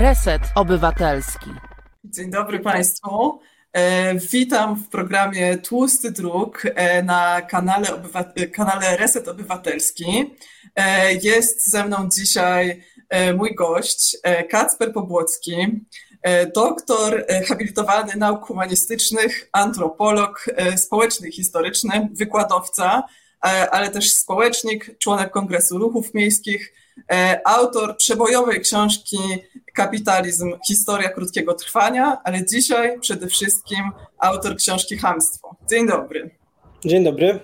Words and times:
Reset 0.00 0.42
Obywatelski. 0.54 1.50
Dzień 2.04 2.30
dobry 2.30 2.60
Państwu. 2.60 3.40
E, 3.72 4.14
witam 4.14 4.76
w 4.76 4.88
programie 4.88 5.58
Tłusty 5.58 6.10
Druk 6.10 6.62
e, 6.74 7.02
na 7.02 7.42
kanale, 7.42 7.86
kanale 8.52 8.96
Reset 8.96 9.28
Obywatelski. 9.28 10.36
E, 10.76 11.14
jest 11.14 11.70
ze 11.70 11.84
mną 11.84 12.08
dzisiaj 12.16 12.82
mój 13.36 13.54
gość 13.54 14.16
Kacper 14.50 14.92
Pobłocki, 14.92 15.56
doktor 16.54 17.24
habilitowany 17.48 18.12
nauk 18.16 18.46
humanistycznych, 18.46 19.48
antropolog 19.52 20.46
społeczny 20.76 21.30
historyczny, 21.30 22.08
wykładowca, 22.12 23.02
ale 23.70 23.90
też 23.90 24.12
społecznik, 24.14 24.98
członek 24.98 25.30
Kongresu 25.30 25.78
Ruchów 25.78 26.14
Miejskich, 26.14 26.72
E, 26.89 26.89
autor 27.44 27.96
przebojowej 27.96 28.60
książki 28.60 29.18
Kapitalizm 29.74 30.52
Historia 30.66 31.08
krótkiego 31.08 31.54
trwania, 31.54 32.20
ale 32.24 32.46
dzisiaj 32.46 33.00
przede 33.00 33.26
wszystkim 33.26 33.90
autor 34.18 34.56
książki 34.56 34.98
Hamstwo. 34.98 35.56
Dzień 35.70 35.86
dobry. 35.88 36.30
Dzień 36.84 37.04
dobry. 37.04 37.40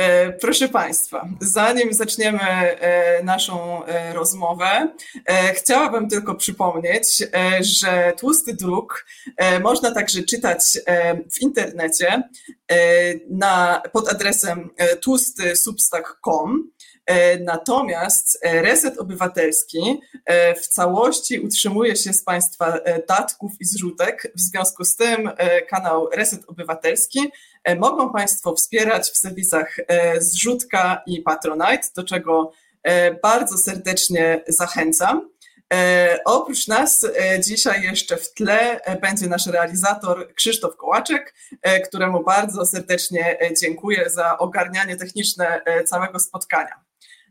E, 0.00 0.32
proszę 0.32 0.68
Państwa, 0.68 1.28
zanim 1.40 1.92
zaczniemy 1.92 2.40
e, 2.40 3.22
naszą 3.24 3.82
rozmowę, 4.14 4.88
chciałabym 5.54 6.08
tylko 6.08 6.34
przypomnieć, 6.34 7.22
że 7.60 8.12
tłusty 8.18 8.54
druk 8.54 9.06
można 9.62 9.94
także 9.94 10.22
czytać 10.22 10.78
w 11.32 11.42
internecie 11.42 12.22
na, 13.30 13.82
pod 13.92 14.08
adresem 14.08 14.70
tłustysubstack.com. 15.00 16.70
E, 17.10 17.38
natomiast 17.38 18.38
e, 18.42 18.62
Reset 18.62 18.98
Obywatelski 18.98 20.00
e, 20.24 20.54
w 20.54 20.66
całości 20.68 21.40
utrzymuje 21.40 21.96
się 21.96 22.12
z 22.12 22.24
Państwa 22.24 22.78
datków 23.08 23.52
i 23.60 23.64
zrzutek. 23.64 24.32
W 24.34 24.40
związku 24.40 24.84
z 24.84 24.96
tym 24.96 25.30
kanał 25.70 26.08
Reset 26.10 26.40
Obywatelski 26.46 27.20
mogą 27.78 28.12
Państwo 28.12 28.54
wspierać 28.54 29.10
w 29.10 29.18
serwisach 29.18 29.76
zrzutka 30.18 31.02
i 31.06 31.22
Patronite, 31.22 31.88
do 31.96 32.04
czego 32.04 32.52
bardzo 33.22 33.58
serdecznie 33.58 34.44
zachęcam. 34.48 35.30
oprócz 36.24 36.68
nas 36.68 37.06
dzisiaj 37.40 37.82
jeszcze 37.82 38.16
w 38.16 38.34
tle 38.34 38.80
będzie 39.02 39.26
nasz 39.26 39.46
realizator 39.46 40.34
Krzysztof 40.34 40.76
Kołaczek, 40.76 41.34
któremu 41.88 42.24
bardzo 42.24 42.66
serdecznie 42.66 43.38
dziękuję 43.60 44.10
za 44.10 44.38
ogarnianie 44.38 44.96
techniczne 44.96 45.62
całego 45.86 46.18
spotkania. 46.18 46.89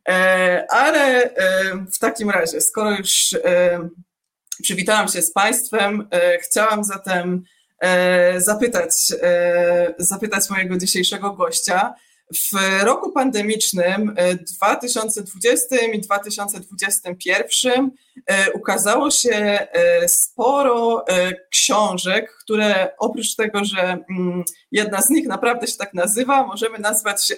E, 0.10 0.66
ale 0.70 1.24
e, 1.24 1.76
w 1.94 2.00
takim 2.00 2.30
razie, 2.30 2.62
skoro 2.62 2.92
już 2.92 3.34
e, 3.46 3.80
przywitałam 4.64 5.08
się 5.08 5.22
z 5.22 5.34
Państwem, 5.34 6.08
chciałam 6.42 6.84
zatem 6.84 7.44
zapytać, 8.38 8.92
zapytać 9.98 10.50
mojego 10.50 10.78
dzisiejszego 10.78 11.34
gościa. 11.34 11.94
W 12.34 12.84
roku 12.84 13.12
pandemicznym 13.12 14.16
2020 14.58 15.76
i 15.94 16.02
2021 16.02 17.92
ukazało 18.54 19.12
się 19.12 19.68
sporo 20.08 21.06
książek, 21.52 22.36
które 22.44 22.92
oprócz 22.98 23.36
tego, 23.36 23.66
że 23.66 23.82
mm, 23.82 24.44
jedna 24.72 25.02
z 25.02 25.10
nich 25.10 25.28
naprawdę 25.28 25.68
się 25.68 25.78
tak 25.78 25.94
nazywa, 25.94 26.48
możemy 26.48 26.80
nazwać 26.80 27.34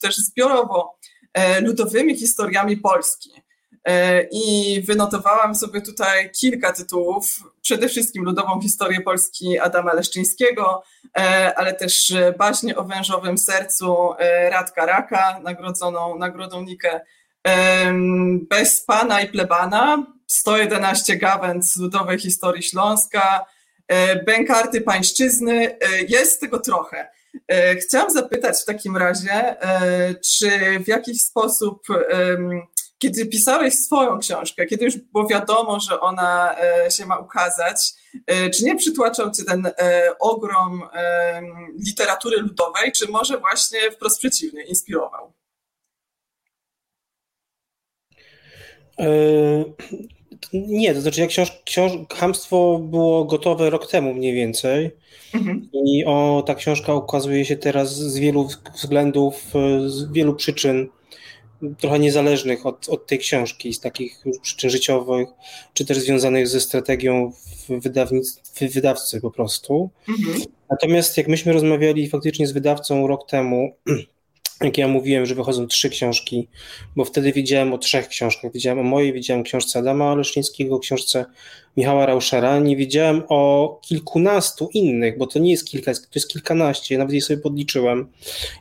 też 0.00 0.16
zbiorowo 0.16 0.98
ludowymi 1.62 2.16
historiami 2.16 2.76
Polski. 2.76 3.42
E, 3.84 4.22
I 4.22 4.80
wynotowałam 4.82 5.54
sobie 5.54 5.80
tutaj 5.80 6.30
kilka 6.30 6.72
tytułów, 6.72 7.26
przede 7.62 7.88
wszystkim 7.88 8.24
ludową 8.24 8.60
historię 8.60 9.00
Polski 9.00 9.58
Adama 9.58 9.92
Leszczyńskiego, 9.92 10.82
e, 11.18 11.54
ale 11.56 11.74
też 11.74 12.14
baśnie 12.38 12.76
o 12.76 12.84
wężowym 12.84 13.38
sercu 13.38 13.96
Radka 14.50 14.86
Raka, 14.86 15.40
nagrodzoną 15.40 16.18
nagrodą 16.18 16.62
Nikę 16.62 17.00
Bez 18.50 18.84
Pana 18.84 19.20
i 19.20 19.28
Plebana, 19.28 20.06
111 20.26 21.16
gawęd 21.16 21.66
z 21.66 21.76
ludowej 21.76 22.18
historii 22.18 22.62
Śląska, 22.62 23.46
Bękarty 24.26 24.80
Pańszczyzny, 24.80 25.78
jest 26.08 26.40
tego 26.40 26.60
trochę. 26.60 27.08
E, 27.48 27.76
chciałam 27.76 28.10
zapytać 28.10 28.62
w 28.62 28.64
takim 28.64 28.96
razie, 28.96 29.62
e, 29.62 30.14
czy 30.14 30.50
w 30.84 30.88
jakiś 30.88 31.22
sposób, 31.22 31.86
kiedy 32.98 33.26
pisałeś 33.26 33.74
swoją 33.74 34.18
książkę, 34.18 34.66
kiedy 34.66 34.84
już 34.84 34.96
było 34.96 35.28
wiadomo, 35.28 35.80
że 35.80 36.00
ona 36.00 36.56
e, 36.60 36.90
się 36.90 37.06
ma 37.06 37.18
ukazać, 37.18 37.92
czy 38.54 38.64
nie 38.64 38.76
przytłaczał 38.76 39.30
cię 39.30 39.44
ten 39.44 39.70
ogrom 40.20 40.82
literatury 41.86 42.36
ludowej, 42.36 42.92
czy 42.92 43.08
może 43.08 43.38
właśnie 43.38 43.90
wprost 43.90 44.18
przeciwnie, 44.18 44.64
inspirował? 44.64 45.32
Nie, 50.52 50.94
to 50.94 51.00
znaczy 51.00 51.20
jak 51.20 51.30
książ, 51.30 51.62
książ, 51.64 51.92
Hamstwo 52.10 52.78
było 52.78 53.24
gotowe 53.24 53.70
rok 53.70 53.90
temu 53.90 54.14
mniej 54.14 54.34
więcej 54.34 54.90
mhm. 55.34 55.68
i 55.72 56.04
o, 56.04 56.44
ta 56.46 56.54
książka 56.54 56.94
ukazuje 56.94 57.44
się 57.44 57.56
teraz 57.56 57.96
z 57.96 58.18
wielu 58.18 58.48
względów, 58.74 59.52
z 59.86 60.12
wielu 60.12 60.34
przyczyn 60.34 60.88
trochę 61.78 61.98
niezależnych 61.98 62.66
od, 62.66 62.88
od 62.88 63.06
tej 63.06 63.18
książki, 63.18 63.74
z 63.74 63.80
takich 63.80 64.24
przyczyn 64.42 64.70
życiowych, 64.70 65.28
czy 65.74 65.84
też 65.84 65.98
związanych 65.98 66.48
ze 66.48 66.60
strategią 66.60 67.32
w 68.60 68.72
wydawcy 68.74 69.20
po 69.20 69.30
prostu. 69.30 69.90
Mhm. 70.08 70.42
Natomiast 70.70 71.16
jak 71.16 71.28
myśmy 71.28 71.52
rozmawiali 71.52 72.08
faktycznie 72.08 72.46
z 72.46 72.52
wydawcą 72.52 73.06
rok 73.06 73.28
temu, 73.28 73.76
jak 74.60 74.78
ja 74.78 74.88
mówiłem, 74.88 75.26
że 75.26 75.34
wychodzą 75.34 75.66
trzy 75.66 75.90
książki, 75.90 76.48
bo 76.96 77.04
wtedy 77.04 77.32
wiedziałem 77.32 77.72
o 77.72 77.78
trzech 77.78 78.08
książkach. 78.08 78.52
Wiedziałem 78.52 78.78
o 78.78 78.82
mojej, 78.82 79.12
wiedziałem 79.12 79.40
o 79.40 79.44
książce 79.44 79.78
Adama 79.78 80.14
Leszczyńskiego, 80.14 80.78
książce 80.78 81.24
Michała 81.76 82.06
Rauszera. 82.06 82.58
Nie 82.58 82.76
wiedziałem 82.76 83.22
o 83.28 83.80
kilkunastu 83.82 84.68
innych, 84.74 85.18
bo 85.18 85.26
to 85.26 85.38
nie 85.38 85.50
jest 85.50 85.66
kilka, 85.66 85.94
to 85.94 86.10
jest 86.14 86.28
kilkanaście, 86.28 86.94
ja 86.94 86.98
nawet 86.98 87.14
je 87.14 87.22
sobie 87.22 87.40
podliczyłem. 87.40 88.08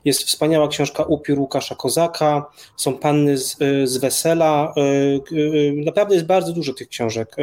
Jest 0.05 0.23
wspaniała 0.23 0.67
książka 0.67 1.03
Upiór 1.03 1.39
Łukasza 1.39 1.75
Kozaka, 1.75 2.45
są 2.77 2.93
panny 2.97 3.37
z, 3.37 3.57
z 3.83 3.97
Wesela. 3.97 4.73
Y, 4.77 5.35
y, 5.35 5.39
y, 5.39 5.73
naprawdę 5.85 6.15
jest 6.15 6.27
bardzo 6.27 6.53
dużo 6.53 6.73
tych 6.73 6.87
książek. 6.87 7.35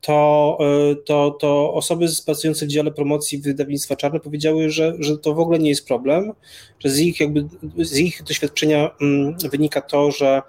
To, 0.00 0.58
to, 1.04 1.30
to 1.30 1.74
osoby 1.74 2.06
pracujące 2.26 2.66
w 2.66 2.68
dziale 2.68 2.90
promocji 2.90 3.38
wydawnictwa 3.38 3.96
Czarne 3.96 4.20
powiedziały, 4.20 4.70
że, 4.70 4.94
że 4.98 5.18
to 5.18 5.34
w 5.34 5.40
ogóle 5.40 5.58
nie 5.58 5.68
jest 5.68 5.86
problem, 5.86 6.32
że 6.80 6.90
z 6.90 6.98
ich, 6.98 7.20
jakby, 7.20 7.48
z 7.78 7.98
ich 7.98 8.22
doświadczenia 8.22 8.90
mm, 9.00 9.36
wynika 9.50 9.80
to, 9.80 10.10
że 10.10 10.42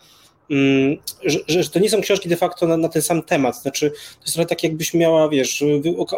że, 1.25 1.39
że, 1.47 1.69
to 1.69 1.79
nie 1.79 1.89
są 1.89 2.01
książki 2.01 2.29
de 2.29 2.37
facto 2.37 2.67
na, 2.67 2.77
na, 2.77 2.89
ten 2.89 3.01
sam 3.01 3.21
temat. 3.21 3.61
Znaczy, 3.61 3.91
to 3.91 4.21
jest 4.21 4.33
trochę 4.33 4.47
tak, 4.47 4.63
jakbyś 4.63 4.93
miała, 4.93 5.29
wiesz, 5.29 5.63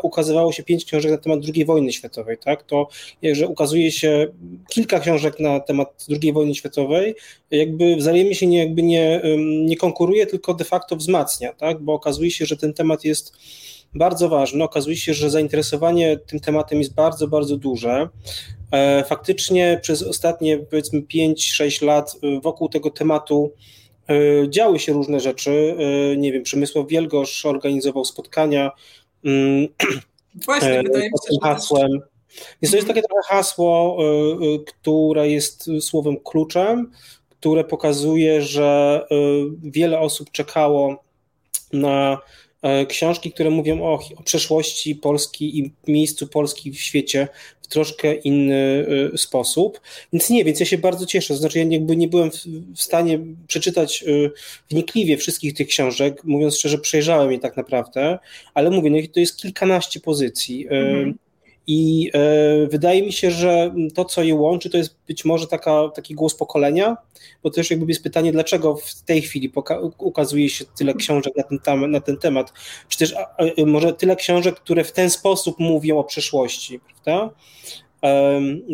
ukazywało 0.03 0.51
się 0.51 0.63
pięć 0.63 0.85
książek 0.85 1.11
na 1.11 1.17
temat 1.17 1.39
II 1.55 1.65
wojny 1.65 1.93
światowej, 1.93 2.37
tak? 2.37 2.63
To, 2.63 2.87
że 3.33 3.47
ukazuje 3.47 3.91
się 3.91 4.27
kilka 4.69 4.99
książek 4.99 5.39
na 5.39 5.59
temat 5.59 6.05
II 6.23 6.33
wojny 6.33 6.55
światowej, 6.55 7.15
jakby 7.51 7.95
wzajemnie 7.95 8.35
się 8.35 8.47
nie, 8.47 8.59
jakby 8.59 8.83
nie, 8.83 9.21
nie 9.65 9.77
konkuruje, 9.77 10.25
tylko 10.25 10.53
de 10.53 10.63
facto 10.63 10.95
wzmacnia, 10.95 11.53
tak? 11.53 11.81
Bo 11.81 11.93
okazuje 11.93 12.31
się, 12.31 12.45
że 12.45 12.57
ten 12.57 12.73
temat 12.73 13.03
jest 13.03 13.33
bardzo 13.95 14.29
ważny. 14.29 14.63
Okazuje 14.63 14.95
się, 14.95 15.13
że 15.13 15.29
zainteresowanie 15.29 16.17
tym 16.17 16.39
tematem 16.39 16.79
jest 16.79 16.93
bardzo, 16.93 17.27
bardzo 17.27 17.57
duże. 17.57 18.09
E, 18.71 19.03
faktycznie 19.03 19.79
przez 19.81 20.03
ostatnie 20.03 20.57
powiedzmy 20.57 21.01
5-6 21.01 21.85
lat 21.85 22.15
e, 22.23 22.39
wokół 22.39 22.69
tego 22.69 22.89
tematu 22.89 23.53
działy 24.49 24.79
się 24.79 24.93
różne 24.93 25.19
rzeczy. 25.19 25.75
E, 26.13 26.17
nie 26.17 26.31
wiem, 26.31 26.43
Przemysław 26.43 26.87
Wielgosz 26.87 27.45
organizował 27.45 28.05
spotkania. 28.05 28.71
Mm, 29.25 29.67
Właśnie, 30.45 30.79
e, 30.79 30.83
wydaje 30.83 31.03
mi 31.05 31.33
się, 31.33 31.39
hasłem. 31.41 31.91
Więc 32.61 32.71
to 32.71 32.77
jest 32.77 32.87
takie 32.87 33.01
trochę 33.01 33.21
hasło, 33.27 33.97
które 34.65 35.29
jest 35.29 35.69
słowem 35.79 36.17
kluczem, 36.23 36.91
które 37.29 37.63
pokazuje, 37.63 38.41
że 38.41 39.01
wiele 39.63 39.99
osób 39.99 40.31
czekało 40.31 41.03
na 41.73 42.17
książki, 42.89 43.31
które 43.31 43.49
mówią 43.49 43.83
o, 43.83 43.99
o 44.17 44.23
przeszłości 44.23 44.95
Polski 44.95 45.59
i 45.59 45.73
miejscu 45.87 46.27
Polski 46.27 46.71
w 46.71 46.81
świecie 46.81 47.27
troszkę 47.71 48.13
inny 48.13 48.85
y, 49.13 49.17
sposób. 49.17 49.81
Więc 50.13 50.29
nie, 50.29 50.45
więc 50.45 50.59
ja 50.59 50.65
się 50.65 50.77
bardzo 50.77 51.05
cieszę. 51.05 51.35
Znaczy, 51.35 51.59
ja 51.59 51.65
jakby 51.65 51.95
nie 51.95 52.07
byłem 52.07 52.29
w 52.75 52.81
stanie 52.81 53.19
przeczytać 53.47 54.03
y, 54.07 54.31
wnikliwie 54.69 55.17
wszystkich 55.17 55.53
tych 55.53 55.67
książek. 55.67 56.23
Mówiąc 56.23 56.57
szczerze, 56.57 56.77
przejrzałem 56.77 57.31
je 57.31 57.39
tak 57.39 57.57
naprawdę, 57.57 58.19
ale 58.53 58.69
mówię, 58.69 58.89
no 58.89 58.97
to 59.13 59.19
jest 59.19 59.37
kilkanaście 59.37 59.99
pozycji. 59.99 60.67
Y, 60.67 60.69
mhm. 60.69 61.17
I 61.73 62.11
e, 62.13 62.67
wydaje 62.67 63.03
mi 63.03 63.13
się, 63.13 63.31
że 63.31 63.73
to, 63.95 64.05
co 64.05 64.23
je 64.23 64.35
łączy, 64.35 64.69
to 64.69 64.77
jest 64.77 64.95
być 65.07 65.25
może 65.25 65.47
taka, 65.47 65.89
taki 65.95 66.15
głos 66.15 66.35
pokolenia, 66.35 66.97
bo 67.43 67.49
też 67.49 67.71
jakby 67.71 67.85
jest 67.91 68.03
pytanie, 68.03 68.31
dlaczego 68.31 68.75
w 68.75 69.01
tej 69.01 69.21
chwili 69.21 69.51
ukazuje 69.97 70.49
się 70.49 70.65
tyle 70.65 70.93
książek 70.93 71.33
na 71.37 71.43
ten, 71.43 71.59
tam, 71.59 71.91
na 71.91 72.01
ten 72.01 72.17
temat, 72.17 72.53
czy 72.89 72.97
też 72.97 73.15
a, 73.15 73.19
a, 73.21 73.65
może 73.65 73.93
tyle 73.93 74.15
książek, 74.15 74.55
które 74.55 74.83
w 74.83 74.91
ten 74.91 75.09
sposób 75.09 75.59
mówią 75.59 75.99
o 75.99 76.03
przeszłości, 76.03 76.79
prawda? 76.79 77.33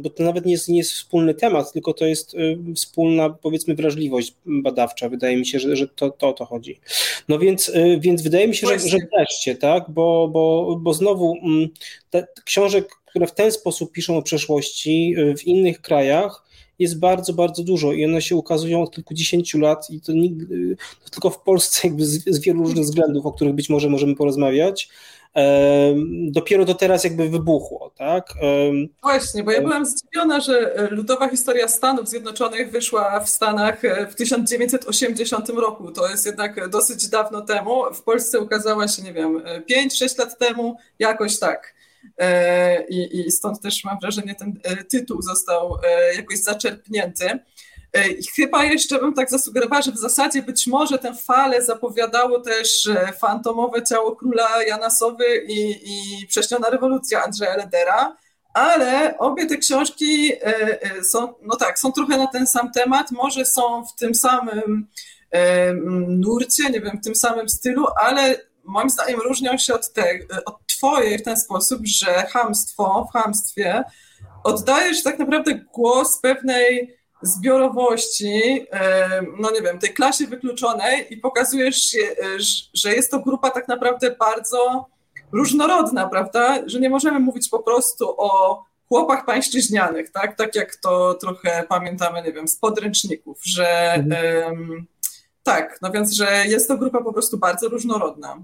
Bo 0.04 0.10
to 0.10 0.24
nawet 0.24 0.46
nie 0.46 0.52
jest, 0.52 0.70
nie 0.70 0.78
jest 0.78 0.92
wspólny 0.92 1.34
temat, 1.34 1.74
tylko 1.74 1.94
to 1.94 2.06
jest 2.06 2.34
y, 2.34 2.58
wspólna, 2.76 3.30
powiedzmy, 3.30 3.76
wrażliwość 3.76 4.36
badawcza. 4.46 5.10
Wydaje 5.10 5.38
mi 5.38 5.46
się, 5.46 5.60
że, 5.60 5.76
że 5.76 5.88
to, 5.88 6.10
to 6.10 6.30
o 6.30 6.34
to 6.34 6.46
chodzi. 6.46 6.80
No 7.28 7.40
więc, 7.40 7.70
y, 7.70 7.98
więc 8.02 8.22
wydaje 8.22 8.48
mi 8.48 8.56
się, 8.56 8.68
że, 8.68 8.80
że 8.80 8.98
wreszcie, 9.18 9.56
tak, 9.56 9.86
bo, 9.90 10.28
bo, 10.28 10.76
bo 10.82 10.94
znowu 10.94 11.38
mm, 11.44 11.70
te 12.10 12.28
książek, 12.46 12.90
które 13.06 13.28
w 13.28 13.34
ten 13.34 13.52
sposób 13.52 13.92
piszą 13.92 14.18
o 14.18 14.22
przeszłości 14.22 15.16
y, 15.18 15.38
w 15.38 15.48
innych 15.48 15.82
krajach, 15.82 16.48
jest 16.80 17.00
bardzo, 17.00 17.34
bardzo 17.34 17.64
dużo 17.64 17.94
i 17.94 18.06
one 18.06 18.22
się 18.22 18.36
ukazują 18.36 18.82
od 18.82 18.92
kilkudziesięciu 18.92 19.60
lat 19.60 19.90
i 19.90 20.02
to, 20.02 20.14
nigdy, 20.14 20.76
to 21.04 21.10
tylko 21.10 21.30
w 21.30 21.42
Polsce 21.42 21.88
jakby 21.88 22.06
z, 22.06 22.24
z 22.26 22.40
wielu 22.40 22.64
różnych 22.64 22.84
względów, 22.84 23.26
o 23.26 23.32
których 23.32 23.54
być 23.54 23.70
może 23.70 23.90
możemy 23.90 24.16
porozmawiać, 24.16 24.90
dopiero 26.28 26.66
to 26.66 26.74
teraz 26.74 27.04
jakby 27.04 27.30
wybuchło, 27.30 27.92
tak? 27.98 28.34
Właśnie, 29.04 29.44
bo 29.44 29.52
ja 29.52 29.62
byłam 29.62 29.86
zdziwiona, 29.86 30.40
że 30.40 30.76
e, 30.76 30.90
Ludowa 30.90 31.30
Historia 31.30 31.68
Stanów 31.68 32.10
Zjednoczonych 32.10 32.72
wyszła 32.72 33.20
w 33.20 33.30
Stanach 33.30 33.86
e, 33.86 34.08
w 34.08 34.16
1980 34.16 35.50
roku. 35.50 35.92
To 35.92 36.10
jest 36.10 36.26
jednak 36.26 36.70
dosyć 36.70 37.10
dawno 37.10 37.42
temu. 37.42 37.94
W 37.94 38.04
Polsce 38.04 38.40
ukazała 38.40 38.88
się, 38.88 39.02
nie 39.02 39.14
wiem, 39.14 39.44
5-6 39.72 40.20
lat 40.20 40.38
temu, 40.38 40.78
jakoś 41.00 41.40
tak. 41.40 41.76
E, 42.18 42.88
I, 42.88 43.20
I 43.20 43.32
stąd 43.32 43.62
też 43.62 43.84
mam 43.84 44.00
wrażenie, 44.00 44.36
ten 44.36 44.60
tytuł 44.90 45.22
został 45.22 45.78
jakoś 46.16 46.38
zaczerpnięty. 46.38 47.40
E, 47.94 48.08
I 48.08 48.24
chyba 48.36 48.64
jeszcze 48.64 49.00
bym 49.00 49.14
tak 49.14 49.30
zasugerowała, 49.30 49.82
że 49.82 49.92
w 49.92 49.98
zasadzie 49.98 50.42
być 50.42 50.68
może 50.68 51.00
tę 51.00 51.14
falę 51.14 51.62
zapowiadało 51.62 52.40
też 52.40 52.88
e, 52.88 53.14
fantomowe 53.14 53.84
ciało 53.84 54.16
króla 54.16 54.64
Janasowy 54.64 55.46
i, 55.48 55.72
i 55.72 56.28
prześniona 56.28 56.70
rewolucja 56.70 57.24
Andrzeja 57.24 57.58
Ledera, 57.58 58.18
ale 58.54 59.18
obie 59.18 59.46
te 59.46 59.58
książki 59.58 60.32
e, 60.42 61.04
są, 61.04 61.34
no 61.42 61.56
tak, 61.56 61.80
są 61.80 61.92
trochę 61.92 62.18
na 62.18 62.28
ten 62.28 62.48
sam 62.48 62.72
temat, 62.72 63.12
może 63.12 63.46
są 63.46 63.86
w 63.86 63.96
tym 64.00 64.16
samym 64.16 64.88
nurcie, 66.08 66.70
nie 66.70 66.82
wiem, 66.82 66.98
w 67.02 67.04
tym 67.04 67.16
samym 67.16 67.50
stylu, 67.50 67.86
ale 68.02 68.42
moim 68.64 68.90
zdaniem 68.90 69.20
różnią 69.20 69.58
się 69.58 69.74
od, 69.74 69.94
te, 69.94 70.20
od 70.46 70.68
twojej 70.68 71.18
w 71.18 71.24
ten 71.24 71.38
sposób, 71.38 71.82
że 71.86 72.26
hamstwo 72.32 73.08
w 73.10 73.14
hamstwie 73.14 73.84
oddajesz 74.44 75.04
tak 75.04 75.20
naprawdę 75.20 75.56
głos 75.74 76.20
pewnej 76.22 76.97
zbiorowości, 77.22 78.66
no 79.40 79.52
nie 79.52 79.62
wiem, 79.62 79.80
tej 79.80 79.94
klasie 79.94 80.28
wykluczonej 80.28 81.14
i 81.14 81.18
pokazujesz, 81.18 81.96
e, 81.96 82.06
że 82.74 82.94
jest 82.94 83.12
to 83.12 83.20
grupa 83.20 83.52
tak 83.52 83.68
naprawdę 83.68 84.16
bardzo 84.20 84.86
różnorodna, 85.32 86.08
prawda? 86.08 86.58
Że 86.66 86.80
nie 86.80 86.90
możemy 86.90 87.20
mówić 87.20 87.50
po 87.50 87.60
prostu 87.60 88.16
o 88.18 88.64
chłopach 88.88 89.26
pańszczyźnianych, 89.26 90.12
tak? 90.12 90.36
Tak 90.36 90.56
jak 90.56 90.76
to 90.76 91.14
trochę 91.14 91.64
pamiętamy, 91.70 92.22
nie 92.22 92.34
wiem, 92.34 92.48
z 92.48 92.56
podręczników, 92.56 93.40
że 93.44 93.94
mhm. 93.94 94.86
tak, 95.44 95.80
no 95.82 95.92
więc, 95.92 96.14
że 96.14 96.46
jest 96.48 96.68
to 96.68 96.78
grupa 96.78 97.04
po 97.04 97.14
prostu 97.14 97.38
bardzo 97.38 97.70
różnorodna. 97.70 98.38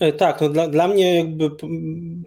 E, 0.00 0.12
tak, 0.12 0.40
no 0.40 0.48
dla, 0.48 0.68
dla 0.68 0.88
mnie 0.88 1.16
jakby 1.16 1.50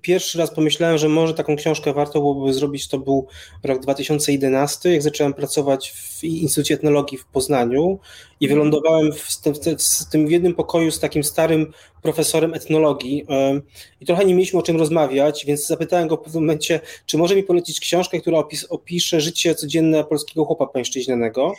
pierwszy 0.01 0.38
raz 0.38 0.53
pomyślałem, 0.53 0.97
że 0.97 1.09
może 1.09 1.33
taką 1.33 1.56
książkę 1.56 1.94
warto 1.94 2.19
byłoby 2.19 2.53
zrobić, 2.53 2.88
to 2.88 3.00
był 3.00 3.27
rok 3.63 3.81
2011, 3.81 4.91
jak 4.91 5.01
zacząłem 5.01 5.33
pracować 5.33 5.91
w 5.91 6.24
Instytucie 6.24 6.75
Etnologii 6.75 7.18
w 7.18 7.25
Poznaniu 7.25 8.00
i 8.39 8.45
mhm. 8.45 8.59
wylądowałem 8.59 9.12
w, 9.13 9.38
tym, 9.38 9.53
w 9.53 10.09
tym 10.12 10.31
jednym 10.31 10.56
pokoju 10.56 10.91
z 10.91 11.00
takim 11.00 11.24
starym 11.24 11.74
profesorem 12.01 12.53
etnologii 12.53 13.25
e, 13.30 13.62
i 14.01 14.06
trochę 14.06 14.25
nie 14.25 14.33
mieliśmy 14.33 14.59
o 14.59 14.63
czym 14.63 14.77
rozmawiać, 14.77 15.45
więc 15.45 15.68
zapytałem 15.68 16.07
go 16.07 16.18
w 16.18 16.21
pewnym 16.21 16.44
momencie, 16.44 16.80
czy 17.06 17.18
może 17.18 17.36
mi 17.36 17.44
polecić 17.44 17.80
książkę, 17.80 18.19
która 18.19 18.38
opis, 18.38 18.65
opisze 18.69 19.21
życie 19.21 19.56
codzienne 19.56 20.03
polskiego 20.03 20.45
chłopa 20.45 20.68
pańszczyźnianego. 20.68 21.53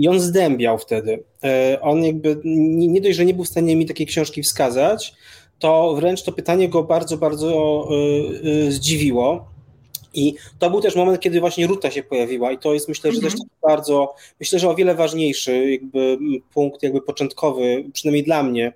I 0.00 0.08
on 0.08 0.20
zdębiał 0.20 0.78
wtedy. 0.78 1.22
E, 1.44 1.78
on 1.80 2.04
jakby 2.04 2.40
nie 2.44 3.00
dość, 3.00 3.16
że 3.16 3.24
nie 3.24 3.34
był 3.34 3.44
w 3.44 3.48
stanie 3.48 3.76
mi 3.76 3.86
takiej 3.86 4.06
książki 4.06 4.42
wskazać, 4.42 5.14
to 5.58 5.94
wręcz 5.94 6.22
to 6.22 6.32
pytanie 6.32 6.68
go 6.68 6.82
bardzo, 6.82 7.16
bardzo 7.16 7.88
e, 7.90 8.66
e, 8.66 8.72
zdziwiło. 8.72 9.48
I 10.14 10.34
to 10.58 10.70
był 10.70 10.80
też 10.80 10.96
moment, 10.96 11.20
kiedy 11.20 11.40
właśnie 11.40 11.66
Ruta 11.66 11.90
się 11.90 12.02
pojawiła 12.02 12.52
i 12.52 12.58
to 12.58 12.74
jest 12.74 12.88
myślę, 12.88 13.12
że 13.12 13.16
mhm. 13.16 13.32
też 13.32 13.40
bardzo, 13.62 14.14
myślę, 14.40 14.58
że 14.58 14.68
o 14.68 14.74
wiele 14.74 14.94
ważniejszy 14.94 15.70
jakby 15.70 16.18
punkt 16.54 16.82
jakby 16.82 17.02
początkowy, 17.02 17.84
przynajmniej 17.92 18.24
dla 18.24 18.42
mnie, 18.42 18.72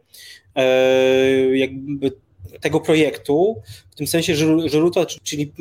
jakby 1.53 2.13
tego 2.61 2.81
projektu, 2.81 3.57
w 3.91 3.95
tym 3.95 4.07
sensie, 4.07 4.35
że, 4.35 4.69
że 4.69 4.81
Ruta, 4.81 5.07
czyli 5.23 5.53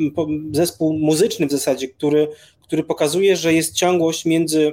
zespół 0.52 0.98
muzyczny 0.98 1.46
w 1.46 1.50
zasadzie, 1.50 1.88
który 1.88 2.28
który 2.64 2.84
pokazuje, 2.84 3.36
że 3.36 3.54
jest 3.54 3.74
ciągłość 3.74 4.24
między 4.24 4.72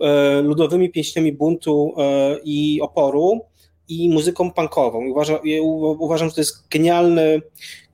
e, 0.00 0.42
ludowymi 0.42 0.90
pieśniami 0.90 1.32
buntu 1.32 1.94
e, 1.98 2.36
i 2.44 2.80
oporu 2.82 3.40
i 3.88 4.10
muzyką 4.10 4.50
punkową. 4.52 5.14
Uważam, 5.98 6.28
że 6.28 6.34
to 6.34 6.40
jest 6.40 6.68
genialny, 6.68 7.42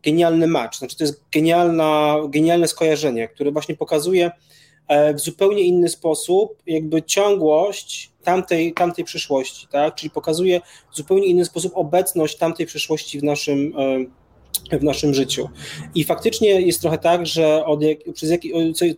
genialny 0.03 0.47
match. 0.47 0.79
Znaczy, 0.79 0.97
to 0.97 1.05
jest 1.05 1.23
genialna, 1.33 2.17
genialne 2.29 2.69
skojarzenie, 2.69 3.29
które 3.29 3.53
właśnie 3.53 3.77
pokazuje 3.77 4.31
e, 4.89 5.15
w 5.15 5.21
zupełnie 5.21 5.63
inny 5.63 5.89
sposób 5.89 6.63
jakby 6.67 7.03
ciągłość 7.03 8.13
tamtej, 8.23 8.73
tamtej 8.73 9.05
przyszłości, 9.05 9.67
tak? 9.71 9.95
Czyli 9.95 10.11
pokazuje 10.11 10.61
w 10.93 10.97
zupełnie 10.97 11.27
inny 11.27 11.45
sposób 11.45 11.73
obecność 11.75 12.37
tamtej 12.37 12.67
przyszłości 12.67 13.21
w 13.21 13.23
naszym 13.23 13.75
w 14.71 14.83
naszym 14.83 15.15
życiu. 15.15 15.49
I 15.95 16.05
faktycznie 16.05 16.61
jest 16.61 16.81
trochę 16.81 16.99
tak, 16.99 17.27
że 17.27 17.65
od 17.65 17.83
jak, 17.83 17.99
przez 18.15 18.31
jak, 18.31 18.41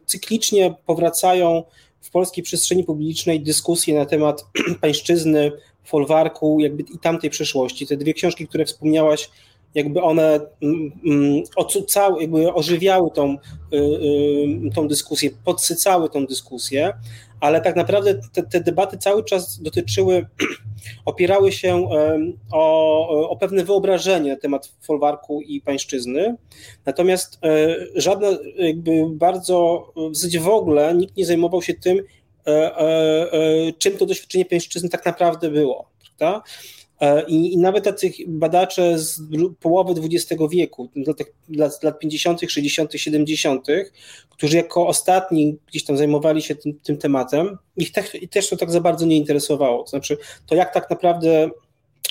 cyklicznie 0.06 0.74
powracają 0.86 1.62
w 2.00 2.10
polskiej 2.10 2.44
przestrzeni 2.44 2.84
publicznej 2.84 3.40
dyskusje 3.40 3.94
na 3.94 4.06
temat 4.06 4.46
pańszczyzny, 4.80 5.52
folwarku 5.84 6.60
jakby 6.60 6.82
i 6.82 6.98
tamtej 6.98 7.30
przeszłości. 7.30 7.86
Te 7.86 7.96
dwie 7.96 8.14
książki, 8.14 8.48
które 8.48 8.64
wspomniałaś, 8.64 9.30
jakby 9.74 10.02
one 10.02 10.40
mm, 10.62 10.92
mm, 11.06 11.42
ocucały, 11.56 12.22
jakby 12.22 12.54
ożywiały 12.54 13.10
tą, 13.10 13.32
y, 13.32 13.76
y, 13.76 14.70
tą 14.74 14.88
dyskusję, 14.88 15.30
podsycały 15.44 16.10
tą 16.10 16.26
dyskusję, 16.26 16.92
ale 17.40 17.60
tak 17.60 17.76
naprawdę 17.76 18.20
te, 18.32 18.42
te 18.42 18.60
debaty 18.60 18.98
cały 18.98 19.24
czas 19.24 19.62
dotyczyły, 19.62 20.26
opierały 21.04 21.52
się 21.52 21.88
o, 22.52 23.28
o 23.28 23.36
pewne 23.36 23.64
wyobrażenie 23.64 24.30
na 24.30 24.40
temat 24.40 24.72
folwarku 24.80 25.40
i 25.40 25.60
pańszczyzny, 25.60 26.36
natomiast 26.86 27.38
e, 27.44 27.76
żadne 27.94 28.38
jakby 28.58 28.90
bardzo, 29.10 29.86
w 30.10 30.16
zasadzie 30.16 30.40
w 30.40 30.48
ogóle 30.48 30.94
nikt 30.94 31.16
nie 31.16 31.26
zajmował 31.26 31.62
się 31.62 31.74
tym, 31.74 31.98
e, 32.46 32.78
e, 32.78 33.72
czym 33.78 33.96
to 33.96 34.06
doświadczenie 34.06 34.44
pańszczyzny 34.44 34.88
tak 34.88 35.06
naprawdę 35.06 35.50
było. 35.50 35.90
Prawda? 36.00 36.42
E, 37.04 37.24
I, 37.28 37.52
I, 37.52 37.58
nawet 37.58 37.84
tacy 37.84 38.12
badacze 38.26 38.98
z 38.98 39.20
połowy 39.60 39.94
XX 40.00 40.42
wieku, 40.50 40.90
lat, 41.48 41.82
lat 41.82 41.98
50., 41.98 42.40
60., 42.48 42.92
70., 42.94 43.66
którzy 44.30 44.56
jako 44.56 44.86
ostatni 44.86 45.58
gdzieś 45.66 45.84
tam 45.84 45.96
zajmowali 45.96 46.42
się 46.42 46.54
tym, 46.54 46.80
tym 46.80 46.96
tematem, 46.96 47.58
ich 47.76 47.92
te, 47.92 48.02
też 48.30 48.48
to 48.48 48.56
tak 48.56 48.70
za 48.70 48.80
bardzo 48.80 49.06
nie 49.06 49.16
interesowało. 49.16 49.82
To 49.82 49.90
znaczy, 49.90 50.16
to 50.46 50.54
jak 50.54 50.74
tak 50.74 50.90
naprawdę 50.90 51.50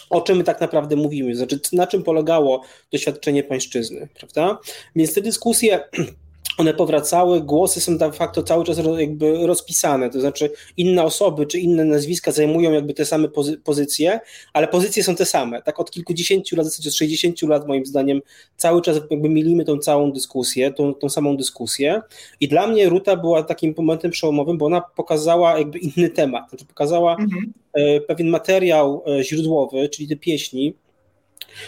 o 0.09 0.21
czym 0.21 0.37
my 0.37 0.43
tak 0.43 0.61
naprawdę 0.61 0.95
mówimy, 0.95 1.35
znaczy 1.35 1.59
na 1.73 1.87
czym 1.87 2.03
polegało 2.03 2.61
doświadczenie 2.91 3.43
pańszczyzny, 3.43 4.07
prawda? 4.13 4.59
Więc 4.95 5.13
te 5.13 5.21
dyskusje 5.21 5.79
one 6.57 6.73
powracały, 6.73 7.41
głosy 7.41 7.81
są 7.81 7.97
de 7.97 8.11
facto 8.11 8.43
cały 8.43 8.65
czas 8.65 8.77
jakby 8.97 9.47
rozpisane, 9.47 10.09
to 10.09 10.21
znaczy 10.21 10.49
inne 10.77 11.03
osoby 11.03 11.45
czy 11.45 11.59
inne 11.59 11.85
nazwiska 11.85 12.31
zajmują 12.31 12.71
jakby 12.71 12.93
te 12.93 13.05
same 13.05 13.27
pozy 13.27 13.57
pozycje, 13.57 14.19
ale 14.53 14.67
pozycje 14.67 15.03
są 15.03 15.15
te 15.15 15.25
same, 15.25 15.61
tak 15.61 15.79
od 15.79 15.91
kilkudziesięciu 15.91 16.55
lat, 16.55 16.65
w 16.65 16.69
zasadzie 16.69 16.89
od 16.89 16.95
60 16.95 17.41
lat 17.41 17.67
moim 17.67 17.85
zdaniem 17.85 18.21
cały 18.57 18.81
czas 18.81 18.99
jakby 19.11 19.29
milimy 19.29 19.65
tą 19.65 19.77
całą 19.77 20.11
dyskusję, 20.11 20.73
tą, 20.73 20.93
tą 20.93 21.09
samą 21.09 21.37
dyskusję 21.37 22.01
i 22.39 22.47
dla 22.47 22.67
mnie 22.67 22.89
Ruta 22.89 23.15
była 23.15 23.43
takim 23.43 23.73
momentem 23.77 24.11
przełomowym, 24.11 24.57
bo 24.57 24.65
ona 24.65 24.81
pokazała 24.81 25.57
jakby 25.57 25.79
inny 25.79 26.09
temat, 26.09 26.49
znaczy 26.49 26.65
pokazała 26.65 27.11
mhm. 27.11 27.53
E, 27.73 28.01
pewien 28.01 28.29
materiał 28.29 29.03
e, 29.07 29.23
źródłowy, 29.23 29.89
czyli 29.89 30.07
te 30.07 30.15
pieśni, 30.15 30.73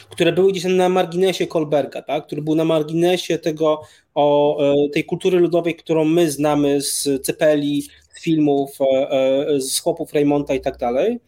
które 0.10 0.34
były 0.34 0.52
gdzieś 0.52 0.64
na 0.64 0.90
marginesie 0.90 1.48
Kolberga, 1.48 2.02
tak? 2.02 2.26
który 2.26 2.42
był 2.42 2.56
na 2.56 2.66
marginesie 2.66 3.38
tego, 3.38 3.82
o 4.16 4.58
e, 4.64 4.90
tej 4.90 5.06
kultury 5.06 5.40
ludowej, 5.40 5.76
którą 5.76 6.06
my 6.06 6.32
znamy 6.32 6.82
z 6.82 7.26
cepeli, 7.26 7.82
z 8.14 8.22
filmów, 8.22 8.78
e, 8.82 9.10
e, 9.10 9.62
z 9.62 9.80
chłopów 9.80 10.14
Raymonta 10.14 10.54
i 10.54 10.62
tak 10.62 10.78
dalej. 10.78 11.20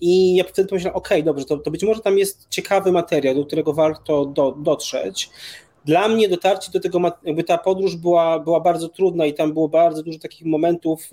I 0.00 0.36
ja 0.36 0.44
wtedy 0.44 0.68
pomyślałem, 0.68 0.96
okej, 0.96 1.20
okay, 1.20 1.22
dobrze, 1.22 1.44
to, 1.44 1.56
to 1.58 1.70
być 1.70 1.84
może 1.84 2.00
tam 2.00 2.18
jest 2.18 2.48
ciekawy 2.48 2.92
materiał, 2.92 3.34
do 3.34 3.46
którego 3.46 3.72
warto 3.72 4.24
do, 4.24 4.52
dotrzeć. 4.52 5.30
dla 5.84 6.08
mnie 6.08 6.28
dotarcie 6.28 6.72
do 6.72 6.80
tego, 6.80 7.00
jakby 7.24 7.44
ta 7.44 7.58
podróż 7.58 7.96
była, 7.96 8.38
była 8.38 8.60
bardzo 8.60 8.88
trudna 8.88 9.26
i 9.26 9.34
tam 9.34 9.52
było 9.52 9.68
bardzo 9.68 10.02
dużo 10.02 10.18
takich 10.18 10.46
momentów 10.46 11.10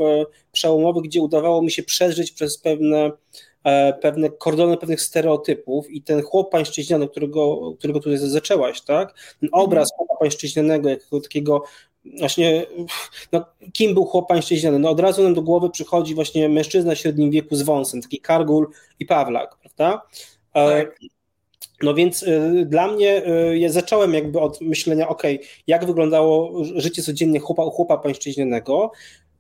przełomowych, 0.52 1.04
gdzie 1.04 1.22
udawało 1.22 1.62
mi 1.62 1.72
się 1.72 1.84
przeżyć 1.84 2.32
przez 2.32 2.58
pewne 2.58 3.12
pewne 4.02 4.30
kordony 4.30 4.78
pewnych 4.78 5.02
stereotypów 5.02 5.90
i 5.90 6.02
ten 6.02 6.22
chłop 6.22 6.52
pańszczyźniany, 6.52 7.08
którego, 7.08 7.74
którego 7.80 8.00
tutaj 8.00 8.18
zaczęłaś, 8.18 8.82
tak? 8.82 9.14
Ten 9.40 9.50
obraz 9.52 9.92
mhm. 9.92 9.98
chłopa 9.98 10.20
pańszczyźnianego, 10.20 10.90
jako 10.90 11.20
takiego 11.20 11.64
właśnie, 12.20 12.66
no, 13.32 13.46
kim 13.74 13.94
był 13.94 14.06
chłop 14.06 14.28
pańszczyźniany? 14.28 14.80
No 14.80 14.90
od 14.90 15.00
razu 15.00 15.24
nam 15.24 15.34
do 15.34 15.42
głowy 15.42 15.70
przychodzi 15.70 16.16
właśnie 16.16 16.50
mężczyzna 16.50 16.96
w 16.96 16.98
średnim 16.98 17.32
wieku 17.32 17.56
z 17.56 17.62
wąsem, 17.62 18.02
taki 18.02 18.20
Kargul 18.20 18.68
i 19.00 19.06
Pawlak, 19.06 19.58
prawda? 19.58 20.02
Tak. 20.54 21.00
No 21.84 21.94
więc 21.94 22.24
y, 22.24 22.66
dla 22.66 22.88
mnie 22.88 23.28
y, 23.28 23.58
ja 23.58 23.70
zacząłem 23.70 24.14
jakby 24.14 24.40
od 24.40 24.62
myślenia, 24.62 25.08
ok, 25.08 25.24
jak 25.68 25.86
wyglądało 25.86 26.64
życie 26.64 27.02
codziennie 27.02 27.40
chłopa, 27.40 27.64
chłopa 27.64 27.98
pańszczyźnianego. 27.98 28.92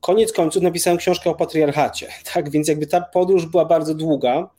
Koniec 0.02 0.34
końców 0.34 0.64
napisałem 0.64 0.98
książkę 0.98 1.30
o 1.30 1.36
patriarchacie, 1.36 2.08
tak, 2.34 2.50
więc 2.50 2.68
jakby 2.68 2.88
ta 2.88 3.02
podróż 3.02 3.46
była 3.46 3.66
bardzo 3.66 3.96
długa. 3.96 4.50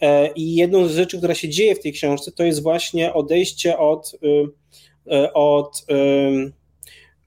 E, 0.00 0.32
i 0.32 0.54
jedną 0.54 0.86
z 0.86 0.92
rzeczy, 0.92 1.18
która 1.18 1.34
się 1.34 1.48
dzieje 1.48 1.74
w 1.74 1.80
tej 1.80 1.92
książce, 1.92 2.32
to 2.32 2.44
jest 2.44 2.62
właśnie 2.62 3.14
odejście 3.14 3.78
od, 3.78 4.12
y, 4.14 4.48
e, 5.12 5.32
od 5.32 5.86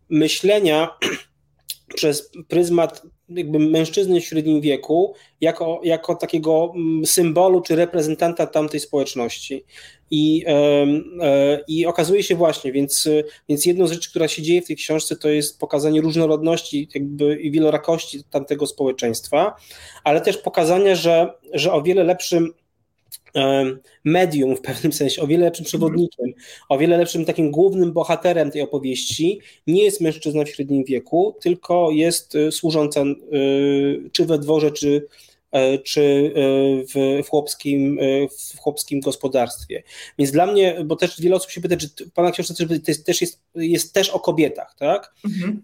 myślenia 0.10 0.98
przez 1.96 2.32
pryzmat 2.48 3.02
jakby 3.36 3.60
mężczyzny 3.60 4.22
w 4.22 4.26
średnim 4.26 4.62
wieku 4.62 5.14
jako, 5.42 5.82
jako 5.84 6.16
takiego 6.16 6.74
mm, 6.76 7.06
symbolu 7.06 7.62
czy 7.62 7.76
reprezentanta 7.76 8.48
tamtej 8.48 8.80
społeczności. 8.80 9.64
I, 10.12 10.44
e, 10.48 11.60
I 11.68 11.86
okazuje 11.86 12.24
się 12.24 12.36
właśnie, 12.36 12.72
więc, 12.72 13.10
więc 13.50 13.66
jedną 13.66 13.88
z 13.88 13.92
rzeczy, 13.92 14.10
która 14.10 14.28
się 14.28 14.42
dzieje 14.42 14.62
w 14.62 14.68
tej 14.68 14.76
książce, 14.76 15.16
to 15.16 15.30
jest 15.30 15.60
pokazanie 15.60 16.02
różnorodności 16.02 16.90
jakby 16.96 17.36
i 17.36 17.52
wielorakości 17.52 18.24
tamtego 18.24 18.68
społeczeństwa, 18.68 19.56
ale 20.04 20.22
też 20.22 20.38
pokazanie, 20.38 20.96
że, 20.96 21.34
że 21.54 21.74
o 21.74 21.82
wiele 21.82 22.04
lepszym 22.04 22.54
medium 24.04 24.56
w 24.56 24.62
pewnym 24.62 24.94
sensie, 24.94 25.22
o 25.22 25.28
wiele 25.28 25.46
lepszym 25.46 25.66
przewodnikiem, 25.66 26.34
o 26.70 26.78
wiele 26.78 26.98
lepszym 26.98 27.26
takim 27.26 27.52
głównym 27.52 27.94
bohaterem 27.94 28.52
tej 28.52 28.62
opowieści 28.62 29.40
nie 29.68 29.84
jest 29.84 30.02
mężczyzna 30.02 30.44
w 30.44 30.50
średnim 30.50 30.84
wieku, 30.84 31.36
tylko 31.42 31.92
jest 31.92 32.36
y, 32.36 32.52
służąca 32.52 33.02
y, 33.04 34.10
czy 34.12 34.26
we 34.26 34.40
dworze, 34.40 34.72
czy, 34.72 35.08
e, 35.52 35.78
czy 35.78 36.34
e, 36.36 37.24
w, 37.24 37.28
chłopskim, 37.30 38.00
e, 38.02 38.28
w 38.28 38.60
chłopskim 38.60 39.00
gospodarstwie. 39.00 39.84
Więc 40.18 40.32
dla 40.32 40.46
mnie, 40.46 40.78
bo 40.86 40.96
też 40.96 41.22
wiele 41.22 41.36
osób 41.36 41.52
się 41.52 41.62
pyta, 41.62 41.78
czy 41.78 41.90
Pana 42.14 42.32
książka 42.32 42.54
też 43.06 43.22
jest, 43.22 43.42
jest 43.56 43.94
też 43.94 44.10
o 44.10 44.20
kobietach, 44.20 44.76
tak? 44.80 45.14
Mhm. 45.26 45.62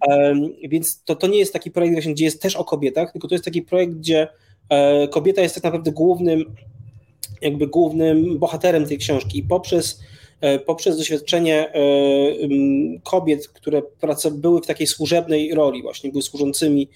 Więc 0.69 1.03
to, 1.03 1.15
to 1.15 1.27
nie 1.27 1.39
jest 1.39 1.53
taki 1.53 1.71
projekt, 1.71 2.07
gdzie 2.07 2.25
jest 2.25 2.41
też 2.41 2.55
o 2.55 2.63
kobietach, 2.63 3.11
tylko 3.11 3.27
to 3.27 3.35
jest 3.35 3.45
taki 3.45 3.61
projekt, 3.61 3.93
gdzie 3.93 4.27
kobieta 5.11 5.41
jest 5.41 5.55
tak 5.55 5.63
naprawdę 5.63 5.91
głównym 5.91 6.55
jakby 7.41 7.67
głównym 7.67 8.39
bohaterem 8.39 8.85
tej 8.85 8.97
książki 8.97 9.39
i 9.39 9.43
poprzez, 9.43 9.99
e, 10.41 10.59
poprzez 10.59 10.97
doświadczenie 10.97 11.73
e, 11.73 11.81
kobiet, 13.03 13.47
które 13.47 13.81
były 14.31 14.61
w 14.61 14.65
takiej 14.65 14.87
służebnej 14.87 15.53
roli, 15.53 15.81
właśnie 15.81 16.11
były 16.11 16.21
służącymi 16.21 16.89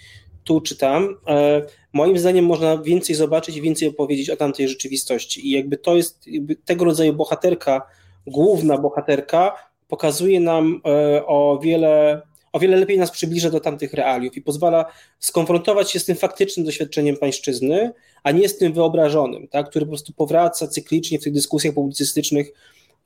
tu 0.44 0.62
czy 0.62 0.78
tam, 0.78 1.18
e, 1.28 1.62
moim 1.94 2.18
zdaniem 2.18 2.46
można 2.46 2.78
więcej 2.78 3.16
zobaczyć 3.16 3.58
i 3.58 3.62
więcej 3.62 3.88
opowiedzieć 3.88 4.30
o 4.30 4.36
tamtej 4.36 4.68
rzeczywistości. 4.68 5.48
I 5.48 5.52
jakby 5.52 5.78
to 5.78 5.96
jest 5.96 6.28
jakby 6.28 6.56
tego 6.56 6.86
rodzaju 6.86 7.14
bohaterka, 7.14 7.82
główna 8.28 8.78
bohaterka, 8.78 9.56
pokazuje 9.88 10.40
nam 10.40 10.82
o 11.26 11.60
wiele 11.64 12.22
o 12.54 12.60
wiele 12.60 12.78
lepiej 12.78 12.98
nas 12.98 13.12
przybliża 13.12 13.50
do 13.50 13.60
tamtych 13.60 13.94
realiów 13.94 14.38
i 14.38 14.42
pozwala 14.42 14.86
skonfrontować 15.20 15.92
się 15.92 16.00
z 16.00 16.06
tym 16.06 16.16
faktycznym 16.16 16.66
doświadczeniem 16.66 17.18
pańszczyzny, 17.18 17.92
a 18.24 18.32
nie 18.32 18.50
z 18.50 18.58
tym 18.58 18.74
wyobrażonym, 18.74 19.48
tak, 19.48 19.70
który 19.70 19.86
po 19.86 19.90
prostu 19.90 20.14
powraca 20.14 20.68
cyklicznie 20.68 21.20
w 21.20 21.24
tych 21.24 21.34
dyskusjach 21.34 21.74
publicystycznych 21.74 22.52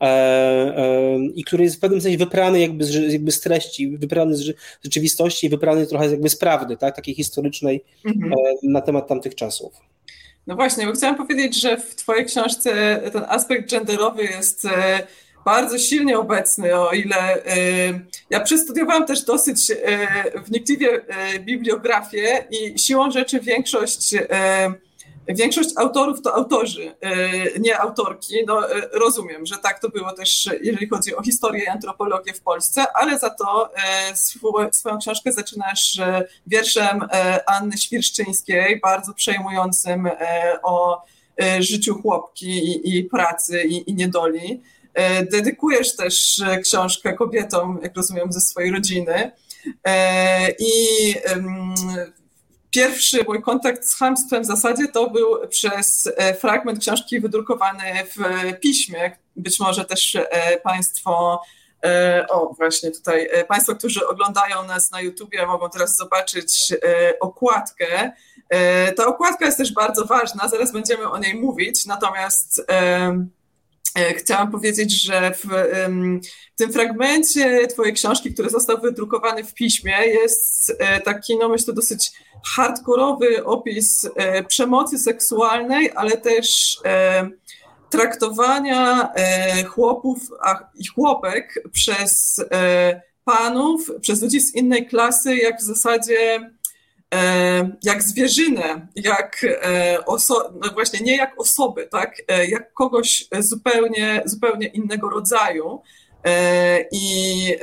e, 0.01 0.06
e, 0.06 1.18
i 1.36 1.44
który 1.44 1.63
jest 1.63 1.75
w 1.75 1.80
pewnym 1.80 2.01
sensie 2.01 2.18
wyprany 2.18 2.60
jakby 2.60 2.84
z, 2.84 3.13
jakby 3.13 3.32
z 3.32 3.42
treści, 3.42 3.98
wyprany 3.98 4.36
z 4.36 4.54
rzeczywistości, 4.84 5.50
wyprany 5.50 5.88
trochę 5.88 6.10
jakby 6.12 6.30
z 6.30 6.36
prawdy, 6.36 6.77
tak, 6.77 6.96
takiej 6.96 7.16
historycznej 7.16 7.84
mhm. 8.06 8.34
e, 8.34 8.36
na 8.63 8.82
temat 8.82 9.08
tamtych 9.08 9.36
czasów. 9.36 9.74
No 10.48 10.56
właśnie, 10.56 10.86
bo 10.86 10.92
chciałam 10.92 11.16
powiedzieć, 11.16 11.62
że 11.62 11.77
w 11.77 11.96
Twojej 11.96 12.25
książce 12.25 13.01
ten 13.13 13.24
aspekt 13.27 13.72
genderowy 13.72 14.24
jest 14.24 14.66
e, 14.66 15.08
bardzo 15.48 15.77
silnie 15.80 16.20
obecny, 16.20 16.75
o 16.75 16.92
ile 16.92 17.38
y, 17.38 17.42
ja 18.30 18.39
przestudiowałam 18.39 19.06
też 19.06 19.22
dosyć 19.24 19.72
y, 19.72 19.75
wnikliwie 20.46 21.01
y, 21.36 21.39
bibliografię 21.39 22.48
i 22.51 22.80
siłą 22.80 23.12
rzeczy 23.12 23.39
większość 23.39 24.16
Większość 25.30 25.70
autorów 25.77 26.22
to 26.22 26.36
autorzy, 26.36 26.96
nie 27.60 27.80
autorki. 27.80 28.36
No, 28.48 28.62
rozumiem, 28.94 29.46
że 29.46 29.56
tak 29.58 29.80
to 29.80 29.89
było 29.89 30.13
też, 30.13 30.50
jeżeli 30.62 30.89
chodzi 30.89 31.16
o 31.16 31.24
historię 31.24 31.63
i 31.63 31.68
antropologię 31.68 32.34
w 32.34 32.42
Polsce, 32.42 32.86
ale 32.94 33.20
za 33.20 33.30
to 33.30 33.72
swoją 34.72 34.98
książkę 35.00 35.32
zaczynasz 35.32 36.01
wierszem 36.48 37.08
Anny 37.46 37.77
Świerszczyńskiej, 37.77 38.80
bardzo 38.80 39.13
przejmującym 39.13 40.10
o 40.63 41.01
życiu 41.60 42.01
chłopki 42.01 42.82
i, 42.98 43.04
pracy 43.04 43.63
i, 43.63 43.92
i 43.92 43.94
niedoli. 43.94 44.62
E, 44.98 45.25
dedykujesz 45.25 45.96
też 45.96 46.39
e, 46.39 46.60
książkę 46.60 47.13
kobietom, 47.13 47.80
jak 47.84 47.96
rozumiem, 47.96 48.32
ze 48.32 48.39
swojej 48.39 48.72
rodziny. 48.72 49.32
E, 49.88 50.51
I 50.51 50.75
pierwszy 52.70 53.24
mój 53.27 53.42
kontakt 53.42 53.86
z 53.86 53.96
hamstwem 53.96 54.44
w 54.44 54.46
zasadzie 54.46 54.88
to 54.88 55.10
był 55.10 55.48
przez 55.48 56.10
fragment 56.39 56.80
książki 56.80 57.20
wydrukowany 57.20 57.84
w 58.16 58.20
piśmie. 58.60 59.18
Być 59.36 59.60
może 59.60 59.86
też 59.86 60.18
Państwo 60.63 61.42
o, 62.30 62.54
właśnie 62.54 62.92
tutaj. 62.92 63.30
Państwo, 63.48 63.75
którzy 63.75 64.08
oglądają 64.08 64.63
nas 64.63 64.92
na 64.92 65.01
YouTubie, 65.01 65.46
mogą 65.46 65.70
teraz 65.70 65.98
zobaczyć 65.98 66.74
okładkę. 67.20 68.12
Ta 68.96 69.08
okładka 69.08 69.46
jest 69.46 69.58
też 69.58 69.74
bardzo 69.74 70.06
ważna, 70.06 70.48
zaraz 70.48 70.72
będziemy 70.72 71.10
o 71.10 71.18
niej 71.18 71.36
mówić, 71.36 71.86
natomiast 71.86 72.62
chciałam 74.18 74.51
powiedzieć, 74.51 75.01
że 75.04 75.32
w, 75.32 75.48
tym 76.56 76.74
fragmencie 76.74 77.68
Twojej 77.68 77.94
książki, 77.94 78.34
który 78.34 78.50
został 78.50 78.82
wydrukowany 78.82 79.44
w 79.44 79.54
piśmie, 79.54 79.94
jest 80.08 80.74
e, 80.80 81.01
taki, 81.01 81.38
no 81.38 81.50
myślę, 81.50 81.74
dosyć 81.74 82.12
hardkorowy 82.56 83.46
opis 83.46 84.10
e, 84.16 84.44
przemocy 84.44 84.98
seksualnej, 84.98 85.92
ale 85.96 86.18
też 86.18 86.77
traktowania 87.89 89.13
chłopów 89.70 90.20
i 90.75 90.88
chłopek 90.88 91.63
przez 91.74 92.42
panów, 93.24 93.92
przez 94.01 94.22
ludzi 94.22 94.42
z 94.42 94.56
innej 94.56 94.88
klasy, 94.88 95.38
jak 95.38 95.60
w 95.60 95.63
zasadzie 95.63 96.39
E, 96.39 96.56
jak 97.83 98.03
zwierzynę, 98.03 98.87
jak 98.95 99.43
e, 99.43 99.97
oso- 100.07 100.51
no 100.63 100.69
właśnie 100.73 100.99
nie 100.99 101.17
jak 101.17 101.39
osoby, 101.39 101.87
tak, 101.91 102.15
e, 102.27 102.45
jak 102.45 102.73
kogoś 102.73 103.27
zupełnie, 103.39 104.21
zupełnie 104.25 104.67
innego 104.67 105.09
rodzaju. 105.09 105.81
I 106.91 107.55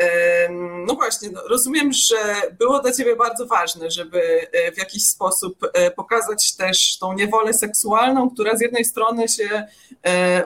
no 0.87 0.95
właśnie, 0.95 1.31
no 1.31 1.41
rozumiem, 1.49 1.93
że 1.93 2.17
było 2.59 2.81
dla 2.81 2.93
Ciebie 2.93 3.17
bardzo 3.17 3.47
ważne, 3.47 3.91
żeby 3.91 4.47
w 4.75 4.79
jakiś 4.79 5.07
sposób 5.07 5.59
pokazać 5.97 6.57
też 6.57 6.99
tą 6.99 7.13
niewolę 7.13 7.55
seksualną, 7.55 8.31
która 8.31 8.57
z 8.57 8.61
jednej 8.61 8.85
strony 8.85 9.29
się 9.29 9.67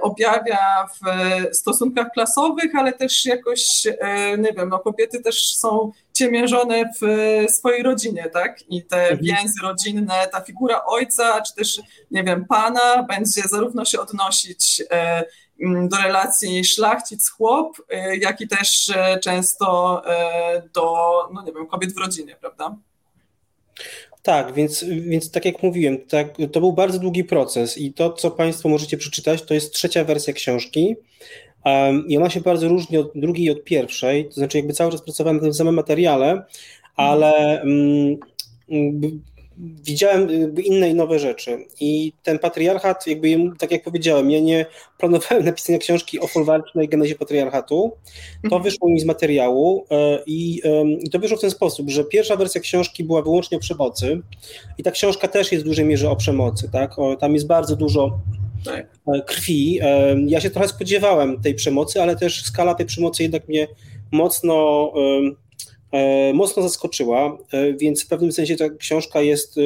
objawia 0.01 0.87
w 0.87 1.57
stosunkach 1.57 2.07
klasowych, 2.15 2.75
ale 2.75 2.93
też 2.93 3.25
jakoś, 3.25 3.85
nie 4.39 4.53
wiem, 4.53 4.69
no 4.69 4.79
kobiety 4.79 5.23
też 5.23 5.57
są 5.57 5.93
ciemiężone 6.19 6.91
w 7.01 7.07
swojej 7.53 7.83
rodzinie, 7.83 8.31
tak? 8.33 8.63
I 8.69 8.85
te 8.85 9.03
mhm. 9.03 9.21
więzy 9.23 9.63
rodzinne, 9.63 10.29
ta 10.33 10.41
figura 10.41 10.85
ojca, 10.85 11.43
czy 11.43 11.55
też, 11.55 11.81
nie 12.11 12.25
wiem, 12.25 12.45
pana 12.45 13.03
będzie 13.03 13.43
zarówno 13.43 13.85
się 13.85 14.01
odnosić 14.01 14.83
e, 14.91 15.25
do 15.89 15.97
relacji 15.97 16.65
szlachcic-chłop, 16.65 17.73
e, 17.91 18.17
jak 18.17 18.41
i 18.41 18.49
też 18.49 18.91
e, 18.91 19.19
często 19.21 20.03
do, 20.75 20.85
no 21.35 21.43
nie 21.43 21.53
wiem, 21.53 21.67
kobiet 21.67 21.95
w 21.95 21.99
rodzinie, 21.99 22.37
prawda? 22.41 22.77
Tak, 24.23 24.53
więc, 24.55 24.85
więc 24.85 25.31
tak 25.31 25.45
jak 25.45 25.63
mówiłem, 25.63 26.07
tak, 26.07 26.27
to 26.53 26.61
był 26.61 26.73
bardzo 26.73 26.99
długi 26.99 27.25
proces 27.25 27.79
i 27.79 27.93
to, 27.93 28.13
co 28.13 28.31
Państwo 28.31 28.69
możecie 28.69 28.97
przeczytać, 28.97 29.43
to 29.43 29.55
jest 29.55 29.75
trzecia 29.75 30.05
wersja 30.05 30.33
książki. 30.33 30.97
I 32.09 32.17
ona 32.17 32.31
się 32.31 32.41
bardzo 32.41 32.69
różni 32.69 32.97
od 32.99 33.13
drugiej 33.15 33.47
i 33.47 33.51
od 33.51 33.65
pierwszej, 33.65 34.25
to 34.25 34.35
znaczy 34.35 34.59
jakby 34.59 34.73
cały 34.73 34.93
czas 34.93 35.03
pracowałem 35.03 35.37
na 35.37 35.43
tym 35.43 35.55
samym 35.55 35.75
materiale, 35.75 36.45
ale 36.97 37.61
mm, 37.61 38.19
widziałem 39.59 40.55
inne 40.65 40.91
i 40.91 40.95
nowe 40.95 41.19
rzeczy. 41.19 41.59
I 41.81 42.13
ten 42.23 42.39
patriarchat, 42.39 43.07
jakby, 43.07 43.29
tak 43.59 43.71
jak 43.71 43.83
powiedziałem, 43.83 44.31
ja 44.31 44.41
nie 44.41 44.67
planowałem 44.99 45.45
napisania 45.51 45.79
książki 45.79 46.21
o 46.21 46.27
folwarcznej 46.27 46.89
genezie 46.89 47.15
patriarchatu. 47.15 47.93
To 48.43 48.47
mhm. 48.57 48.63
wyszło 48.63 48.89
mi 48.89 49.01
z 49.01 49.05
materiału 49.05 49.87
i, 50.27 50.63
i 51.01 51.11
to 51.11 51.19
wyszło 51.19 51.37
w 51.37 51.41
ten 51.41 51.51
sposób, 51.51 51.91
że 51.91 52.05
pierwsza 52.05 52.37
wersja 52.37 52.61
książki 52.61 53.05
była 53.05 53.23
wyłącznie 53.23 53.57
o 53.57 53.61
przemocy 53.61 54.21
i 54.79 54.83
ta 54.83 54.91
książka 54.91 55.29
też 55.29 55.53
jest 55.53 55.65
w 55.65 55.69
dużej 55.69 55.85
mierze 55.85 56.11
o 56.11 56.17
przemocy. 56.17 56.69
Tak? 56.73 56.99
O, 56.99 57.17
tam 57.17 57.35
jest 57.35 57.47
bardzo 57.47 57.77
dużo. 57.77 58.19
Krwi. 59.27 59.81
Ja 60.27 60.41
się 60.41 60.51
trochę 60.51 60.69
spodziewałem 60.69 61.41
tej 61.43 61.55
przemocy, 61.55 62.03
ale 62.03 62.17
też 62.17 62.43
skala 62.45 62.75
tej 62.75 62.87
przemocy 62.87 63.23
jednak 63.23 63.49
mnie 63.49 63.69
mocno, 64.13 64.93
e, 65.93 66.33
mocno 66.35 66.63
zaskoczyła, 66.63 67.39
e, 67.53 67.73
więc 67.73 68.05
w 68.05 68.07
pewnym 68.07 68.33
sensie 68.33 68.57
ta 68.57 68.71
książka 68.71 69.21
jest 69.21 69.59
e, 69.59 69.61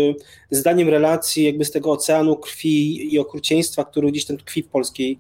zdaniem 0.51 0.89
relacji 0.89 1.45
jakby 1.45 1.65
z 1.65 1.71
tego 1.71 1.93
oceanu 1.93 2.37
krwi 2.37 3.15
i 3.15 3.19
okrucieństwa, 3.19 3.85
który 3.85 4.11
gdzieś 4.11 4.25
tam 4.25 4.37
tkwi 4.37 4.63
w 4.63 4.69
polskiej 4.69 5.19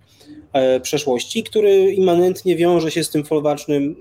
przeszłości, 0.82 1.42
który 1.42 1.92
immanentnie 1.92 2.56
wiąże 2.56 2.90
się 2.90 3.04
z 3.04 3.10
tym 3.10 3.24
folwarcznym 3.24 3.96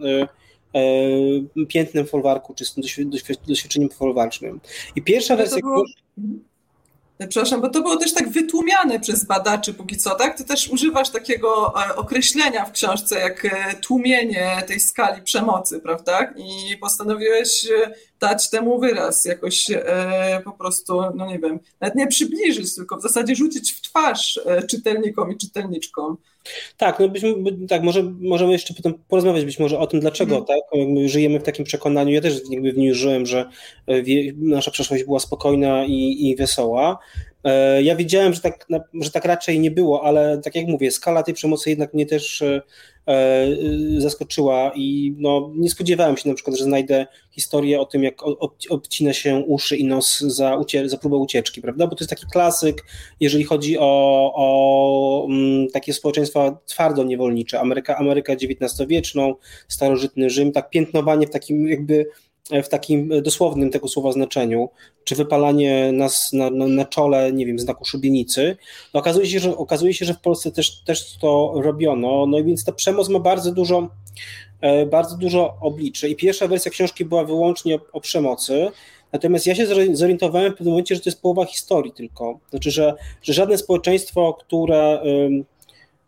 piętnem 1.68 2.08
folwarku, 2.08 2.54
czy 2.54 2.66
z 2.66 2.74
tym 2.74 2.84
doświadczeniem 3.48 3.90
folwarcznym. 3.90 4.60
I 4.96 5.02
pierwsza 5.02 5.36
wersja... 5.36 5.58
Było... 5.62 5.84
Przepraszam, 7.28 7.62
bo 7.62 7.70
to 7.70 7.82
było 7.82 7.98
też 7.98 8.14
tak 8.14 8.30
wytłumiane 8.30 9.00
przez 9.00 9.26
badaczy 9.26 9.74
póki 9.74 9.98
co, 9.98 10.16
tak? 10.16 10.38
Ty 10.38 10.46
też 10.46 10.70
używasz 10.70 11.10
takiego 11.10 11.74
e, 11.90 11.96
określenia 11.96 12.66
w 12.66 12.72
książce 12.72 13.20
jak 13.20 13.46
e, 13.46 13.74
tłumienie 13.74 14.64
tej 14.68 14.80
skali 14.80 15.22
przemocy, 15.22 15.80
prawda? 15.80 16.34
I 16.38 16.78
postanowiłeś 16.78 17.66
e, 17.66 17.94
dać 18.22 18.50
temu 18.50 18.80
wyraz, 18.80 19.26
jakoś 19.26 19.68
po 20.46 20.52
prostu, 20.52 21.02
no 21.16 21.26
nie 21.26 21.40
wiem, 21.40 21.60
nawet 21.82 21.96
nie 21.96 22.08
przybliżyć, 22.08 22.76
tylko 22.76 22.98
w 22.98 23.02
zasadzie 23.02 23.36
rzucić 23.36 23.74
w 23.74 23.82
twarz 23.82 24.40
czytelnikom 24.70 25.32
i 25.32 25.38
czytelniczkom. 25.38 26.18
Tak, 26.78 27.00
no 27.00 27.10
byśmy, 27.10 27.34
tak 27.70 27.84
może, 27.84 28.04
możemy 28.04 28.52
jeszcze 28.52 28.74
potem 28.74 28.94
porozmawiać 29.08 29.46
być 29.46 29.60
może 29.60 29.80
o 29.80 29.88
tym, 29.88 30.00
dlaczego 30.00 30.36
mm. 30.36 30.46
tak, 30.46 30.60
my 30.88 31.10
żyjemy 31.10 31.40
w 31.40 31.44
takim 31.44 31.66
przekonaniu, 31.66 32.14
ja 32.14 32.22
też 32.22 32.42
jakby 32.50 32.72
w 32.72 32.78
niej 32.78 32.94
żyłem, 32.94 33.26
że 33.26 33.50
e, 33.88 34.04
nasza 34.38 34.72
przeszłość 34.72 35.04
była 35.04 35.20
spokojna 35.20 35.86
i, 35.86 36.30
i 36.30 36.36
wesoła. 36.36 37.00
E, 37.44 37.84
ja 37.84 37.96
wiedziałem, 37.96 38.34
że 38.34 38.42
tak, 38.42 38.68
że 39.02 39.12
tak 39.12 39.26
raczej 39.26 39.60
nie 39.60 39.72
było, 39.72 40.04
ale 40.04 40.42
tak 40.44 40.56
jak 40.56 40.68
mówię, 40.68 40.92
skala 40.92 41.24
tej 41.24 41.34
przemocy 41.34 41.70
jednak 41.70 41.94
mnie 41.94 42.06
też 42.06 42.42
e, 42.42 42.62
E, 43.08 43.48
zaskoczyła 43.98 44.72
i 44.76 45.16
no, 45.18 45.52
nie 45.56 45.70
spodziewałem 45.70 46.18
się 46.18 46.30
na 46.30 46.36
przykład, 46.36 46.58
że 46.58 46.64
znajdę 46.64 47.08
historię 47.32 47.80
o 47.80 47.86
tym, 47.86 48.04
jak 48.04 48.24
obcina 48.70 49.14
się 49.14 49.44
uszy 49.48 49.78
i 49.78 49.86
nos 49.86 50.20
za, 50.20 50.56
ucie 50.56 50.90
za 50.90 50.98
próbę 50.98 51.18
ucieczki, 51.18 51.62
prawda? 51.62 51.88
Bo 51.88 51.96
to 51.96 52.04
jest 52.04 52.10
taki 52.10 52.26
klasyk, 52.32 52.86
jeżeli 53.20 53.44
chodzi 53.44 53.78
o, 53.80 54.32
o 54.36 55.28
mm, 55.30 55.68
takie 55.68 55.94
społeczeństwa 55.94 56.58
twardo 56.66 57.04
niewolnicze, 57.04 57.60
Ameryka, 57.60 57.98
Ameryka 57.98 58.34
XIX-wieczną, 58.34 59.36
starożytny 59.68 60.30
Rzym, 60.30 60.52
tak 60.52 60.70
piętnowanie 60.70 61.28
w 61.28 61.30
takim 61.30 61.68
jakby 61.68 62.06
w 62.64 62.70
takim 62.70 63.22
dosłownym 63.22 63.70
tego 63.70 63.88
słowa 63.88 64.12
znaczeniu, 64.12 64.70
czy 65.04 65.16
wypalanie 65.16 65.92
nas 65.92 66.34
na, 66.34 66.50
na, 66.50 66.68
na, 66.68 66.86
czole, 66.86 67.34
nie 67.34 67.46
wiem, 67.46 67.60
znaku 67.60 67.86
szubienicy, 67.86 68.58
no 68.94 69.00
okazuje 69.00 69.28
się, 69.28 69.40
że, 69.40 69.58
okazuje 69.58 69.94
się, 69.94 70.06
że 70.06 70.14
w 70.14 70.22
Polsce 70.22 70.52
też, 70.52 70.84
też 70.84 71.18
to 71.18 71.54
robiono, 71.56 72.26
no 72.26 72.40
i 72.40 72.44
więc 72.44 72.66
ta 72.66 72.72
przemoc 72.72 73.10
ma 73.10 73.20
bardzo 73.20 73.52
dużo, 73.52 73.90
e, 74.62 74.86
bardzo 74.86 75.18
dużo 75.18 75.58
obliczy 75.62 76.10
i 76.10 76.16
pierwsza 76.16 76.48
wersja 76.48 76.72
książki 76.72 77.06
była 77.06 77.24
wyłącznie 77.24 77.76
o, 77.76 77.80
o 77.94 78.02
przemocy, 78.02 78.72
Natomiast 79.12 79.46
ja 79.46 79.56
się 79.56 79.68
zorientowałem 79.94 80.54
w 80.54 80.56
pewnym 80.56 80.72
momencie, 80.72 80.96
że 80.96 81.02
to 81.02 81.10
jest 81.10 81.22
połowa 81.22 81.46
historii 81.46 81.92
tylko. 81.92 82.40
Znaczy, 82.50 82.72
że, 82.72 82.94
że 83.24 83.34
żadne 83.34 83.58
społeczeństwo, 83.58 84.34
które, 84.34 85.02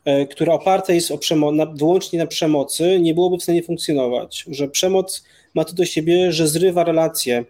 e, 0.06 0.28
które 0.28 0.54
oparte 0.54 0.96
jest 0.96 1.12
o 1.12 1.18
przemo- 1.18 1.56
na, 1.56 1.66
wyłącznie 1.66 2.20
na 2.20 2.28
przemocy, 2.28 3.00
nie 3.00 3.14
byłoby 3.14 3.38
w 3.38 3.44
stanie 3.44 3.64
funkcjonować. 3.64 4.46
Że 4.48 4.68
przemoc 4.68 5.24
ma 5.54 5.66
to 5.66 5.74
do 5.74 5.86
siebie, 5.86 6.32
że 6.32 6.48
zrywa 6.48 6.84
relacje 6.84 7.46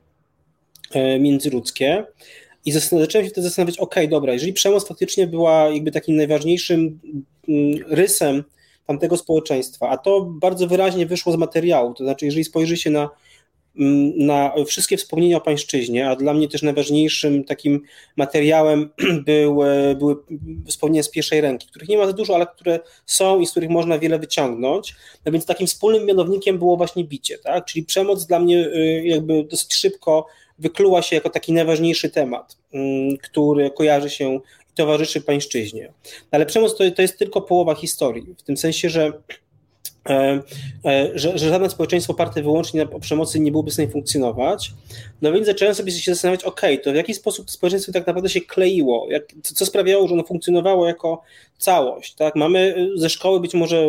e, 0.91 1.19
międzyludzkie. 1.19 2.05
I 2.65 2.71
zacząłem 2.71 3.25
się 3.25 3.29
wtedy 3.29 3.47
zastanawiać, 3.47 3.77
ok, 3.77 3.95
dobra, 4.09 4.33
jeżeli 4.33 4.53
przemoc 4.53 4.87
faktycznie 4.87 5.27
była 5.27 5.69
jakby 5.69 5.91
takim 5.91 6.15
najważniejszym 6.15 6.99
mm, 7.49 7.79
rysem 7.87 8.43
tamtego 8.87 9.17
społeczeństwa, 9.17 9.89
a 9.89 9.97
to 9.97 10.21
bardzo 10.21 10.67
wyraźnie 10.67 11.05
wyszło 11.05 11.33
z 11.33 11.35
materiału, 11.35 11.93
to 11.93 12.03
znaczy 12.03 12.25
jeżeli 12.25 12.43
spojrzy 12.43 12.77
się 12.77 12.89
na 12.89 13.09
na 14.15 14.53
wszystkie 14.65 14.97
wspomnienia 14.97 15.37
o 15.37 15.41
pańszczyźnie, 15.41 16.09
a 16.09 16.15
dla 16.15 16.33
mnie 16.33 16.47
też 16.47 16.61
najważniejszym 16.61 17.43
takim 17.43 17.81
materiałem 18.15 18.89
były, 19.25 19.95
były 19.95 20.15
wspomnienia 20.67 21.03
z 21.03 21.09
pierwszej 21.09 21.41
ręki, 21.41 21.67
których 21.67 21.89
nie 21.89 21.97
ma 21.97 22.05
za 22.05 22.13
dużo, 22.13 22.35
ale 22.35 22.47
które 22.47 22.79
są 23.05 23.39
i 23.39 23.47
z 23.47 23.51
których 23.51 23.69
można 23.69 23.99
wiele 23.99 24.19
wyciągnąć. 24.19 24.95
No 25.25 25.31
więc 25.31 25.45
takim 25.45 25.67
wspólnym 25.67 26.05
mianownikiem 26.05 26.57
było 26.57 26.77
właśnie 26.77 27.03
bicie, 27.03 27.37
tak? 27.37 27.65
czyli 27.65 27.85
przemoc 27.85 28.25
dla 28.25 28.39
mnie 28.39 28.67
y, 28.67 29.03
jakby 29.05 29.43
dosyć 29.43 29.73
szybko 29.73 30.25
wykluła 30.59 31.01
się 31.01 31.15
jako 31.15 31.29
taki 31.29 31.53
najważniejszy 31.53 32.09
temat, 32.09 32.57
który 33.23 33.71
kojarzy 33.71 34.09
się 34.09 34.35
i 34.71 34.75
towarzyszy 34.75 35.21
pańszczyźnie. 35.21 35.93
Ale 36.31 36.45
przemoc 36.45 36.77
to, 36.77 36.91
to 36.91 37.01
jest 37.01 37.19
tylko 37.19 37.41
połowa 37.41 37.75
historii, 37.75 38.35
w 38.37 38.43
tym 38.43 38.57
sensie, 38.57 38.89
że 38.89 39.13
E, 39.13 39.33
e, 39.33 39.42
że, 41.15 41.37
że 41.37 41.49
żadne 41.49 41.69
społeczeństwo 41.69 42.13
oparte 42.13 42.41
wyłącznie 42.41 42.85
na 42.85 42.99
przemocy 42.99 43.39
nie 43.39 43.51
byłoby 43.51 43.71
w 43.71 43.73
stanie 43.73 43.89
funkcjonować. 43.89 44.71
No 45.21 45.31
więc 45.31 45.45
zacząłem 45.45 45.75
sobie 45.75 45.91
się 45.91 46.13
zastanawiać, 46.13 46.43
ok, 46.43 46.61
to 46.83 46.91
w 46.91 46.95
jaki 46.95 47.13
sposób 47.13 47.45
to 47.45 47.51
społeczeństwo 47.51 47.91
tak 47.91 48.07
naprawdę 48.07 48.29
się 48.29 48.41
kleiło, 48.41 49.07
jak, 49.09 49.23
co 49.41 49.65
sprawiało, 49.65 50.07
że 50.07 50.13
ono 50.13 50.23
funkcjonowało 50.23 50.87
jako 50.87 51.21
całość. 51.57 52.15
Tak? 52.15 52.35
Mamy 52.35 52.75
y, 52.77 52.99
ze 52.99 53.09
szkoły 53.09 53.39
być 53.39 53.53
może 53.53 53.87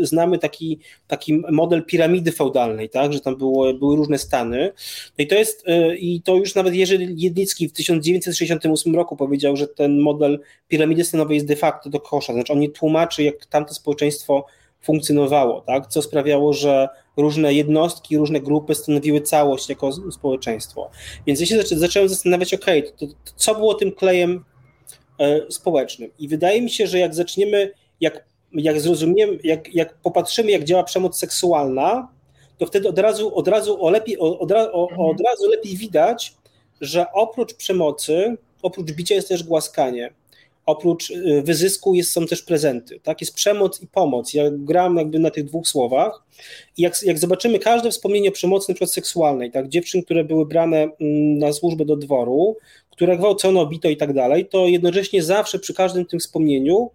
znamy 0.00 0.38
taki, 0.38 0.78
taki 1.08 1.42
model 1.50 1.84
piramidy 1.84 2.32
feudalnej, 2.32 2.88
tak? 2.90 3.12
że 3.12 3.20
tam 3.20 3.36
było, 3.36 3.74
były 3.74 3.96
różne 3.96 4.18
stany. 4.18 4.72
No 5.18 5.24
i 5.24 5.26
to 5.26 5.34
jest, 5.34 5.64
i 5.98 6.22
to 6.22 6.34
już 6.36 6.54
nawet 6.54 6.74
Jerzy 6.74 6.98
Jedlicki 7.16 7.68
w 7.68 7.72
1968 7.72 8.94
roku 8.94 9.16
powiedział, 9.16 9.56
że 9.56 9.68
ten 9.68 9.98
model 9.98 10.40
piramidy 10.68 11.04
stanowej 11.04 11.34
jest 11.34 11.46
de 11.46 11.56
facto 11.56 11.90
do 11.90 12.00
kosza. 12.00 12.32
Znaczy 12.32 12.52
on 12.52 12.60
nie 12.60 12.70
tłumaczy, 12.70 13.22
jak 13.22 13.46
tamte 13.46 13.74
społeczeństwo 13.74 14.46
funkcjonowało, 14.82 15.60
tak? 15.60 15.86
co 15.86 16.02
sprawiało, 16.02 16.52
że 16.52 16.88
różne 17.16 17.54
jednostki, 17.54 18.16
różne 18.16 18.40
grupy 18.40 18.74
stanowiły 18.74 19.20
całość 19.20 19.68
jako 19.68 19.92
społeczeństwo. 20.12 20.90
Więc 21.26 21.40
ja 21.40 21.46
się 21.46 21.62
zacząłem 21.62 22.08
zastanawiać, 22.08 22.54
ok, 22.54 22.66
to, 22.98 23.06
to, 23.06 23.32
co 23.36 23.54
było 23.54 23.74
tym 23.74 23.92
klejem 23.92 24.44
e, 25.18 25.40
społecznym. 25.50 26.10
I 26.18 26.28
wydaje 26.28 26.62
mi 26.62 26.70
się, 26.70 26.86
że 26.86 26.98
jak 26.98 27.14
zaczniemy, 27.14 27.72
jak, 28.00 28.24
jak 28.52 28.80
zrozumiemy, 28.80 29.38
jak, 29.44 29.74
jak 29.74 29.94
popatrzymy, 29.94 30.50
jak 30.50 30.64
działa 30.64 30.84
przemoc 30.84 31.18
seksualna, 31.18 32.08
to 32.58 32.66
wtedy 32.66 32.88
od 32.88 32.98
razu, 32.98 33.36
od 33.36 33.48
razu, 33.48 33.84
o 33.84 33.90
lepiej, 33.90 34.18
od, 34.18 34.52
o, 34.52 34.88
od 34.88 35.20
razu 35.20 35.48
lepiej 35.50 35.76
widać, 35.76 36.34
że 36.80 37.06
oprócz 37.12 37.54
przemocy, 37.54 38.36
oprócz 38.62 38.92
bicia 38.92 39.14
jest 39.14 39.28
też 39.28 39.44
głaskanie 39.44 40.12
oprócz 40.66 41.10
y, 41.10 41.42
wyzysku 41.42 41.94
jest, 41.94 42.12
są 42.12 42.26
też 42.26 42.42
prezenty. 42.42 43.00
Tak? 43.00 43.20
Jest 43.20 43.34
przemoc 43.34 43.82
i 43.82 43.86
pomoc. 43.86 44.34
Ja 44.34 44.44
gram 44.50 44.96
jakby 44.96 45.18
na 45.18 45.30
tych 45.30 45.44
dwóch 45.44 45.68
słowach 45.68 46.22
i 46.76 46.82
jak, 46.82 47.02
jak 47.02 47.18
zobaczymy 47.18 47.58
każde 47.58 47.90
wspomnienie 47.90 48.32
przemocy 48.32 48.70
na 48.70 48.74
przykład 48.74 48.92
seksualnej, 48.92 49.50
tak? 49.50 49.68
dziewczyn, 49.68 50.02
które 50.02 50.24
były 50.24 50.46
brane 50.46 50.76
mm, 50.78 51.38
na 51.38 51.52
służbę 51.52 51.84
do 51.84 51.96
dworu, 51.96 52.56
które 52.90 53.16
gwałcono, 53.16 53.66
bito 53.66 53.88
i 53.88 53.96
tak 53.96 54.12
dalej, 54.12 54.46
to 54.46 54.66
jednocześnie 54.66 55.22
zawsze 55.22 55.58
przy 55.58 55.74
każdym 55.74 56.06
tym 56.06 56.20
wspomnieniu 56.20 56.90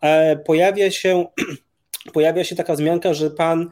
e, 0.00 0.36
pojawia 0.36 0.90
się 0.90 1.26
pojawia 2.14 2.44
się 2.44 2.56
taka 2.56 2.74
wzmianka, 2.74 3.14
że 3.14 3.30
pan 3.30 3.70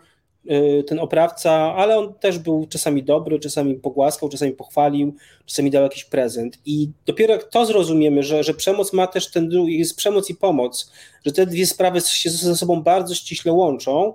ten 0.87 0.99
oprawca, 0.99 1.53
ale 1.53 1.99
on 1.99 2.15
też 2.15 2.39
był 2.39 2.67
czasami 2.67 3.03
dobry, 3.03 3.39
czasami 3.39 3.75
pogłaskał, 3.75 4.29
czasami 4.29 4.53
pochwalił, 4.53 5.15
czasami 5.47 5.71
dał 5.71 5.83
jakiś 5.83 6.05
prezent. 6.05 6.59
I 6.67 6.91
dopiero 7.07 7.33
jak 7.33 7.45
to 7.45 7.67
zrozumiemy, 7.67 8.23
że, 8.23 8.45
że 8.45 8.55
przemoc 8.55 8.93
ma 8.93 9.07
też 9.07 9.31
ten 9.31 9.49
drugi, 9.49 9.79
jest 9.79 9.97
przemoc 9.97 10.31
i 10.31 10.35
pomoc, 10.35 10.93
że 11.27 11.33
te 11.33 11.47
dwie 11.47 11.67
sprawy 11.67 12.01
się 12.01 12.31
ze 12.31 12.57
sobą 12.57 12.83
bardzo 12.83 13.15
ściśle 13.15 13.53
łączą, 13.53 14.15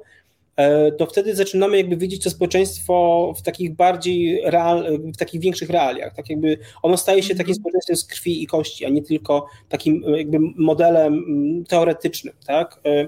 to 0.97 1.05
wtedy 1.05 1.35
zaczynamy 1.35 1.77
jakby 1.77 1.97
widzieć 1.97 2.23
to 2.23 2.29
społeczeństwo 2.29 3.33
w 3.37 3.41
takich 3.41 3.75
bardziej 3.75 4.41
real, 4.45 4.99
w 5.13 5.17
takich 5.17 5.41
większych 5.41 5.69
realiach. 5.69 6.15
Tak 6.15 6.29
jakby 6.29 6.57
ono 6.81 6.97
staje 6.97 7.23
się 7.23 7.29
takim 7.29 7.51
mhm. 7.51 7.55
społeczeństwem 7.55 7.95
z 7.95 8.05
krwi 8.05 8.43
i 8.43 8.47
kości, 8.47 8.85
a 8.85 8.89
nie 8.89 9.01
tylko 9.01 9.47
takim 9.69 10.03
jakby 10.17 10.39
modelem 10.55 11.13
mm, 11.13 11.65
teoretycznym, 11.65 12.33
tak? 12.47 12.79
E, 12.85 13.07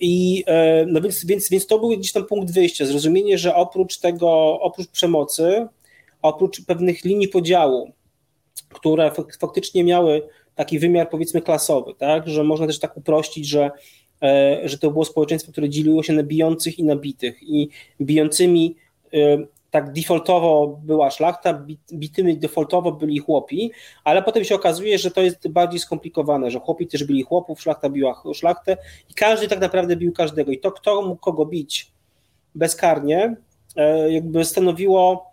I 0.00 0.44
e, 0.46 0.86
no 0.86 1.00
więc, 1.00 1.24
więc, 1.24 1.50
więc 1.50 1.66
to 1.66 1.78
był 1.78 1.88
gdzieś 1.88 2.12
tam 2.12 2.26
punkt 2.26 2.52
wyjścia, 2.52 2.86
zrozumienie, 2.86 3.38
że 3.38 3.54
oprócz 3.54 3.98
tego, 3.98 4.60
oprócz 4.60 4.88
przemocy, 4.88 5.66
oprócz 6.22 6.64
pewnych 6.64 7.04
linii 7.04 7.28
podziału, 7.28 7.92
które 8.68 9.10
faktycznie 9.40 9.84
miały 9.84 10.22
taki 10.54 10.78
wymiar 10.78 11.10
powiedzmy 11.10 11.42
klasowy, 11.42 11.94
tak? 11.98 12.28
Że 12.28 12.44
można 12.44 12.66
też 12.66 12.78
tak 12.78 12.96
uprościć, 12.96 13.46
że 13.48 13.70
że 14.64 14.78
to 14.78 14.90
było 14.90 15.04
społeczeństwo, 15.04 15.52
które 15.52 15.68
dzieliło 15.68 16.02
się 16.02 16.12
na 16.12 16.22
bijących 16.22 16.78
i 16.78 16.84
nabitych. 16.84 17.42
I 17.42 17.68
bijącymi 18.00 18.76
e, 19.14 19.38
tak 19.70 19.92
defaultowo 19.92 20.80
była 20.84 21.10
szlachta, 21.10 21.66
bitymi 21.92 22.38
defaultowo 22.38 22.92
byli 22.92 23.18
chłopi, 23.18 23.70
ale 24.04 24.22
potem 24.22 24.44
się 24.44 24.54
okazuje, 24.54 24.98
że 24.98 25.10
to 25.10 25.22
jest 25.22 25.48
bardziej 25.48 25.80
skomplikowane, 25.80 26.50
że 26.50 26.60
chłopi 26.60 26.86
też 26.86 27.04
byli 27.04 27.22
chłopów, 27.22 27.60
szlachta 27.60 27.90
biła 27.90 28.22
szlachtę 28.34 28.76
i 29.10 29.14
każdy 29.14 29.48
tak 29.48 29.60
naprawdę 29.60 29.96
bił 29.96 30.12
każdego. 30.12 30.52
I 30.52 30.58
to, 30.58 30.72
kto 30.72 31.02
mógł 31.02 31.20
kogo 31.20 31.46
bić 31.46 31.92
bezkarnie, 32.54 33.36
e, 33.76 34.12
jakby 34.12 34.44
stanowiło, 34.44 35.30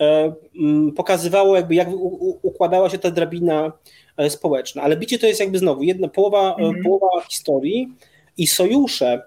e, 0.00 0.32
pokazywało 0.96 1.56
jakby 1.56 1.74
jak 1.74 1.88
układała 2.42 2.90
się 2.90 2.98
ta 2.98 3.10
drabina 3.10 3.72
e, 4.16 4.30
społeczna, 4.30 4.82
ale 4.82 4.96
bicie 4.96 5.18
to 5.18 5.26
jest 5.26 5.40
jakby 5.40 5.58
znowu 5.58 5.82
jedna 5.82 6.08
połowa, 6.08 6.54
mhm. 6.54 6.82
połowa 6.84 7.08
historii 7.28 7.94
i 8.36 8.46
sojusze 8.46 9.22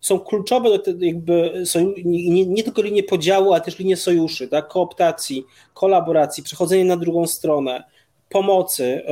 są 0.00 0.20
kluczowe 0.20 0.68
do 0.68 0.78
tego, 0.78 1.04
jakby 1.04 1.64
nie, 2.04 2.46
nie, 2.46 2.62
tylko 2.62 2.82
linie 2.82 3.02
podziału, 3.02 3.52
ale 3.52 3.60
też 3.62 3.78
linie 3.78 3.96
sojuszy, 3.96 4.48
tak? 4.48 4.68
kooptacji, 4.68 5.44
kolaboracji, 5.74 6.42
przechodzenie 6.42 6.84
na 6.84 6.96
drugą 6.96 7.26
stronę, 7.26 7.84
pomocy 8.28 9.02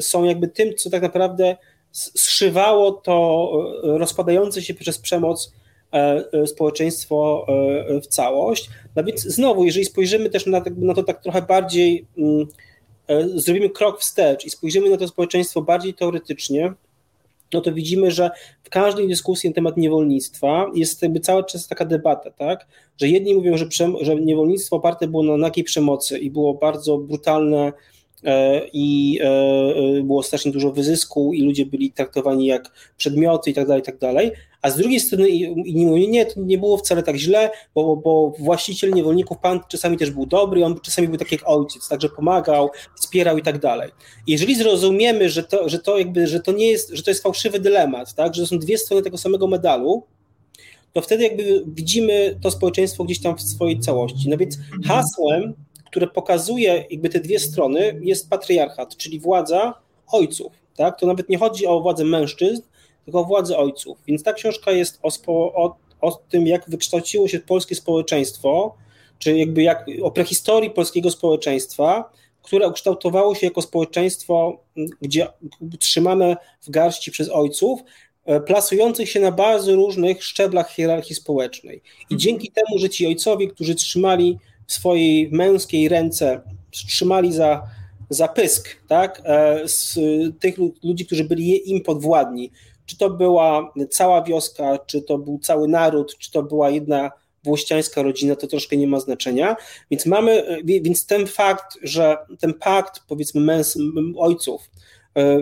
są 0.00 0.24
jakby 0.24 0.48
tym, 0.48 0.74
co 0.74 0.90
tak 0.90 1.02
naprawdę 1.02 1.56
zszywało 1.92 2.92
to 2.92 3.50
rozpadające 3.82 4.62
się 4.62 4.74
przez 4.74 4.98
przemoc 4.98 5.52
E, 5.94 6.24
e, 6.32 6.46
społeczeństwo 6.46 7.46
e, 7.88 8.00
w 8.00 8.06
całość. 8.06 8.70
No 8.96 9.04
więc 9.04 9.22
znowu, 9.22 9.64
jeżeli 9.64 9.84
spojrzymy 9.84 10.30
też 10.30 10.46
na, 10.46 10.62
na 10.76 10.94
to 10.94 11.02
tak 11.02 11.22
trochę 11.22 11.42
bardziej, 11.42 12.06
mm, 12.18 12.46
zrobimy 13.34 13.70
krok 13.70 14.00
wstecz 14.00 14.44
i 14.44 14.50
spojrzymy 14.50 14.90
na 14.90 14.96
to 14.96 15.08
społeczeństwo 15.08 15.62
bardziej 15.62 15.94
teoretycznie, 15.94 16.72
no 17.52 17.60
to 17.60 17.72
widzimy, 17.72 18.10
że 18.10 18.30
w 18.62 18.70
każdej 18.70 19.08
dyskusji 19.08 19.50
na 19.50 19.54
temat 19.54 19.76
niewolnictwa 19.76 20.70
jest 20.74 21.02
jakby 21.02 21.20
cały 21.20 21.44
czas 21.44 21.68
taka 21.68 21.84
debata, 21.84 22.30
tak? 22.30 22.66
Że 23.00 23.08
jedni 23.08 23.34
mówią, 23.34 23.56
że, 23.56 23.66
że 24.00 24.16
niewolnictwo 24.16 24.76
oparte 24.76 25.08
było 25.08 25.22
na 25.22 25.36
nagiej 25.36 25.64
przemocy 25.64 26.18
i 26.18 26.30
było 26.30 26.54
bardzo 26.54 26.98
brutalne 26.98 27.72
i 28.72 29.18
było 30.04 30.22
strasznie 30.22 30.52
dużo 30.52 30.72
wyzysku 30.72 31.32
i 31.34 31.42
ludzie 31.42 31.66
byli 31.66 31.92
traktowani 31.92 32.46
jak 32.46 32.70
przedmioty 32.96 33.50
i 33.50 33.54
tak 33.54 33.66
dalej, 33.66 33.82
i 33.82 33.84
tak 33.84 33.98
dalej, 33.98 34.30
a 34.64 34.70
z 34.70 34.76
drugiej 34.76 35.00
strony 35.00 35.28
inni 35.28 35.86
mówią, 35.86 36.08
nie, 36.08 36.26
to 36.26 36.40
nie 36.40 36.58
było 36.58 36.76
wcale 36.76 37.02
tak 37.02 37.16
źle, 37.16 37.50
bo, 37.74 37.96
bo 37.96 38.32
właściciel 38.38 38.92
niewolników, 38.92 39.38
pan 39.38 39.60
czasami 39.68 39.96
też 39.96 40.10
był 40.10 40.26
dobry, 40.26 40.64
on 40.64 40.80
czasami 40.80 41.08
był 41.08 41.16
tak 41.16 41.32
jak 41.32 41.40
ojciec, 41.44 41.88
także 41.88 42.08
pomagał, 42.08 42.70
wspierał 42.96 43.38
i 43.38 43.42
tak 43.42 43.58
dalej. 43.58 43.90
Jeżeli 44.26 44.54
zrozumiemy, 44.54 45.28
że 45.30 45.42
to, 45.42 45.68
że 45.68 45.78
to 45.78 45.98
jakby, 45.98 46.26
że 46.26 46.40
to 46.40 46.52
nie 46.52 46.70
jest, 46.70 46.90
że 46.90 47.02
to 47.02 47.10
jest 47.10 47.22
fałszywy 47.22 47.60
dylemat, 47.60 48.14
tak, 48.14 48.34
że 48.34 48.42
to 48.42 48.46
są 48.48 48.58
dwie 48.58 48.78
strony 48.78 49.02
tego 49.02 49.18
samego 49.18 49.46
medalu, 49.46 50.02
to 50.92 51.00
wtedy 51.00 51.24
jakby 51.24 51.64
widzimy 51.66 52.38
to 52.42 52.50
społeczeństwo 52.50 53.04
gdzieś 53.04 53.20
tam 53.22 53.36
w 53.36 53.42
swojej 53.42 53.80
całości. 53.80 54.28
No 54.28 54.36
więc 54.36 54.58
hasłem, 54.86 55.54
które 55.86 56.06
pokazuje 56.06 56.84
jakby 56.90 57.08
te 57.08 57.20
dwie 57.20 57.38
strony 57.38 58.00
jest 58.02 58.30
patriarchat, 58.30 58.96
czyli 58.96 59.20
władza 59.20 59.74
ojców. 60.12 60.52
Tak? 60.76 61.00
To 61.00 61.06
nawet 61.06 61.28
nie 61.28 61.38
chodzi 61.38 61.66
o 61.66 61.80
władzę 61.80 62.04
mężczyzn, 62.04 62.62
tylko 63.04 63.24
władzy 63.24 63.56
ojców. 63.56 63.98
Więc 64.06 64.22
ta 64.22 64.32
książka 64.32 64.70
jest 64.70 64.98
o, 65.02 65.10
spo, 65.10 65.32
o, 65.32 65.76
o 66.00 66.12
tym, 66.12 66.46
jak 66.46 66.70
wykształciło 66.70 67.28
się 67.28 67.40
polskie 67.40 67.74
społeczeństwo, 67.74 68.74
czy 69.18 69.36
jakby 69.38 69.62
jak, 69.62 69.86
o 70.02 70.10
prehistorii 70.10 70.70
polskiego 70.70 71.10
społeczeństwa, 71.10 72.10
które 72.42 72.68
ukształtowało 72.68 73.34
się 73.34 73.46
jako 73.46 73.62
społeczeństwo, 73.62 74.60
gdzie 75.00 75.26
trzymane 75.78 76.36
w 76.62 76.70
garści 76.70 77.10
przez 77.10 77.28
ojców, 77.28 77.80
e, 78.24 78.40
plasujących 78.40 79.10
się 79.10 79.20
na 79.20 79.32
bardzo 79.32 79.74
różnych 79.74 80.24
szczeblach 80.24 80.70
hierarchii 80.70 81.16
społecznej. 81.16 81.82
I 82.10 82.16
dzięki 82.16 82.52
temu, 82.52 82.78
że 82.78 82.90
ci 82.90 83.06
ojcowie, 83.06 83.48
którzy 83.48 83.74
trzymali 83.74 84.38
w 84.66 84.72
swojej 84.72 85.28
męskiej 85.32 85.88
ręce, 85.88 86.40
trzymali 86.70 87.32
za, 87.32 87.62
za 88.10 88.28
pysk 88.28 88.68
tak, 88.88 89.22
e, 89.24 89.68
z 89.68 89.98
tych 90.40 90.54
ludzi, 90.82 91.06
którzy 91.06 91.24
byli 91.24 91.70
im 91.70 91.80
podwładni, 91.82 92.50
czy 92.86 92.98
to 92.98 93.10
była 93.10 93.72
cała 93.90 94.22
wioska, 94.22 94.78
czy 94.78 95.02
to 95.02 95.18
był 95.18 95.38
cały 95.38 95.68
naród, 95.68 96.18
czy 96.18 96.30
to 96.30 96.42
była 96.42 96.70
jedna 96.70 97.10
włościańska 97.44 98.02
rodzina, 98.02 98.36
to 98.36 98.46
troszkę 98.46 98.76
nie 98.76 98.86
ma 98.86 99.00
znaczenia. 99.00 99.56
Więc 99.90 100.06
mamy, 100.06 100.62
więc 100.64 101.06
ten 101.06 101.26
fakt, 101.26 101.78
że 101.82 102.16
ten 102.40 102.54
pakt, 102.54 103.00
powiedzmy, 103.08 103.40
męs, 103.40 103.78
ojców, 104.16 104.70
e, 105.16 105.38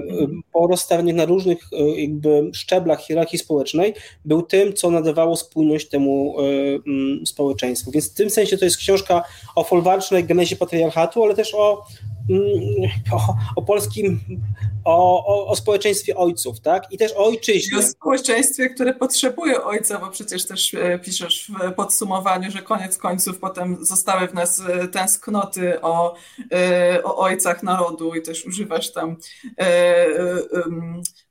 po 0.53 0.67
rozstawieniu 0.67 1.15
na 1.15 1.25
różnych 1.25 1.59
e, 1.73 2.01
jakby 2.01 2.51
szczeblach 2.55 3.01
hierarchii 3.01 3.39
społecznej, 3.39 3.95
był 4.25 4.43
tym, 4.43 4.73
co 4.75 4.91
nadawało 4.91 5.37
spójność 5.37 5.89
temu 5.89 6.37
e, 6.41 7.27
społeczeństwu. 7.27 7.91
Więc 7.91 8.11
w 8.11 8.15
tym 8.15 8.31
sensie 8.31 8.59
to 8.59 8.65
jest 8.65 8.77
książka 8.77 9.25
o 9.57 9.65
folwarcznej 9.65 10.25
genezie 10.25 10.57
patriarchatu, 10.57 11.25
ale 11.25 11.35
też 11.35 11.55
o 11.55 11.85
o, 13.13 13.37
o 13.57 13.63
polskim, 13.63 14.21
o, 14.85 15.27
o, 15.27 15.47
o, 15.47 15.57
społeczeństwie 15.57 16.17
ojców, 16.17 16.61
tak? 16.61 16.93
I 16.93 16.99
też 16.99 17.13
o 17.13 17.25
ojczyźnie. 17.27 17.79
O 17.79 17.83
społeczeństwie, 17.83 18.71
które 18.71 18.95
potrzebuje 18.95 19.65
ojca, 19.65 19.99
bo 19.99 20.11
przecież 20.11 20.47
też 20.47 20.75
e, 20.75 20.99
piszesz 20.99 21.51
w 21.71 21.73
podsumowaniu, 21.73 22.51
że 22.51 22.63
koniec 22.63 22.99
końców 22.99 23.39
potem 23.39 23.85
zostały 23.85 24.29
w 24.29 24.35
nas 24.35 24.61
e, 24.61 24.89
tęsknoty 24.89 25.81
o, 25.81 26.15
e, 26.53 27.03
o 27.05 27.17
ojcach 27.17 27.63
narodu 27.63 28.15
i 28.15 28.23
też 28.23 28.47
używasz 28.47 28.93
tam 28.93 29.17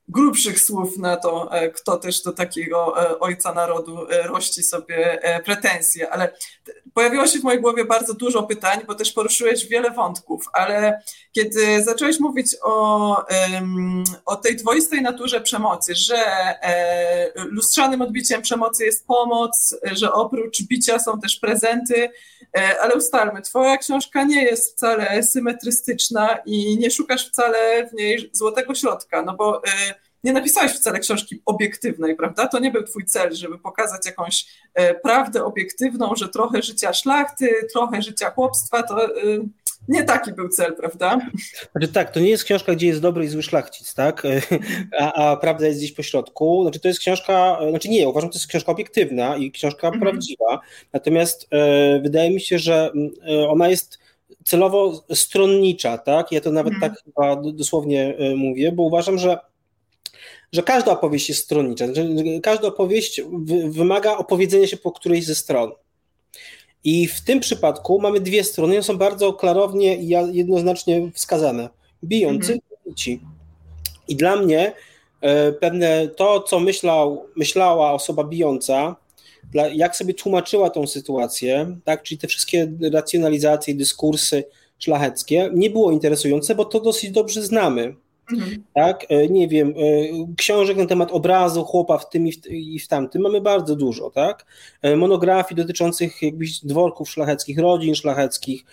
grubszych 0.08 0.60
słów 0.60 0.98
na 0.98 1.16
to, 1.16 1.50
kto 1.74 1.96
też 1.96 2.22
do 2.22 2.32
takiego 2.32 2.94
ojca 3.20 3.54
narodu 3.54 4.06
rości 4.24 4.62
sobie 4.62 5.20
pretensje, 5.44 6.10
ale 6.10 6.32
pojawiło 6.94 7.26
się 7.26 7.38
w 7.38 7.42
mojej 7.42 7.60
głowie 7.60 7.84
bardzo 7.84 8.14
dużo 8.14 8.42
pytań, 8.42 8.80
bo 8.86 8.94
też 8.94 9.12
poruszyłeś 9.12 9.66
wiele 9.66 9.90
wątków, 9.90 10.44
ale 10.52 11.02
kiedy 11.32 11.82
zacząłeś 11.82 12.20
mówić 12.20 12.56
o, 12.62 13.16
o 14.26 14.36
tej 14.36 14.56
dwoistej 14.56 15.02
naturze 15.02 15.40
przemocy, 15.40 15.94
że 15.94 16.24
lustrzanym 17.34 18.02
odbiciem 18.02 18.42
przemocy 18.42 18.84
jest 18.84 19.06
pomoc, 19.06 19.76
że 19.92 20.12
oprócz 20.12 20.62
bicia 20.62 20.98
są 20.98 21.20
też 21.20 21.36
prezenty, 21.36 22.10
ale 22.82 22.94
ustalmy, 22.94 23.42
twoja 23.42 23.76
książka 23.76 24.24
nie 24.24 24.44
jest 24.44 24.72
wcale 24.72 25.22
symetrystyczna 25.22 26.38
i 26.46 26.78
nie 26.78 26.90
szukasz 26.90 27.28
wcale 27.28 27.88
w 27.88 27.92
niej 27.92 28.30
złotego 28.32 28.74
środka, 28.74 29.22
no 29.22 29.34
bo 29.36 29.62
nie 30.24 30.32
napisałeś 30.32 30.72
wcale 30.72 30.98
książki 30.98 31.42
obiektywnej, 31.46 32.16
prawda? 32.16 32.48
To 32.48 32.58
nie 32.58 32.70
był 32.70 32.82
twój 32.82 33.04
cel, 33.04 33.34
żeby 33.34 33.58
pokazać 33.58 34.06
jakąś 34.06 34.46
e, 34.74 34.94
prawdę 34.94 35.44
obiektywną, 35.44 36.14
że 36.16 36.28
trochę 36.28 36.62
życia 36.62 36.92
szlachty, 36.92 37.48
trochę 37.72 38.02
życia 38.02 38.30
chłopstwa, 38.30 38.82
to 38.82 39.06
e, 39.06 39.10
nie 39.88 40.04
taki 40.04 40.32
był 40.32 40.48
cel, 40.48 40.76
prawda? 40.76 41.18
Znaczy 41.72 41.88
tak, 41.88 42.10
to 42.10 42.20
nie 42.20 42.28
jest 42.28 42.44
książka, 42.44 42.74
gdzie 42.74 42.86
jest 42.86 43.00
dobry 43.00 43.24
i 43.24 43.28
zły 43.28 43.42
szlachcic, 43.42 43.94
tak? 43.94 44.22
A, 44.98 45.12
a 45.12 45.36
prawda 45.36 45.66
jest 45.66 45.78
gdzieś 45.78 45.92
po 45.92 46.02
środku. 46.02 46.62
Znaczy 46.62 46.80
to 46.80 46.88
jest 46.88 47.00
książka, 47.00 47.58
znaczy 47.70 47.88
nie, 47.88 48.08
uważam, 48.08 48.28
że 48.28 48.32
to 48.32 48.38
jest 48.38 48.48
książka 48.48 48.72
obiektywna 48.72 49.36
i 49.36 49.50
książka 49.50 49.86
mhm. 49.86 50.00
prawdziwa, 50.00 50.60
natomiast 50.92 51.46
e, 51.50 52.00
wydaje 52.00 52.30
mi 52.30 52.40
się, 52.40 52.58
że 52.58 52.92
e, 53.28 53.48
ona 53.48 53.68
jest 53.68 53.98
celowo 54.44 55.04
stronnicza, 55.14 55.98
tak? 55.98 56.32
Ja 56.32 56.40
to 56.40 56.52
nawet 56.52 56.74
mhm. 56.74 56.92
tak 56.92 57.02
chyba 57.04 57.36
dosłownie 57.36 58.16
e, 58.18 58.36
mówię, 58.36 58.72
bo 58.72 58.82
uważam, 58.82 59.18
że 59.18 59.38
że 60.52 60.62
każda 60.62 60.92
opowieść 60.92 61.28
jest 61.28 61.44
stronnicza. 61.44 61.94
Że 61.94 62.04
każda 62.42 62.68
opowieść 62.68 63.20
wymaga 63.68 64.16
opowiedzenia 64.16 64.66
się 64.66 64.76
po 64.76 64.92
którejś 64.92 65.24
ze 65.24 65.34
stron. 65.34 65.72
I 66.84 67.06
w 67.06 67.20
tym 67.20 67.40
przypadku 67.40 68.00
mamy 68.00 68.20
dwie 68.20 68.44
strony, 68.44 68.74
one 68.74 68.82
są 68.82 68.98
bardzo 68.98 69.32
klarownie 69.32 69.96
i 69.96 70.08
jednoznacznie 70.32 71.10
wskazane. 71.14 71.68
Bijący 72.04 72.52
mhm. 72.52 72.94
i 72.96 73.20
I 74.08 74.16
dla 74.16 74.36
mnie 74.36 74.72
e, 75.20 75.52
pewne 75.52 76.08
to, 76.08 76.40
co 76.40 76.60
myślał, 76.60 77.26
myślała 77.36 77.92
osoba 77.92 78.24
bijąca, 78.24 78.96
jak 79.74 79.96
sobie 79.96 80.14
tłumaczyła 80.14 80.70
tą 80.70 80.86
sytuację, 80.86 81.76
tak, 81.84 82.02
czyli 82.02 82.18
te 82.18 82.28
wszystkie 82.28 82.72
racjonalizacje, 82.92 83.74
dyskursy 83.74 84.44
szlacheckie, 84.78 85.50
nie 85.54 85.70
było 85.70 85.92
interesujące, 85.92 86.54
bo 86.54 86.64
to 86.64 86.80
dosyć 86.80 87.10
dobrze 87.10 87.42
znamy. 87.42 87.94
Mhm. 88.32 88.64
Tak, 88.74 89.06
e, 89.08 89.28
nie 89.28 89.48
wiem, 89.48 89.68
e, 89.68 90.34
książek 90.36 90.76
na 90.76 90.86
temat 90.86 91.12
obrazu 91.12 91.64
chłopa 91.64 91.98
w 91.98 92.08
tym 92.08 92.26
i 92.48 92.78
w, 92.78 92.88
tamtym 92.88 93.22
mamy 93.22 93.40
bardzo 93.40 93.76
dużo, 93.76 94.10
tak? 94.10 94.46
E, 94.82 94.96
monografii 94.96 95.56
dotyczących 95.56 96.22
jakbyś 96.22 96.60
dworków 96.60 97.10
szlacheckich, 97.10 97.58
rodzin 97.58 97.94
szlacheckich, 97.94 98.64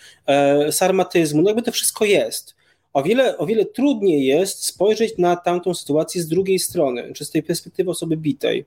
sarmatyzmu, 0.70 1.42
no 1.42 1.48
jakby 1.50 1.62
to 1.62 1.72
wszystko 1.72 2.04
jest. 2.04 2.54
O 2.92 3.02
wiele, 3.02 3.38
o 3.38 3.46
wiele 3.46 3.64
trudniej 3.64 4.26
jest 4.26 4.64
spojrzeć 4.64 5.18
na 5.18 5.36
tamtą 5.36 5.74
sytuację 5.74 6.22
z 6.22 6.28
drugiej 6.28 6.58
strony, 6.58 7.12
czy 7.12 7.24
z 7.24 7.30
tej 7.30 7.42
perspektywy 7.42 7.90
osoby 7.90 8.16
bitej. 8.16 8.64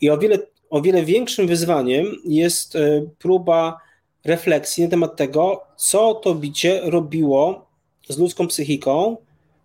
I 0.00 0.10
o 0.10 0.18
wiele, 0.18 0.38
o 0.70 0.82
wiele 0.82 1.02
większym 1.02 1.46
wyzwaniem 1.46 2.06
jest 2.24 2.74
próba 3.18 3.80
refleksji 4.24 4.84
na 4.84 4.90
temat 4.90 5.16
tego, 5.16 5.62
co 5.76 6.14
to 6.14 6.34
bicie 6.34 6.80
robiło 6.84 7.66
z 8.08 8.18
ludzką 8.18 8.46
psychiką, 8.46 9.16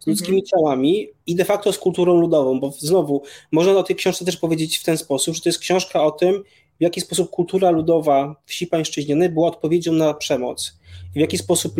ludzkimi 0.09 0.43
ciałami 0.43 1.07
i 1.27 1.35
de 1.35 1.45
facto 1.45 1.73
z 1.73 1.77
kulturą 1.77 2.21
ludową, 2.21 2.59
bo 2.59 2.71
znowu 2.77 3.23
można 3.51 3.77
o 3.77 3.83
tej 3.83 3.95
książce 3.95 4.25
też 4.25 4.37
powiedzieć 4.37 4.77
w 4.77 4.83
ten 4.83 4.97
sposób, 4.97 5.35
że 5.35 5.41
to 5.41 5.49
jest 5.49 5.59
książka 5.59 6.03
o 6.03 6.11
tym, 6.11 6.43
w 6.79 6.83
jaki 6.83 7.01
sposób 7.01 7.29
kultura 7.29 7.69
ludowa 7.69 8.35
wsi 8.45 8.67
pańszczyźnianej 8.67 9.29
była 9.29 9.47
odpowiedzią 9.47 9.93
na 9.93 10.13
przemoc. 10.13 10.79
W 11.15 11.19
jaki 11.19 11.37
sposób 11.37 11.75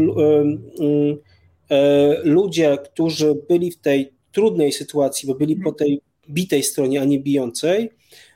ludzie, 2.24 2.78
którzy 2.86 3.36
byli 3.50 3.72
w 3.72 3.78
tej 3.78 4.14
trudnej 4.32 4.72
sytuacji, 4.72 5.28
bo 5.28 5.36
byli 5.36 5.56
po 5.56 5.72
tej 5.72 6.02
bitej 6.30 6.64
stronie, 6.64 7.02
a 7.02 7.06
nie 7.06 7.20
bijącej, 7.20 7.90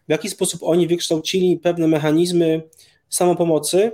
w 0.08 0.12
jaki 0.12 0.30
sposób 0.30 0.64
oni 0.64 0.88
wykształcili 0.88 1.58
pewne 1.58 1.88
mechanizmy 1.88 2.62
samopomocy, 3.10 3.92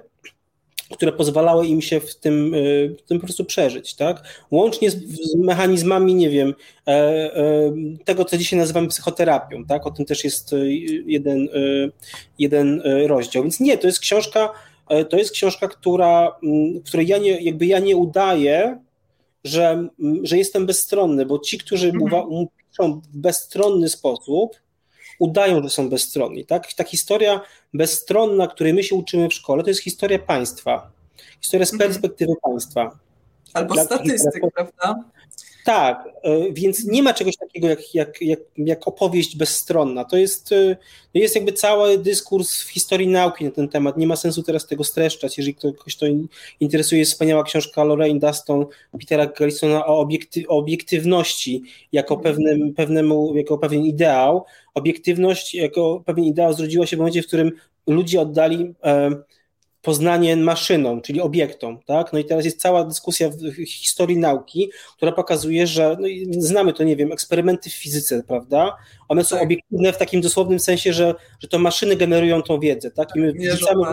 które 0.93 1.11
pozwalały 1.11 1.67
im 1.67 1.81
się 1.81 1.99
w 1.99 2.15
tym, 2.15 2.53
y, 2.53 2.95
w 2.99 3.01
tym 3.01 3.19
po 3.19 3.25
prostu 3.25 3.45
przeżyć, 3.45 3.95
tak? 3.95 4.23
Łącznie 4.51 4.91
z, 4.91 4.95
z 5.31 5.35
mechanizmami, 5.35 6.15
nie 6.15 6.29
wiem, 6.29 6.53
e, 6.87 6.91
e, 6.91 7.71
tego, 8.05 8.25
co 8.25 8.37
dzisiaj 8.37 8.59
nazywamy 8.59 8.87
psychoterapią, 8.87 9.65
tak? 9.65 9.87
O 9.87 9.91
tym 9.91 10.05
też 10.05 10.23
jest 10.23 10.53
y, 10.53 10.71
jeden, 11.05 11.39
y, 11.43 11.91
jeden 12.39 12.81
rozdział. 13.07 13.43
Więc 13.43 13.59
nie, 13.59 13.77
to 13.77 13.87
jest 13.87 13.99
książka, 13.99 14.49
e, 14.89 15.05
to 15.05 15.17
jest 15.17 15.31
książka, 15.31 15.67
która, 15.67 16.39
w 16.85 16.87
której 16.87 17.07
ja 17.07 17.17
nie, 17.17 17.41
jakby 17.41 17.65
ja 17.65 17.79
nie 17.79 17.97
udaję, 17.97 18.79
że, 19.43 19.87
że 20.23 20.37
jestem 20.37 20.65
bezstronny, 20.65 21.25
bo 21.25 21.39
ci, 21.39 21.57
którzy 21.57 21.89
mhm. 21.89 22.47
piszą 22.69 23.01
w 23.01 23.17
bezstronny 23.17 23.89
sposób, 23.89 24.55
udają, 25.19 25.63
że 25.63 25.69
są 25.69 25.89
bezstronni. 25.89 26.45
Tak? 26.45 26.73
Ta 26.73 26.83
historia 26.83 27.41
bezstronna, 27.73 28.47
której 28.47 28.73
my 28.73 28.83
się 28.83 28.95
uczymy 28.95 29.29
w 29.29 29.33
szkole, 29.33 29.63
to 29.63 29.69
jest 29.69 29.83
historia 29.83 30.19
państwa. 30.19 30.91
Historia 31.41 31.65
z 31.65 31.73
mhm. 31.73 31.89
perspektywy 31.89 32.31
mhm. 32.31 32.53
państwa. 32.53 32.99
Albo 33.53 33.75
tak? 33.75 33.85
statystyk, 33.85 34.43
prawda? 34.55 35.03
Tak, 35.69 36.09
e, 36.23 36.53
więc 36.53 36.85
nie 36.85 37.03
ma 37.03 37.13
czegoś 37.13 37.37
takiego 37.37 37.67
jak, 37.67 37.95
jak, 37.95 38.21
jak, 38.21 38.39
jak 38.57 38.87
opowieść 38.87 39.37
bezstronna. 39.37 40.05
To 40.05 40.17
jest, 40.17 40.51
e, 40.51 40.77
jest 41.13 41.35
jakby 41.35 41.53
cały 41.53 41.97
dyskurs 41.97 42.61
w 42.61 42.69
historii 42.69 43.07
nauki 43.07 43.45
na 43.45 43.51
ten 43.51 43.69
temat. 43.69 43.97
Nie 43.97 44.07
ma 44.07 44.15
sensu 44.15 44.43
teraz 44.43 44.67
tego 44.67 44.83
streszczać. 44.83 45.37
Jeżeli 45.37 45.55
kogoś 45.55 45.95
to 45.95 46.05
interesuje, 46.59 46.99
jest 46.99 47.11
wspaniała 47.11 47.43
książka 47.43 47.83
Lorraine 47.83 48.19
Duston, 48.19 48.65
Petera 48.99 49.25
Gallisona 49.25 49.85
o, 49.85 49.99
obiekty, 49.99 50.47
o 50.47 50.57
obiektywności 50.57 51.63
jako, 51.91 52.17
pewnym, 52.17 52.73
pewnemu, 52.73 53.35
jako 53.35 53.57
pewien 53.57 53.85
ideał. 53.85 54.45
Obiektywność 54.73 55.55
jako 55.55 56.03
pewien 56.05 56.25
ideał 56.25 56.53
zrodziła 56.53 56.85
się 56.85 56.95
w 56.95 56.99
momencie, 56.99 57.23
w 57.23 57.27
którym 57.27 57.51
ludzie 57.87 58.21
oddali 58.21 58.73
e, 58.83 59.09
poznanie 59.89 60.35
maszyną, 60.35 61.01
czyli 61.01 61.21
obiektom. 61.21 61.79
Tak? 61.85 62.13
No 62.13 62.19
i 62.19 62.25
teraz 62.25 62.45
jest 62.45 62.61
cała 62.61 62.83
dyskusja 62.83 63.29
w 63.29 63.65
historii 63.65 64.17
nauki, 64.17 64.71
która 64.97 65.11
pokazuje, 65.11 65.67
że 65.67 65.97
no 65.99 66.07
znamy 66.41 66.73
to, 66.73 66.83
nie 66.83 66.95
wiem, 66.95 67.11
eksperymenty 67.11 67.69
w 67.69 67.73
fizyce, 67.73 68.23
prawda? 68.27 68.77
One 69.07 69.23
są 69.23 69.35
tak. 69.35 69.45
obiektywne 69.45 69.93
w 69.93 69.97
takim 69.97 70.21
dosłownym 70.21 70.59
sensie, 70.59 70.93
że, 70.93 71.15
że 71.39 71.47
to 71.47 71.59
maszyny 71.59 71.95
generują 71.95 72.41
tą 72.41 72.59
wiedzę, 72.59 72.91
tak? 72.91 73.15
I 73.15 73.19
my 73.19 73.33
wrzucamy 73.33 73.83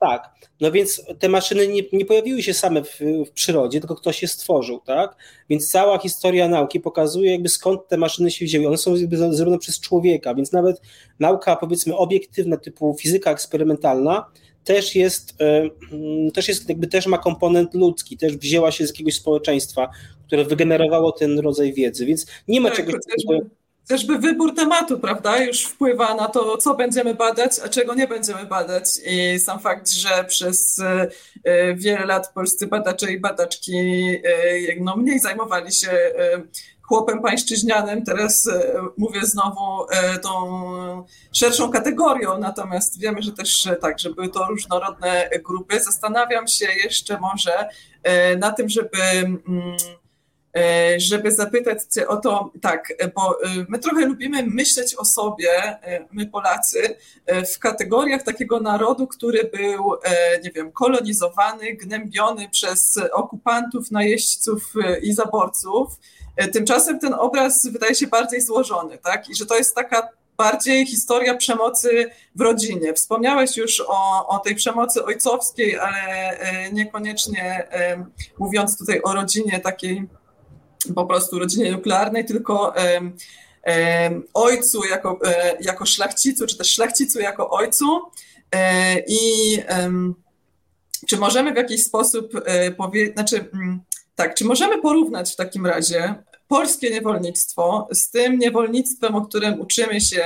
tak. 0.00 0.30
No 0.60 0.72
więc 0.72 1.02
te 1.18 1.28
maszyny 1.28 1.68
nie, 1.68 1.82
nie 1.92 2.04
pojawiły 2.04 2.42
się 2.42 2.54
same 2.54 2.84
w, 2.84 2.98
w, 3.26 3.30
przyrodzie, 3.30 3.80
tylko 3.80 3.94
ktoś 3.94 4.22
je 4.22 4.28
stworzył, 4.28 4.80
tak? 4.80 5.16
Więc 5.50 5.70
cała 5.70 5.98
historia 5.98 6.48
nauki 6.48 6.80
pokazuje 6.80 7.32
jakby 7.32 7.48
skąd 7.48 7.88
te 7.88 7.96
maszyny 7.96 8.30
się 8.30 8.44
wzięły. 8.44 8.66
One 8.66 8.78
są 8.78 8.96
jakby 8.96 9.16
zrobione 9.16 9.58
przez 9.58 9.80
człowieka, 9.80 10.34
więc 10.34 10.52
nawet 10.52 10.80
nauka 11.18 11.56
powiedzmy 11.56 11.96
obiektywna 11.96 12.56
typu 12.56 12.96
fizyka 13.00 13.30
eksperymentalna 13.30 14.26
też 14.64 14.94
jest, 14.94 15.34
e, 15.40 15.70
mm, 15.92 16.30
też 16.30 16.48
jest 16.48 16.68
jakby 16.68 16.86
też 16.86 17.06
ma 17.06 17.18
komponent 17.18 17.74
ludzki, 17.74 18.16
też 18.16 18.36
wzięła 18.36 18.72
się 18.72 18.86
z 18.86 18.90
jakiegoś 18.90 19.14
społeczeństwa, 19.14 19.90
które 20.26 20.44
wygenerowało 20.44 21.12
ten 21.12 21.38
rodzaj 21.38 21.72
wiedzy, 21.72 22.06
więc 22.06 22.26
nie 22.48 22.60
ma 22.60 22.68
tak, 22.68 22.76
czegoś 22.76 22.94
takiego. 22.94 23.46
Chociażby 23.88 24.18
wybór 24.18 24.54
tematu, 24.54 24.98
prawda, 24.98 25.44
już 25.44 25.64
wpływa 25.64 26.14
na 26.14 26.28
to, 26.28 26.56
co 26.56 26.74
będziemy 26.74 27.14
badać, 27.14 27.52
a 27.64 27.68
czego 27.68 27.94
nie 27.94 28.08
będziemy 28.08 28.44
badać. 28.44 28.84
I 29.06 29.38
sam 29.38 29.60
fakt, 29.60 29.90
że 29.90 30.24
przez 30.24 30.78
e, 31.44 31.74
wiele 31.74 32.06
lat 32.06 32.32
polscy 32.34 32.66
badacze 32.66 33.12
i 33.12 33.20
badaczki 33.20 33.76
e, 34.24 34.80
no, 34.80 34.96
mniej 34.96 35.18
zajmowali 35.18 35.72
się 35.72 35.90
chłopem 36.90 37.22
pańszczyźnianym, 37.22 38.04
teraz 38.04 38.46
e, 38.46 38.72
mówię 38.96 39.20
znowu 39.22 39.86
e, 39.90 40.18
tą 40.18 40.62
szerszą 41.32 41.70
kategorią, 41.70 42.38
natomiast 42.38 43.00
wiemy, 43.00 43.22
że 43.22 43.32
też 43.32 43.66
e, 43.66 43.76
tak, 43.76 43.98
że 43.98 44.10
były 44.10 44.28
to 44.28 44.46
różnorodne 44.48 45.30
grupy. 45.44 45.80
Zastanawiam 45.80 46.48
się 46.48 46.66
jeszcze 46.84 47.18
może 47.20 47.68
na 48.38 48.52
tym, 48.52 48.68
żeby 48.68 48.98
mm, 49.02 49.76
żeby 50.96 51.32
zapytać 51.32 51.78
Cię 51.94 52.08
o 52.08 52.16
to, 52.16 52.52
tak, 52.62 52.92
bo 53.14 53.38
my 53.68 53.78
trochę 53.78 54.06
lubimy 54.06 54.42
myśleć 54.46 54.94
o 54.94 55.04
sobie, 55.04 55.78
my 56.12 56.26
Polacy, 56.26 56.96
w 57.54 57.58
kategoriach 57.58 58.22
takiego 58.22 58.60
narodu, 58.60 59.06
który 59.06 59.50
był, 59.54 59.92
nie 60.44 60.50
wiem, 60.50 60.72
kolonizowany, 60.72 61.72
gnębiony 61.74 62.48
przez 62.48 62.98
okupantów, 63.12 63.90
najeźdźców 63.90 64.74
i 65.02 65.12
zaborców. 65.12 65.98
E, 66.36 66.48
tymczasem 66.48 66.98
ten 66.98 67.14
obraz 67.14 67.66
wydaje 67.66 67.94
się 67.94 68.06
bardziej 68.06 68.40
złożony, 68.40 68.98
tak? 68.98 69.30
I 69.30 69.34
że 69.34 69.46
to 69.46 69.56
jest 69.56 69.74
taka 69.74 70.08
bardziej 70.36 70.86
historia 70.86 71.36
przemocy 71.36 72.10
w 72.34 72.40
rodzinie. 72.40 72.94
Wspomniałeś 72.94 73.56
już 73.56 73.82
o, 73.88 74.28
o 74.28 74.38
tej 74.38 74.54
przemocy 74.54 75.04
ojcowskiej, 75.04 75.78
ale 75.78 76.38
e, 76.38 76.72
niekoniecznie 76.72 77.72
e, 77.72 78.04
mówiąc 78.38 78.78
tutaj 78.78 79.02
o 79.02 79.14
rodzinie 79.14 79.60
takiej 79.60 80.08
po 80.94 81.06
prostu 81.06 81.38
rodzinie 81.38 81.72
nuklearnej, 81.72 82.24
tylko 82.24 82.74
ojcu 84.34 84.84
jako, 84.84 85.18
jako 85.60 85.86
szlachcicu, 85.86 86.46
czy 86.46 86.58
też 86.58 86.74
szlachcicu 86.74 87.20
jako 87.20 87.50
ojcu. 87.50 88.00
I 89.06 89.20
czy 91.06 91.16
możemy 91.16 91.52
w 91.52 91.56
jakiś 91.56 91.84
sposób 91.84 92.32
powiedzieć, 92.76 93.14
znaczy 93.14 93.50
mm, 93.54 93.80
tak, 94.20 94.34
czy 94.34 94.44
możemy 94.44 94.82
porównać 94.82 95.32
w 95.32 95.36
takim 95.36 95.66
razie 95.66 96.14
polskie 96.48 96.90
niewolnictwo 96.90 97.88
z 97.92 98.10
tym 98.10 98.38
niewolnictwem, 98.38 99.14
o 99.14 99.26
którym 99.26 99.60
uczymy 99.60 100.00
się, 100.00 100.24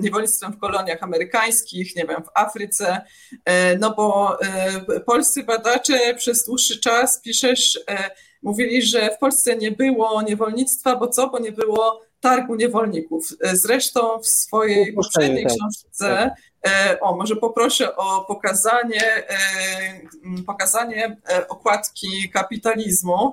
niewolnictwem 0.00 0.52
w 0.52 0.58
koloniach 0.58 1.02
amerykańskich, 1.02 1.96
nie 1.96 2.04
wiem, 2.04 2.22
w 2.22 2.28
Afryce, 2.34 3.00
e, 3.44 3.78
no 3.78 3.94
bo 3.94 4.36
e, 4.40 5.00
polscy 5.00 5.42
badacze 5.44 6.14
przez 6.14 6.44
dłuższy 6.46 6.80
czas, 6.80 7.20
piszesz, 7.20 7.80
e, 7.90 8.10
mówili, 8.42 8.82
że 8.82 9.10
w 9.16 9.18
Polsce 9.18 9.56
nie 9.56 9.72
było 9.72 10.22
niewolnictwa, 10.22 10.96
bo 10.96 11.08
co? 11.08 11.28
Bo 11.28 11.38
nie 11.38 11.52
było 11.52 12.02
targu 12.20 12.54
niewolników. 12.54 13.28
Zresztą 13.52 14.18
w 14.18 14.26
swojej 14.26 14.92
poprzedniej 14.92 15.44
tak. 15.44 15.52
książce 15.56 15.90
tak. 15.98 16.32
O, 17.00 17.16
może 17.16 17.36
poproszę 17.36 17.96
o 17.96 18.24
pokazanie, 18.24 19.28
e, 19.28 20.42
pokazanie 20.46 21.16
e, 21.28 21.48
okładki 21.48 22.30
kapitalizmu. 22.32 23.32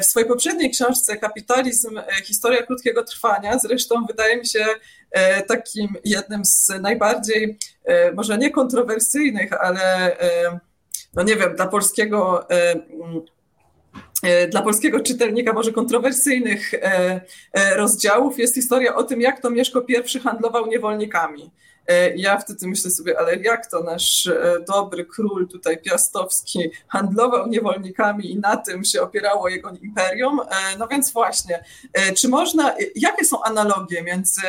W 0.00 0.04
swojej 0.04 0.28
poprzedniej 0.28 0.70
książce 0.70 1.16
Kapitalizm, 1.16 2.00
historia 2.24 2.62
krótkiego 2.62 3.04
trwania, 3.04 3.58
zresztą 3.58 4.06
wydaje 4.06 4.36
mi 4.36 4.46
się 4.46 4.66
takim 5.48 5.88
jednym 6.04 6.44
z 6.44 6.68
najbardziej, 6.80 7.58
może 8.14 8.38
nie 8.38 8.50
kontrowersyjnych, 8.50 9.52
ale 9.52 10.16
no 11.14 11.22
nie 11.22 11.36
wiem, 11.36 11.56
dla 11.56 11.66
polskiego 11.66 12.46
dla 14.50 14.62
polskiego 14.62 15.00
czytelnika 15.00 15.52
może 15.52 15.72
kontrowersyjnych 15.72 16.70
rozdziałów 17.76 18.38
jest 18.38 18.54
historia 18.54 18.94
o 18.94 19.02
tym, 19.02 19.20
jak 19.20 19.40
to 19.40 19.50
Mieszko 19.50 19.84
I 19.88 20.18
handlował 20.18 20.66
niewolnikami. 20.66 21.50
E, 21.86 22.16
ja 22.16 22.38
wtedy 22.38 22.66
myślę 22.66 22.90
sobie, 22.90 23.18
ale 23.18 23.36
jak 23.36 23.70
to 23.70 23.82
nasz 23.82 24.26
e, 24.26 24.64
dobry 24.68 25.04
król 25.04 25.48
tutaj 25.48 25.78
piastowski 25.78 26.70
handlował 26.88 27.46
niewolnikami 27.46 28.30
i 28.30 28.38
na 28.38 28.56
tym 28.56 28.84
się 28.84 29.02
opierało 29.02 29.48
jego 29.48 29.70
imperium? 29.70 30.40
E, 30.40 30.78
no 30.78 30.88
więc 30.88 31.12
właśnie, 31.12 31.64
czy 32.16 32.28
można, 32.28 32.74
jakie 32.94 33.24
są 33.24 33.42
analogie 33.42 34.02
między, 34.02 34.40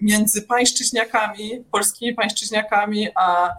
między 0.00 0.42
pańszczyźniakami, 0.42 1.64
polskimi 1.72 2.14
pańszczyźniakami, 2.14 3.08
a, 3.14 3.54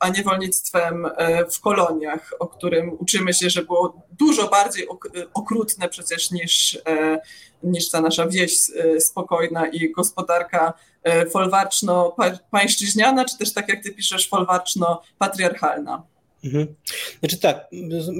a 0.00 0.08
niewolnictwem 0.08 1.06
w 1.52 1.60
koloniach, 1.60 2.30
o 2.38 2.46
którym 2.46 2.96
uczymy 2.98 3.34
się, 3.34 3.50
że 3.50 3.62
było 3.62 4.06
dużo 4.10 4.48
bardziej 4.48 4.88
okrutne 5.34 5.88
przecież 5.88 6.30
niż, 6.30 6.78
niż 7.62 7.90
ta 7.90 8.00
nasza 8.00 8.26
wieś 8.26 8.58
spokojna 8.98 9.68
i 9.68 9.92
gospodarka 9.92 10.74
E, 11.02 11.26
folwarczno-pańszczyźniana, 11.26 13.24
czy 13.24 13.38
też 13.38 13.52
tak 13.52 13.68
jak 13.68 13.82
ty 13.82 13.92
piszesz, 13.92 14.28
folwarczno-patriarchalna? 14.28 16.02
Mhm. 16.44 16.66
Znaczy 17.20 17.38
tak, 17.38 17.66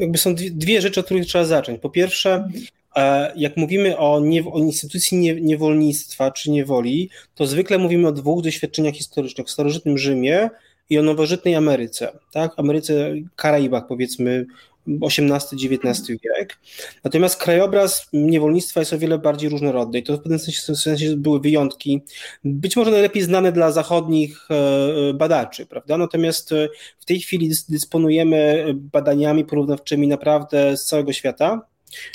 jakby 0.01 0.19
są 0.19 0.35
dwie 0.35 0.81
rzeczy, 0.81 1.01
od 1.01 1.07
których 1.07 1.27
trzeba 1.27 1.45
zacząć. 1.45 1.81
Po 1.81 1.91
pierwsze, 1.91 2.35
mhm. 2.35 2.65
e, 2.97 3.33
jak 3.37 3.57
mówimy 3.57 3.99
o, 3.99 4.21
nie, 4.21 4.45
o 4.53 4.59
instytucji 4.59 5.19
nie, 5.19 5.41
niewolnictwa 5.41 6.31
czy 6.31 6.51
niewoli, 6.51 7.11
to 7.35 7.47
zwykle 7.47 7.79
mówimy 7.79 8.09
o 8.09 8.13
dwóch 8.13 8.43
doświadczeniach 8.43 8.95
historycznych. 8.95 9.47
W 9.47 9.51
starożytnym 9.51 9.99
Rzymie 9.99 10.51
i 10.91 10.99
o 10.99 11.03
nowożytnej 11.03 11.55
Ameryce, 11.55 12.19
tak? 12.33 12.53
Ameryce, 12.57 13.15
Karaibach 13.37 13.87
powiedzmy, 13.87 14.47
XVIII-XIX 14.87 16.09
wiek. 16.09 16.59
Natomiast 17.05 17.37
krajobraz 17.37 18.09
niewolnictwa 18.13 18.81
jest 18.81 18.93
o 18.93 18.99
wiele 18.99 19.19
bardziej 19.19 19.51
różnorodny 19.51 19.99
i 19.99 20.03
to 20.03 20.17
w 20.17 20.21
pewnym 20.21 20.39
sensie, 20.39 20.73
w 20.73 20.79
sensie 20.79 21.17
były 21.17 21.41
wyjątki, 21.41 22.03
być 22.45 22.77
może 22.77 22.91
najlepiej 22.91 23.23
znane 23.23 23.53
dla 23.53 23.73
zachodnich 23.73 24.51
e, 24.51 24.55
e, 24.55 25.15
badaczy, 25.15 25.67
prawda? 25.67 25.99
Natomiast 25.99 26.53
e, 26.53 26.69
w 26.99 27.05
tej 27.05 27.21
chwili 27.21 27.51
dysponujemy 27.69 28.65
badaniami 28.75 29.45
porównawczymi 29.45 30.09
naprawdę 30.09 30.77
z 30.77 30.85
całego 30.85 31.13
świata 31.13 31.61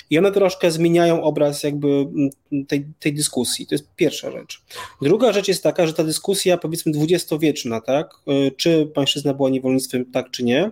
i 0.10 0.17
one 0.17 0.32
troszkę 0.32 0.71
zmieniają 0.71 1.23
obraz 1.23 1.63
jakby 1.63 1.88
mm, 1.88 2.30
tej, 2.67 2.86
tej 2.99 3.13
dyskusji. 3.13 3.67
To 3.67 3.76
jest 3.76 3.88
pierwsza 3.95 4.32
rzecz. 4.32 4.62
Druga 5.02 5.34
rzecz 5.34 5.47
jest 5.47 5.63
taka, 5.63 5.88
że 5.88 5.93
ta 5.93 6.04
dyskusja 6.04 6.58
powiedzmy 6.58 6.91
dwudziestowieczna, 6.91 7.82
tak, 7.82 8.15
czy 8.58 8.91
pańszczyzna 8.93 9.34
była 9.34 9.49
niewolnictwem, 9.49 10.12
tak 10.12 10.32
czy 10.32 10.43
nie. 10.43 10.71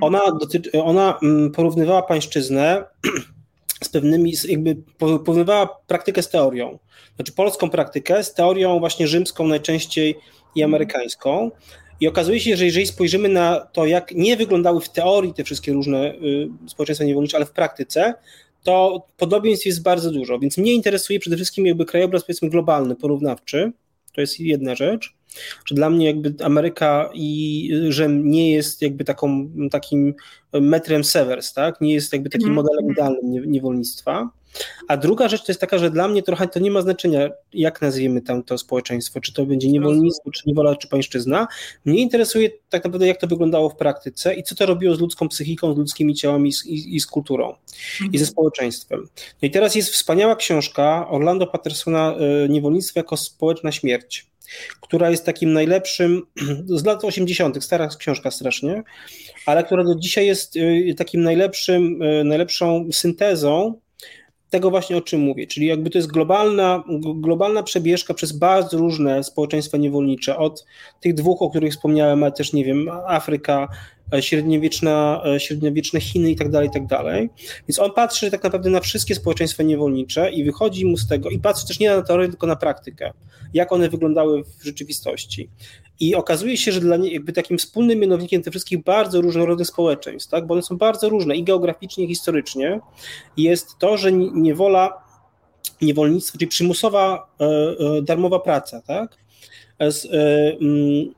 Ona, 0.00 0.20
dotyczy, 0.40 0.82
ona 0.82 1.18
mm, 1.22 1.50
porównywała 1.50 2.02
pańszczyznę 2.02 2.84
z 3.84 3.88
pewnymi, 3.88 4.32
jakby 4.48 4.76
porównywała 4.98 5.66
praktykę 5.86 6.22
z 6.22 6.30
teorią. 6.30 6.78
Znaczy 7.16 7.32
polską 7.32 7.70
praktykę 7.70 8.24
z 8.24 8.34
teorią 8.34 8.78
właśnie 8.78 9.08
rzymską 9.08 9.46
najczęściej 9.46 10.10
i 10.54 10.62
mhm. 10.62 10.70
amerykańską. 10.70 11.50
I 12.00 12.08
okazuje 12.08 12.40
się, 12.40 12.56
że 12.56 12.64
jeżeli 12.64 12.86
spojrzymy 12.86 13.28
na 13.28 13.60
to, 13.60 13.86
jak 13.86 14.12
nie 14.14 14.36
wyglądały 14.36 14.80
w 14.80 14.88
teorii 14.88 15.34
te 15.34 15.44
wszystkie 15.44 15.72
różne 15.72 16.14
y, 16.14 16.48
społeczeństwa 16.66 17.04
niewolnicze, 17.04 17.36
ale 17.36 17.46
w 17.46 17.52
praktyce, 17.52 18.14
to 18.62 19.06
podobieństw 19.16 19.66
jest 19.66 19.82
bardzo 19.82 20.10
dużo. 20.10 20.38
Więc 20.38 20.58
mnie 20.58 20.72
interesuje 20.72 21.18
przede 21.18 21.36
wszystkim 21.36 21.66
jakby 21.66 21.84
krajobraz 21.84 22.24
powiedzmy 22.24 22.50
globalny, 22.50 22.96
porównawczy. 22.96 23.72
To 24.14 24.20
jest 24.20 24.40
jedna 24.40 24.74
rzecz, 24.74 25.14
że 25.64 25.74
dla 25.74 25.90
mnie 25.90 26.06
jakby 26.06 26.34
Ameryka 26.44 27.10
i 27.14 27.70
Rzym 27.88 28.30
nie 28.30 28.52
jest 28.52 28.82
jakby 28.82 29.04
taką, 29.04 29.50
takim 29.70 30.14
metrem 30.52 31.04
severs, 31.04 31.52
tak? 31.52 31.80
Nie 31.80 31.94
jest 31.94 32.12
jakby 32.12 32.30
takim 32.30 32.48
mm. 32.48 32.56
modelem 32.56 32.90
idealnym 32.92 33.50
niewolnictwa. 33.50 34.30
A 34.88 34.96
druga 34.96 35.28
rzecz 35.28 35.40
to 35.40 35.52
jest 35.52 35.60
taka, 35.60 35.78
że 35.78 35.90
dla 35.90 36.08
mnie 36.08 36.22
trochę 36.22 36.48
to 36.48 36.60
nie 36.60 36.70
ma 36.70 36.82
znaczenia, 36.82 37.30
jak 37.52 37.82
nazwiemy 37.82 38.22
tam 38.22 38.42
to 38.42 38.58
społeczeństwo, 38.58 39.20
czy 39.20 39.32
to 39.32 39.46
będzie 39.46 39.68
niewolnictwo, 39.68 40.30
czy 40.30 40.42
niewola, 40.46 40.76
czy 40.76 40.88
pańszczyzna. 40.88 41.48
Mnie 41.84 42.00
interesuje 42.00 42.50
tak 42.68 42.84
naprawdę, 42.84 43.06
jak 43.06 43.20
to 43.20 43.26
wyglądało 43.26 43.70
w 43.70 43.76
praktyce 43.76 44.34
i 44.34 44.42
co 44.42 44.54
to 44.54 44.66
robiło 44.66 44.94
z 44.94 45.00
ludzką 45.00 45.28
psychiką, 45.28 45.74
z 45.74 45.78
ludzkimi 45.78 46.14
ciałami 46.14 46.52
i, 46.66 46.96
i 46.96 47.00
z 47.00 47.06
kulturą 47.06 47.48
mhm. 47.48 48.12
i 48.12 48.18
ze 48.18 48.26
społeczeństwem. 48.26 49.08
No 49.42 49.48
i 49.48 49.50
teraz 49.50 49.74
jest 49.74 49.90
wspaniała 49.90 50.36
książka 50.36 51.08
Orlando 51.08 51.46
Pattersona 51.46 52.14
e, 52.44 52.48
Niewolnictwo 52.48 53.00
jako 53.00 53.16
społeczna 53.16 53.72
śmierć 53.72 54.32
która 54.80 55.10
jest 55.10 55.26
takim 55.26 55.52
najlepszym 55.52 56.22
z 56.66 56.84
lat 56.84 57.04
80., 57.04 57.64
stara 57.64 57.88
książka 57.88 58.30
strasznie, 58.30 58.82
ale 59.46 59.64
która 59.64 59.84
do 59.84 59.94
dzisiaj 59.94 60.26
jest 60.26 60.56
e, 60.56 60.94
takim 60.94 61.22
najlepszym, 61.22 62.02
e, 62.02 62.24
najlepszą 62.24 62.88
syntezą 62.92 63.80
tego 64.52 64.70
właśnie, 64.70 64.96
o 64.96 65.00
czym 65.00 65.20
mówię, 65.20 65.46
czyli 65.46 65.66
jakby 65.66 65.90
to 65.90 65.98
jest 65.98 66.12
globalna, 66.12 66.84
globalna 67.14 67.62
przebieżka 67.62 68.14
przez 68.14 68.32
bardzo 68.32 68.78
różne 68.78 69.24
społeczeństwa 69.24 69.78
niewolnicze, 69.78 70.36
od 70.36 70.64
tych 71.00 71.14
dwóch, 71.14 71.42
o 71.42 71.50
których 71.50 71.72
wspomniałem, 71.72 72.22
ale 72.22 72.32
też, 72.32 72.52
nie 72.52 72.64
wiem, 72.64 72.88
Afryka, 73.06 73.68
e, 74.14 74.22
średniowieczna, 74.22 75.22
e, 75.26 75.40
średniowieczne 75.40 76.00
Chiny 76.00 76.30
i 76.30 76.36
tak 76.36 76.50
dalej, 76.50 76.68
i 76.68 76.72
tak 76.72 76.86
dalej. 76.86 77.30
Więc 77.68 77.78
on 77.78 77.92
patrzy 77.92 78.30
tak 78.30 78.44
naprawdę 78.44 78.70
na 78.70 78.80
wszystkie 78.80 79.14
społeczeństwa 79.14 79.62
niewolnicze 79.62 80.30
i 80.30 80.44
wychodzi 80.44 80.86
mu 80.86 80.96
z 80.96 81.08
tego, 81.08 81.30
i 81.30 81.38
patrzy 81.38 81.66
też 81.66 81.80
nie 81.80 81.90
na 81.90 82.02
teorię, 82.02 82.28
tylko 82.28 82.46
na 82.46 82.56
praktykę, 82.56 83.12
jak 83.54 83.72
one 83.72 83.88
wyglądały 83.88 84.44
w 84.44 84.64
rzeczywistości. 84.64 85.48
I 86.00 86.14
okazuje 86.14 86.56
się, 86.56 86.72
że 86.72 86.80
dla 86.80 86.96
nie, 86.96 87.12
jakby 87.12 87.32
takim 87.32 87.58
wspólnym 87.58 87.98
mianownikiem 87.98 88.42
tych 88.42 88.50
wszystkich 88.50 88.82
bardzo 88.82 89.20
różnorodnych 89.20 89.66
społeczeństw, 89.66 90.30
tak, 90.30 90.46
bo 90.46 90.54
one 90.54 90.62
są 90.62 90.76
bardzo 90.76 91.08
różne 91.08 91.36
i 91.36 91.44
geograficznie, 91.44 92.04
i 92.04 92.08
historycznie, 92.08 92.80
jest 93.36 93.78
to, 93.78 93.96
że 93.96 94.12
niewola, 94.12 95.04
niewolnictwo, 95.82 96.38
czyli 96.38 96.48
przymusowa 96.48 97.26
e, 97.40 97.44
e, 97.44 98.02
darmowa 98.02 98.38
praca, 98.38 98.80
tak, 98.80 99.16
e, 99.80 99.90
mm, 100.60 101.14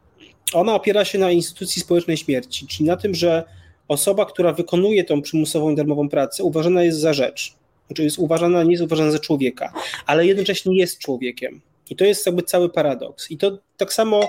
ona 0.52 0.74
opiera 0.74 1.04
się 1.04 1.18
na 1.18 1.30
instytucji 1.30 1.82
społecznej 1.82 2.16
śmierci, 2.16 2.66
czyli 2.66 2.84
na 2.84 2.96
tym, 2.96 3.14
że 3.14 3.44
osoba, 3.88 4.26
która 4.26 4.52
wykonuje 4.52 5.04
tą 5.04 5.22
przymusową 5.22 5.70
i 5.70 5.76
darmową 5.76 6.08
pracę, 6.08 6.42
uważana 6.42 6.82
jest 6.82 6.98
za 6.98 7.12
rzecz. 7.12 7.54
Znaczy 7.86 8.04
jest 8.04 8.18
uważana, 8.18 8.62
nie 8.62 8.70
jest 8.70 8.84
uważana 8.84 9.10
za 9.10 9.18
człowieka, 9.18 9.72
ale 10.06 10.26
jednocześnie 10.26 10.76
jest 10.76 10.98
człowiekiem. 10.98 11.60
I 11.90 11.96
to 11.96 12.04
jest 12.04 12.26
jakby 12.26 12.42
cały 12.42 12.68
paradoks. 12.68 13.30
I 13.30 13.38
to 13.38 13.58
tak 13.76 13.92
samo 13.92 14.28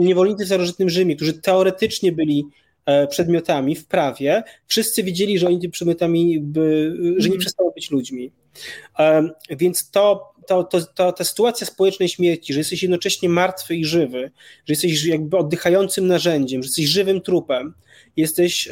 niewolnicy 0.00 0.44
w 0.44 0.46
starożytnym 0.46 0.90
Rzymie, 0.90 1.16
którzy 1.16 1.32
teoretycznie 1.32 2.12
byli 2.12 2.46
e, 2.86 3.06
przedmiotami 3.06 3.76
w 3.76 3.86
prawie, 3.86 4.42
wszyscy 4.66 5.02
wiedzieli, 5.02 5.38
że 5.38 5.46
oni 5.46 5.60
tymi 5.60 5.72
przedmiotami, 5.72 6.40
by, 6.40 6.94
że 6.98 7.28
nie 7.28 7.34
mhm. 7.34 7.40
przestaną 7.40 7.70
być 7.70 7.90
ludźmi. 7.90 8.30
Więc 9.50 9.90
to, 9.90 10.32
to, 10.46 10.64
to, 10.64 10.80
to, 10.80 11.12
ta 11.12 11.24
sytuacja 11.24 11.66
społecznej 11.66 12.08
śmierci, 12.08 12.52
że 12.52 12.60
jesteś 12.60 12.82
jednocześnie 12.82 13.28
martwy 13.28 13.76
i 13.76 13.84
żywy, 13.84 14.30
że 14.66 14.72
jesteś 14.72 15.04
jakby 15.04 15.36
oddychającym 15.36 16.06
narzędziem, 16.06 16.62
że 16.62 16.66
jesteś 16.66 16.86
żywym 16.86 17.20
trupem, 17.20 17.74
jesteś 18.16 18.68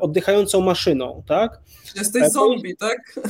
oddychającą 0.00 0.60
maszyną, 0.60 1.22
tak? 1.26 1.60
Jesteś 1.96 2.32
zombie, 2.32 2.76
tak? 2.76 3.20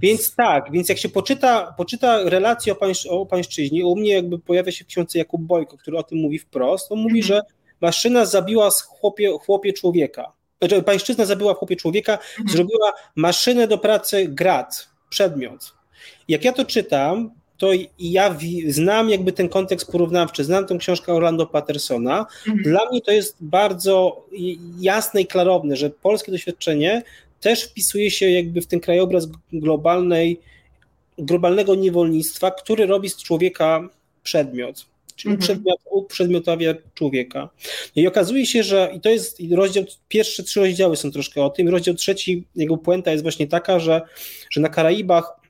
Więc 0.00 0.34
tak, 0.34 0.72
więc 0.72 0.88
jak 0.88 0.98
się 0.98 1.08
poczyta, 1.08 1.74
poczyta 1.76 2.22
relacje 2.24 2.72
o, 2.72 2.76
pańsz, 2.76 3.06
o 3.06 3.26
pańszczyźnie, 3.26 3.86
u 3.86 3.96
mnie 3.96 4.12
jakby 4.12 4.38
pojawia 4.38 4.72
się 4.72 4.84
w 4.84 4.88
książce 4.88 5.18
Jakub 5.18 5.42
Bojko, 5.42 5.76
który 5.76 5.98
o 5.98 6.02
tym 6.02 6.18
mówi 6.18 6.38
wprost, 6.38 6.92
on 6.92 6.98
mówi, 6.98 7.20
mhm. 7.20 7.24
że 7.26 7.40
maszyna 7.80 8.24
zabiła 8.24 8.70
chłopie, 8.70 9.30
chłopie 9.38 9.72
człowieka. 9.72 10.32
Znaczy, 10.58 10.82
pańszczyzna 10.82 11.24
zabiła 11.24 11.54
w 11.54 11.56
chłopie 11.56 11.76
człowieka, 11.76 12.12
mhm. 12.12 12.48
zrobiła 12.48 12.92
maszynę 13.16 13.68
do 13.68 13.78
pracy 13.78 14.26
grad, 14.28 14.88
przedmiot. 15.08 15.74
Jak 16.28 16.44
ja 16.44 16.52
to 16.52 16.64
czytam, 16.64 17.30
to 17.58 17.68
ja 17.98 18.36
znam 18.68 19.10
jakby 19.10 19.32
ten 19.32 19.48
kontekst 19.48 19.92
porównawczy, 19.92 20.44
znam 20.44 20.66
tę 20.66 20.78
książkę 20.78 21.12
Orlando 21.12 21.46
Pattersona. 21.46 22.26
Mhm. 22.46 22.62
Dla 22.62 22.90
mnie 22.90 23.00
to 23.00 23.12
jest 23.12 23.36
bardzo 23.40 24.26
jasne 24.80 25.20
i 25.20 25.26
klarowne, 25.26 25.76
że 25.76 25.90
polskie 25.90 26.32
doświadczenie 26.32 27.02
też 27.42 27.64
wpisuje 27.64 28.10
się 28.10 28.30
jakby 28.30 28.60
w 28.60 28.66
ten 28.66 28.80
krajobraz 28.80 29.28
globalnej, 29.52 30.40
globalnego 31.18 31.74
niewolnictwa, 31.74 32.50
który 32.50 32.86
robi 32.86 33.08
z 33.08 33.22
człowieka 33.22 33.88
przedmiot, 34.22 34.86
czyli 35.16 35.34
mhm. 35.34 35.46
przedmiot, 35.46 35.78
uprzedmiotawia 35.90 36.74
człowieka. 36.94 37.48
I 37.96 38.06
okazuje 38.06 38.46
się, 38.46 38.62
że 38.62 38.92
i 38.96 39.00
to 39.00 39.10
jest 39.10 39.38
rozdział, 39.50 39.84
pierwsze 40.08 40.42
trzy 40.42 40.60
rozdziały 40.60 40.96
są 40.96 41.10
troszkę 41.10 41.42
o 41.44 41.50
tym, 41.50 41.68
rozdział 41.68 41.94
trzeci, 41.94 42.44
jego 42.56 42.76
puenta 42.76 43.10
jest 43.10 43.22
właśnie 43.22 43.46
taka, 43.46 43.80
że, 43.80 44.00
że 44.50 44.60
na 44.60 44.68
Karaibach 44.68 45.41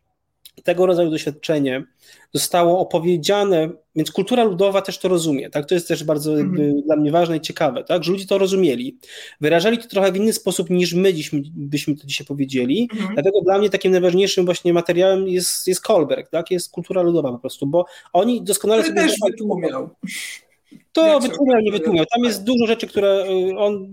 tego 0.65 0.87
rodzaju 0.87 1.11
doświadczenie 1.11 1.85
zostało 2.33 2.79
opowiedziane, 2.79 3.71
więc 3.97 4.13
kultura 4.13 4.45
ludowa 4.45 4.83
też 4.83 4.99
to 4.99 5.09
rozumie, 5.09 5.51
tak? 5.51 5.67
To 5.67 5.75
jest 5.75 5.89
też 5.89 6.05
bardzo 6.05 6.33
mm. 6.33 6.83
dla 6.83 6.97
mnie 6.97 7.11
ważne 7.11 7.37
i 7.37 7.41
ciekawe, 7.41 7.85
tak? 7.85 8.05
Że 8.05 8.13
ludzie 8.13 8.27
to 8.27 8.39
rozumieli. 8.39 8.99
Wyrażali 9.41 9.79
to 9.79 9.89
trochę 9.89 10.13
w 10.13 10.17
inny 10.17 10.33
sposób 10.33 10.71
niż 10.71 10.95
my 10.95 11.15
dziś, 11.15 11.31
byśmy 11.55 11.97
to 11.97 12.07
dzisiaj 12.07 12.27
powiedzieli. 12.27 12.89
Mm. 12.93 13.15
Dlatego 13.15 13.41
dla 13.41 13.59
mnie 13.59 13.71
takim 13.71 13.93
najważniejszym 13.93 14.45
właśnie 14.45 14.73
materiałem 14.73 15.29
jest, 15.29 15.69
jest 15.69 15.81
Kolberg, 15.81 16.31
tak? 16.31 16.51
Jest 16.51 16.71
kultura 16.71 17.03
ludowa 17.03 17.33
po 17.33 17.39
prostu, 17.39 17.67
bo 17.67 17.85
oni 18.13 18.43
doskonale 18.43 18.85
sobie... 18.85 18.95
też 18.95 19.15
wytłumiał. 19.27 19.91
To 20.93 21.21
wytłumiał, 21.21 21.61
nie 21.61 21.73
wytłumiał. 21.73 22.05
Tam 22.15 22.25
jest 22.25 22.45
dużo 22.45 22.67
rzeczy, 22.67 22.87
które 22.87 23.25
y, 23.51 23.59
on 23.59 23.89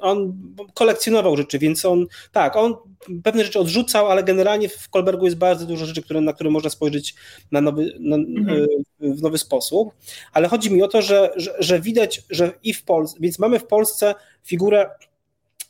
on 0.00 0.32
kolekcjonował 0.74 1.36
rzeczy, 1.36 1.58
więc 1.58 1.84
on, 1.84 2.06
tak, 2.32 2.56
on 2.56 2.76
pewne 3.22 3.44
rzeczy 3.44 3.58
odrzucał, 3.58 4.10
ale 4.10 4.24
generalnie 4.24 4.68
w 4.68 4.88
Kolbergu 4.88 5.24
jest 5.24 5.38
bardzo 5.38 5.66
dużo 5.66 5.86
rzeczy, 5.86 6.02
które, 6.02 6.20
na 6.20 6.32
które 6.32 6.50
można 6.50 6.70
spojrzeć 6.70 7.14
na 7.52 7.60
nowy, 7.60 7.96
na, 8.00 8.16
mhm. 8.16 8.66
E, 9.02 9.14
w 9.14 9.22
nowy 9.22 9.38
sposób. 9.38 9.94
Ale 10.32 10.48
chodzi 10.48 10.72
mi 10.72 10.82
o 10.82 10.88
to, 10.88 11.02
że, 11.02 11.30
że, 11.36 11.54
że 11.58 11.80
widać, 11.80 12.22
że 12.30 12.52
i 12.62 12.74
w 12.74 12.84
Polsce, 12.84 13.18
więc 13.20 13.38
mamy 13.38 13.58
w 13.58 13.66
Polsce 13.66 14.14
figurę 14.44 14.90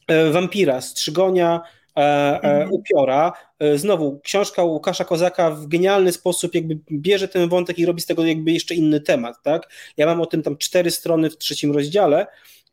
e, 0.07 0.31
wampira, 0.31 0.81
strzygonia, 0.81 1.61
e, 1.97 2.01
mhm. 2.43 2.73
upiora. 2.73 3.33
Znowu, 3.77 4.21
książka 4.21 4.62
Łukasza 4.62 5.05
Kozaka 5.05 5.51
w 5.51 5.66
genialny 5.66 6.12
sposób 6.12 6.55
jakby 6.55 6.79
bierze 6.93 7.29
ten 7.29 7.49
wątek 7.49 7.79
i 7.79 7.87
robi 7.87 8.01
z 8.01 8.07
tego 8.07 8.27
jakby 8.27 8.53
jeszcze 8.53 8.75
inny 8.75 9.01
temat, 9.01 9.37
tak? 9.43 9.69
Ja 9.97 10.07
mam 10.07 10.21
o 10.21 10.27
tym 10.27 10.43
tam 10.43 10.57
cztery 10.57 10.90
strony 10.90 11.31
w 11.31 11.38
trzecim 11.38 11.73
rozdziale, 11.73 12.27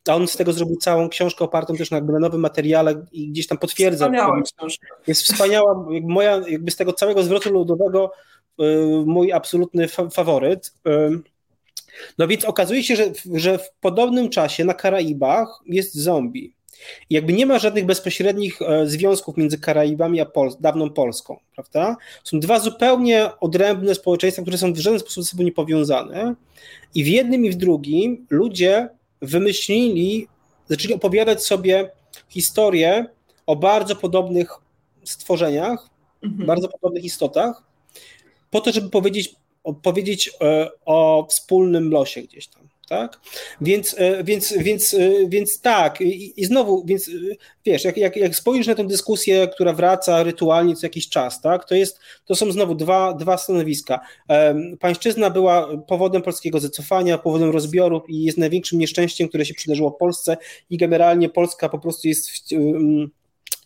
a 0.09 0.15
on 0.15 0.27
z 0.27 0.37
tego 0.37 0.53
zrobił 0.53 0.75
całą 0.75 1.09
książkę 1.09 1.45
opartą 1.45 1.75
też 1.75 1.91
na, 1.91 2.01
nowym 2.01 2.41
materiale 2.41 3.05
i 3.11 3.29
gdzieś 3.29 3.47
tam 3.47 3.57
potwierdza. 3.57 4.05
Wspaniała 4.05 4.41
książka. 4.41 4.87
Jest 5.07 5.23
wspaniała, 5.23 5.85
moja 6.03 6.41
jakby 6.47 6.71
z 6.71 6.75
tego 6.75 6.93
całego 6.93 7.23
zwrotu 7.23 7.53
ludowego 7.53 8.11
y, 8.61 8.63
mój 9.05 9.31
absolutny 9.31 9.87
fa 9.87 10.09
faworyt. 10.09 10.73
Y, 10.87 11.21
no 12.17 12.27
więc 12.27 12.45
okazuje 12.45 12.83
się, 12.83 12.95
że, 12.95 13.11
że 13.33 13.57
w 13.57 13.71
podobnym 13.81 14.29
czasie 14.29 14.65
na 14.65 14.73
Karaibach 14.73 15.47
jest 15.65 15.95
zombie. 15.95 16.53
I 17.09 17.15
jakby 17.15 17.33
nie 17.33 17.45
ma 17.45 17.59
żadnych 17.59 17.85
bezpośrednich 17.85 18.61
e, 18.61 18.87
związków 18.87 19.37
między 19.37 19.59
Karaibami 19.59 20.21
a 20.21 20.25
Pol 20.25 20.49
dawną 20.59 20.89
Polską, 20.89 21.39
prawda? 21.55 21.97
Są 22.23 22.39
dwa 22.39 22.59
zupełnie 22.59 23.29
odrębne 23.39 23.95
społeczeństwa, 23.95 24.41
które 24.41 24.57
są 24.57 24.73
w 24.73 24.77
żaden 24.77 24.99
sposób 24.99 25.23
ze 25.23 25.29
sobą 25.29 25.43
niepowiązane. 25.43 26.35
I 26.95 27.03
w 27.03 27.07
jednym 27.07 27.45
i 27.45 27.49
w 27.49 27.55
drugim 27.55 28.25
ludzie 28.29 28.89
wymyślili, 29.21 30.27
zaczęli 30.67 30.93
opowiadać 30.93 31.43
sobie 31.43 31.91
historię 32.29 33.05
o 33.45 33.55
bardzo 33.55 33.95
podobnych 33.95 34.49
stworzeniach, 35.03 35.89
mhm. 36.23 36.47
bardzo 36.47 36.67
podobnych 36.67 37.03
istotach, 37.03 37.63
po 38.49 38.61
to, 38.61 38.71
żeby 38.71 38.89
powiedzieć, 38.89 39.35
powiedzieć 39.81 40.31
o 40.85 41.27
wspólnym 41.29 41.91
losie 41.91 42.21
gdzieś 42.21 42.47
tam 42.47 42.66
tak? 42.89 43.19
Więc, 43.61 43.95
e, 43.97 44.23
więc, 44.23 44.53
więc, 44.57 44.93
e, 44.93 45.09
więc 45.27 45.61
tak, 45.61 46.01
i, 46.01 46.41
i 46.41 46.45
znowu, 46.45 46.83
więc 46.85 47.09
e, 47.09 47.11
wiesz, 47.65 47.83
jak, 47.83 47.97
jak, 47.97 48.15
jak 48.15 48.35
spojrzysz 48.35 48.67
na 48.67 48.75
tę 48.75 48.87
dyskusję, 48.87 49.47
która 49.47 49.73
wraca 49.73 50.23
rytualnie 50.23 50.75
co 50.75 50.85
jakiś 50.85 51.09
czas, 51.09 51.41
tak? 51.41 51.65
To, 51.65 51.75
jest, 51.75 51.99
to 52.25 52.35
są 52.35 52.51
znowu 52.51 52.75
dwa, 52.75 53.13
dwa 53.13 53.37
stanowiska. 53.37 53.99
Pańszczyzna 54.79 55.29
była 55.29 55.77
powodem 55.87 56.21
polskiego 56.21 56.59
zacofania, 56.59 57.17
powodem 57.17 57.49
rozbiorów 57.49 58.03
i 58.09 58.23
jest 58.23 58.37
największym 58.37 58.79
nieszczęściem, 58.79 59.27
które 59.27 59.45
się 59.45 59.53
przydarzyło 59.53 59.89
w 59.89 59.97
Polsce 59.97 60.37
i 60.69 60.77
generalnie 60.77 61.29
Polska 61.29 61.69
po 61.69 61.79
prostu 61.79 62.07
jest 62.07 62.29
w, 62.29 62.33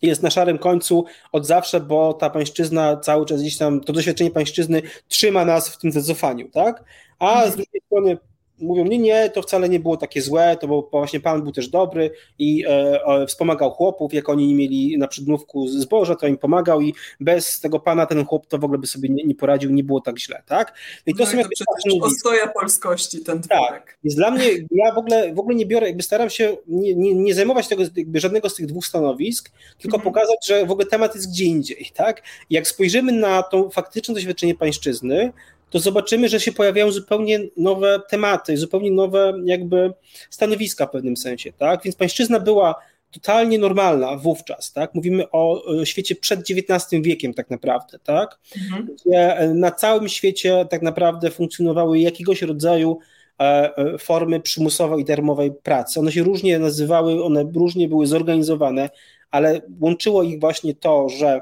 jest 0.02 0.22
na 0.22 0.30
szarym 0.30 0.58
końcu 0.58 1.04
od 1.32 1.46
zawsze, 1.46 1.80
bo 1.80 2.14
ta 2.14 2.30
pańszczyzna 2.30 2.96
cały 2.96 3.26
czas 3.26 3.40
gdzieś 3.40 3.58
tam, 3.58 3.80
to 3.80 3.92
doświadczenie 3.92 4.30
pańszczyzny 4.30 4.82
trzyma 5.08 5.44
nas 5.44 5.68
w 5.68 5.78
tym 5.78 5.92
zacofaniu, 5.92 6.48
tak? 6.48 6.84
A 7.18 7.42
z 7.42 7.46
mhm. 7.46 7.56
drugiej 7.56 7.82
strony 7.86 8.18
mówią, 8.62 8.84
nie, 8.84 8.98
nie, 8.98 9.30
to 9.30 9.42
wcale 9.42 9.68
nie 9.68 9.80
było 9.80 9.96
takie 9.96 10.22
złe, 10.22 10.56
to 10.60 10.68
bo 10.68 10.88
właśnie 10.92 11.20
Pan 11.20 11.42
był 11.42 11.52
też 11.52 11.68
dobry 11.68 12.10
i 12.38 12.64
e, 12.66 12.68
e, 13.06 13.26
wspomagał 13.26 13.70
chłopów, 13.70 14.14
jak 14.14 14.28
oni 14.28 14.46
nie 14.46 14.54
mieli 14.54 14.98
na 14.98 15.08
przedmówku 15.08 15.68
zboża, 15.68 16.16
to 16.16 16.26
im 16.26 16.38
pomagał 16.38 16.80
i 16.80 16.94
bez 17.20 17.60
tego 17.60 17.80
Pana 17.80 18.06
ten 18.06 18.24
chłop 18.24 18.46
to 18.46 18.58
w 18.58 18.64
ogóle 18.64 18.78
by 18.78 18.86
sobie 18.86 19.08
nie, 19.08 19.24
nie 19.24 19.34
poradził, 19.34 19.70
nie 19.70 19.84
było 19.84 20.00
tak 20.00 20.18
źle, 20.18 20.42
tak? 20.46 20.74
I 21.06 21.14
to 21.14 21.24
no 21.24 21.30
są 21.30 21.38
i 21.38 21.42
to 21.42 21.48
przecież 21.48 22.02
ostoja 22.02 22.46
polskości 22.46 23.24
ten 23.24 23.42
twórek. 23.42 23.58
Tak, 23.70 23.98
jest 24.04 24.16
dla 24.16 24.30
mnie, 24.30 24.44
ja 24.70 24.94
w 24.94 24.98
ogóle, 24.98 25.34
w 25.34 25.38
ogóle 25.38 25.56
nie 25.56 25.66
biorę, 25.66 25.86
jakby 25.86 26.02
staram 26.02 26.30
się 26.30 26.56
nie, 26.66 26.94
nie, 26.94 27.14
nie 27.14 27.34
zajmować 27.34 27.68
tego, 27.68 27.82
jakby 27.96 28.20
żadnego 28.20 28.48
z 28.48 28.54
tych 28.54 28.66
dwóch 28.66 28.86
stanowisk, 28.86 29.50
tylko 29.78 29.96
mhm. 29.96 30.14
pokazać, 30.14 30.46
że 30.46 30.66
w 30.66 30.70
ogóle 30.70 30.86
temat 30.86 31.14
jest 31.14 31.30
gdzie 31.30 31.44
indziej, 31.44 31.90
tak? 31.94 32.22
I 32.50 32.54
jak 32.54 32.68
spojrzymy 32.68 33.12
na 33.12 33.42
to 33.42 33.70
faktyczne 33.70 34.14
doświadczenie 34.14 34.54
pańszczyzny, 34.54 35.32
to 35.72 35.78
zobaczymy, 35.78 36.28
że 36.28 36.40
się 36.40 36.52
pojawiają 36.52 36.92
zupełnie 36.92 37.40
nowe 37.56 38.00
tematy, 38.08 38.56
zupełnie 38.56 38.90
nowe 38.90 39.32
jakby 39.44 39.92
stanowiska 40.30 40.86
w 40.86 40.90
pewnym 40.90 41.16
sensie, 41.16 41.52
tak? 41.52 41.82
Więc 41.84 41.96
pańszczyzna 41.96 42.40
była 42.40 42.74
totalnie 43.10 43.58
normalna 43.58 44.16
wówczas, 44.16 44.72
tak? 44.72 44.94
Mówimy 44.94 45.30
o 45.30 45.62
świecie 45.84 46.14
przed 46.14 46.40
XIX 46.40 47.02
wiekiem 47.02 47.34
tak 47.34 47.50
naprawdę, 47.50 47.98
tak? 47.98 48.38
Mhm. 48.56 48.88
Gdzie 49.06 49.38
na 49.54 49.70
całym 49.70 50.08
świecie 50.08 50.66
tak 50.70 50.82
naprawdę 50.82 51.30
funkcjonowały 51.30 51.98
jakiegoś 51.98 52.42
rodzaju 52.42 52.98
e, 53.40 53.76
e, 53.76 53.98
formy 53.98 54.40
przymusowej 54.40 55.00
i 55.00 55.04
darmowej 55.04 55.52
pracy. 55.52 56.00
One 56.00 56.12
się 56.12 56.22
różnie 56.22 56.58
nazywały, 56.58 57.24
one 57.24 57.44
różnie 57.54 57.88
były 57.88 58.06
zorganizowane, 58.06 58.90
ale 59.30 59.60
łączyło 59.80 60.22
ich 60.22 60.40
właśnie 60.40 60.74
to, 60.74 61.08
że 61.08 61.40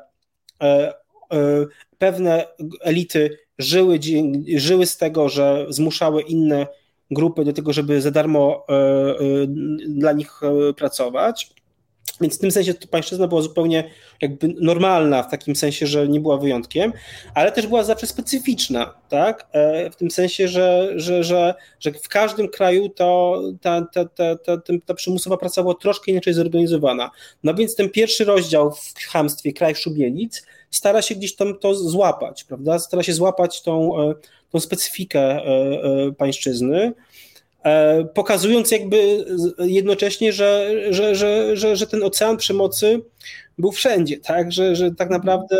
e, 0.63 0.95
pewne 1.99 2.45
elity 2.81 3.39
żyły, 3.61 3.99
żyły 4.57 4.87
z 4.87 4.97
tego, 4.97 5.29
że 5.29 5.67
zmuszały 5.69 6.23
inne 6.23 6.67
grupy 7.11 7.45
do 7.45 7.53
tego, 7.53 7.73
żeby 7.73 8.01
za 8.01 8.11
darmo 8.11 8.65
e, 8.69 8.73
e, 8.73 9.17
dla 9.89 10.13
nich 10.13 10.41
e, 10.43 10.73
pracować. 10.73 11.51
Więc 12.21 12.39
w 12.39 12.41
tym 12.41 12.51
sensie 12.51 12.75
to 12.75 12.89
pańszczyzna 12.89 13.27
była 13.27 13.43
zupełnie 13.43 13.91
jakby 14.23 14.55
normalna, 14.61 15.23
w 15.23 15.31
takim 15.31 15.57
sensie, 15.57 15.87
że 15.87 16.09
nie 16.09 16.21
była 16.21 16.37
wyjątkiem, 16.37 16.93
ale 17.35 17.53
też 17.53 17.67
była 17.67 17.83
zawsze 17.83 18.07
specyficzna, 18.07 18.95
tak? 19.09 19.47
W 19.93 19.97
tym 19.97 20.11
sensie, 20.11 20.49
że, 20.49 20.93
że, 20.97 21.25
że, 21.25 21.55
że 21.81 21.93
w 21.93 22.09
każdym 22.09 22.49
kraju 22.49 22.89
to 22.89 23.43
ta, 23.61 23.87
ta, 23.93 24.05
ta, 24.05 24.37
ta, 24.37 24.57
ta 24.87 24.95
przymusowa 24.95 25.37
praca 25.37 25.63
była 25.63 25.75
troszkę 25.75 26.13
inaczej 26.13 26.35
zorganizowana. 26.35 27.11
No 27.45 27.55
więc 27.55 27.77
ten 27.77 27.91
pierwszy 27.91 28.25
rozdział 28.25 28.73
w 28.73 28.95
chamstwie, 29.13 29.53
kraj 29.53 29.75
szubienic, 29.75 30.43
stara 30.71 31.03
się 31.03 31.15
gdzieś 31.15 31.37
tam 31.37 31.59
to 31.59 31.75
złapać, 31.75 32.45
prawda? 32.45 32.79
Stara 32.79 33.03
się 33.03 33.13
złapać 33.13 33.63
tą, 33.63 34.01
e, 34.01 34.15
tą 34.51 34.61
specyfikę 34.61 35.21
e, 35.21 35.45
e, 35.45 36.13
pańszczyzny, 36.13 36.93
pokazując 38.15 38.71
jakby 38.71 39.25
jednocześnie, 39.59 40.33
że, 40.33 40.71
że, 40.91 41.15
że, 41.15 41.57
że, 41.57 41.77
że 41.77 41.87
ten 41.87 42.03
ocean 42.03 42.37
przemocy 42.37 43.01
był 43.59 43.73
wszędzie, 43.73 44.19
tak? 44.19 44.53
Że, 44.53 44.77
że 44.77 44.91
tak 44.91 45.11
naprawdę 45.11 45.57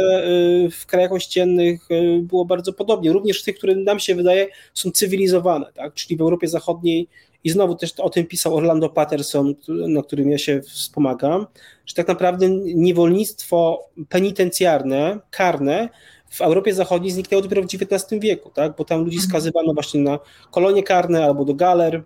w 0.71 0.87
krajach 0.87 1.13
ościennych 1.13 1.89
było 2.21 2.45
bardzo 2.45 2.73
podobnie, 2.73 3.13
również 3.13 3.43
w 3.43 3.45
tych, 3.45 3.57
które 3.57 3.75
nam 3.75 4.01
się 4.01 4.15
wydaje 4.15 4.49
są 4.75 4.91
cywilizowane, 4.91 5.67
tak? 5.75 5.95
czyli 5.95 6.17
w 6.17 6.21
Europie 6.21 6.49
Zachodniej 6.49 7.09
i 7.45 7.51
znowu 7.51 7.75
też 7.75 7.93
o 7.99 8.11
tym 8.11 8.27
pisał 8.27 8.57
Orlando 8.57 8.89
Patterson, 8.89 9.55
na 9.69 10.03
którym 10.03 10.31
ja 10.31 10.39
się 10.39 10.61
wspomagam, 10.63 11.47
że 11.87 11.95
tak 11.95 12.09
naprawdę 12.09 12.49
niewolnictwo 12.75 13.89
penitencjarne, 14.09 15.19
karne 15.31 15.89
w 16.31 16.41
Europie 16.41 16.75
Zachodniej 16.75 17.13
zniknęło 17.13 17.43
dopiero 17.43 17.63
w 17.63 17.65
XIX 17.65 18.21
wieku, 18.21 18.51
tak? 18.51 18.77
bo 18.77 18.85
tam 18.85 19.05
ludzi 19.05 19.17
mhm. 19.17 19.31
skazywano 19.31 19.75
właśnie 19.75 20.01
na 20.01 20.19
kolonie 20.51 20.83
karne 20.83 21.25
albo 21.25 21.45
do 21.45 21.55
galer, 21.55 22.03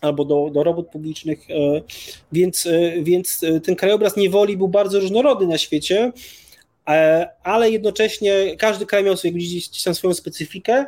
albo 0.00 0.24
do, 0.24 0.50
do 0.52 0.62
robót 0.62 0.88
publicznych, 0.88 1.50
e, 1.50 1.82
więc, 2.32 2.66
e, 2.66 3.02
więc 3.02 3.42
e, 3.42 3.60
ten 3.60 3.76
krajobraz 3.76 4.16
niewoli 4.16 4.56
był 4.56 4.68
bardzo 4.68 5.00
różnorodny 5.00 5.46
na 5.46 5.58
świecie, 5.58 6.12
ale 7.42 7.70
jednocześnie 7.70 8.56
każdy 8.56 8.86
kraj 8.86 9.04
miał 9.04 9.16
sobie 9.16 9.32
gdzieś 9.32 9.82
tam 9.82 9.94
swoją 9.94 10.14
specyfikę 10.14 10.86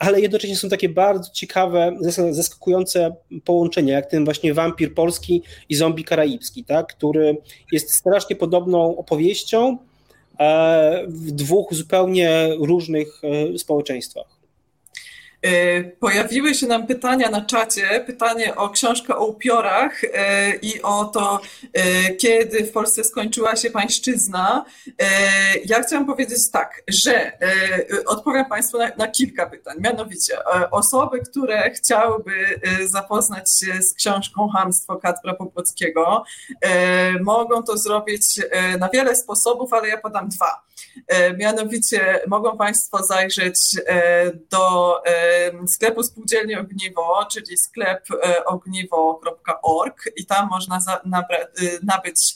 ale 0.00 0.20
jednocześnie 0.20 0.56
są 0.56 0.68
takie 0.68 0.88
bardzo 0.88 1.30
ciekawe, 1.32 1.96
zaskakujące 2.30 3.14
połączenia, 3.44 3.94
jak 3.94 4.06
ten 4.06 4.24
właśnie 4.24 4.54
wampir 4.54 4.94
polski 4.94 5.42
i 5.68 5.74
zombie 5.74 6.04
karaibski, 6.04 6.64
tak? 6.64 6.86
który 6.86 7.36
jest 7.72 7.94
strasznie 7.94 8.36
podobną 8.36 8.96
opowieścią 8.96 9.78
e, 10.38 11.04
w 11.08 11.30
dwóch 11.30 11.74
zupełnie 11.74 12.48
różnych 12.58 13.22
e, 13.54 13.58
społeczeństwach. 13.58 14.39
E, 15.42 15.84
pojawiły 15.84 16.54
się 16.54 16.66
nam 16.66 16.86
pytania 16.86 17.30
na 17.30 17.40
czacie, 17.40 18.04
pytanie 18.06 18.56
o 18.56 18.68
książkę 18.68 19.16
o 19.16 19.26
upiorach 19.26 20.04
e, 20.04 20.54
i 20.56 20.82
o 20.82 21.04
to, 21.04 21.40
e, 21.72 22.14
kiedy 22.14 22.64
w 22.64 22.72
Polsce 22.72 23.04
skończyła 23.04 23.56
się 23.56 23.70
pańszczyzna. 23.70 24.64
Ja 25.64 25.82
chciałam 25.82 26.06
powiedzieć 26.06 26.50
tak, 26.50 26.82
że 26.88 27.32
odpowiem 28.06 28.44
Państwu 28.44 28.78
na, 28.78 28.90
na 28.96 29.08
kilka 29.08 29.46
pytań. 29.46 29.76
Mianowicie, 29.80 30.34
osoby, 30.70 31.20
które 31.20 31.70
chciałyby 31.70 32.60
zapoznać 32.84 33.58
się 33.60 33.82
z 33.82 33.94
książką 33.94 34.48
Hamstwo 34.48 34.96
Kacpra 34.96 35.34
Popłockiego, 35.34 36.24
mogą 37.20 37.62
to 37.62 37.78
zrobić 37.78 38.22
na 38.78 38.88
wiele 38.88 39.16
sposobów, 39.16 39.72
ale 39.72 39.88
ja 39.88 39.96
podam 39.96 40.28
dwa. 40.28 40.62
Mianowicie 41.38 42.20
mogą 42.26 42.56
Państwo 42.56 43.04
zajrzeć 43.04 43.76
do 44.50 44.94
sklepu 45.66 46.02
Spółdzielni 46.02 46.54
Ogniwo, 46.56 47.26
czyli 47.32 47.58
sklep 47.58 48.04
e, 48.22 48.44
ogniwo.org 48.44 50.04
i 50.16 50.26
tam 50.26 50.48
można 50.48 50.78
y, 51.62 51.78
nabyć 51.82 52.34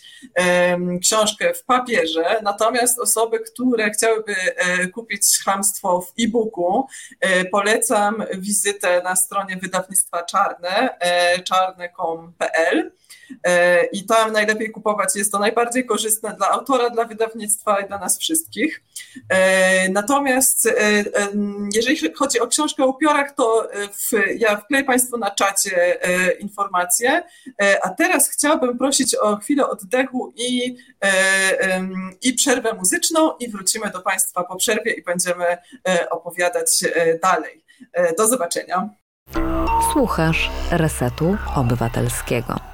książkę 1.03 1.55
w 1.55 1.65
papierze, 1.65 2.41
natomiast 2.43 2.99
osoby, 2.99 3.41
które 3.41 3.91
chciałyby 3.91 4.35
e, 4.35 4.87
kupić 4.87 5.39
chamstwo 5.45 6.01
w 6.01 6.13
e-booku, 6.21 6.87
e, 7.21 7.45
polecam 7.45 8.25
wizytę 8.39 9.03
na 9.03 9.17
stronie 9.17 9.57
wydawnictwa 9.57 10.23
Czarne, 10.23 10.99
czarne.com.pl 11.45 12.79
E, 12.79 13.04
i 13.93 14.07
tam 14.07 14.33
najlepiej 14.33 14.71
kupować. 14.71 15.17
Jest 15.17 15.33
to 15.33 15.39
najbardziej 15.39 15.87
korzystne 15.87 16.35
dla 16.37 16.51
autora, 16.51 16.91
dla 16.91 17.05
wydawnictwa 17.05 17.81
i 17.81 17.89
dla 17.89 17.99
nas 17.99 18.19
wszystkich. 18.19 18.83
E, 19.29 19.89
natomiast 19.89 20.67
e, 20.67 20.73
jeżeli 21.75 22.15
chodzi 22.15 22.41
o 22.41 22.47
książkę 22.47 22.85
o 22.85 22.87
upiorach, 22.87 23.35
to 23.35 23.69
w, 23.93 24.39
ja 24.39 24.57
wkleję 24.57 24.85
Państwu 24.85 25.19
na 25.19 25.31
czacie 25.31 25.99
informacje, 26.41 27.23
a 27.83 27.89
teraz 27.91 28.29
chciałabym 28.29 28.79
prosić 28.79 29.15
o 29.15 29.37
chwilę 29.37 29.69
oddechu 29.69 30.33
i, 30.37 30.77
i 32.23 32.33
przerwę 32.33 32.75
muzyczną 32.75 33.37
i 33.41 33.49
wrócimy 33.49 33.91
do 33.91 34.01
Państwa 34.01 34.45
po 34.45 34.57
przerwie 34.57 34.93
i 34.93 35.03
będziemy 35.03 35.59
opowiadać 36.11 36.85
dalej. 37.23 37.65
Do 38.19 38.27
zobaczenia. 38.27 38.89
Słuchasz 39.93 40.51
Resetu 40.71 41.37
Obywatelskiego. 41.57 42.74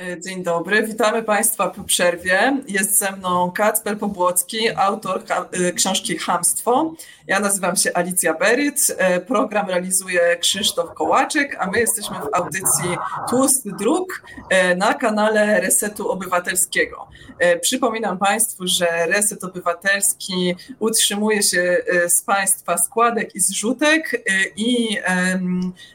E, 0.00 0.20
dzień 0.20 0.42
dobry, 0.42 0.86
witamy 0.86 1.22
Państwa 1.22 1.70
po 1.70 1.84
przerwie. 1.84 2.56
Jest 2.68 2.98
ze 2.98 3.12
mną 3.12 3.52
Kacper 3.52 3.98
Pobłocki, 3.98 4.70
autor 4.76 5.22
e, 5.52 5.72
książki 5.72 6.18
Hamstwo. 6.18 6.94
Ja 7.26 7.40
nazywam 7.40 7.76
się 7.76 7.90
Alicja 7.94 8.34
Beryt, 8.34 8.94
e, 8.98 9.20
program 9.20 9.68
realizuje 9.68 10.36
Krzysztof 10.36 10.94
Kołaczek, 10.94 11.56
a 11.60 11.70
my 11.70 11.80
jesteśmy 11.80 12.16
w 12.16 12.34
audycji 12.34 12.96
Tłusty 13.30 13.70
Druk 13.78 14.22
na 14.76 14.94
kanale 14.94 15.60
Resetu 15.60 16.10
Obywatelskiego. 16.10 17.08
Przypominam 17.60 18.18
Państwu, 18.18 18.66
że 18.66 19.06
Reset 19.06 19.44
Obywatelski 19.44 20.54
utrzymuje 20.78 21.42
się 21.42 21.82
z 22.08 22.22
Państwa 22.22 22.78
składek 22.78 23.34
i 23.34 23.40
zrzutek 23.40 24.24
i 24.56 24.98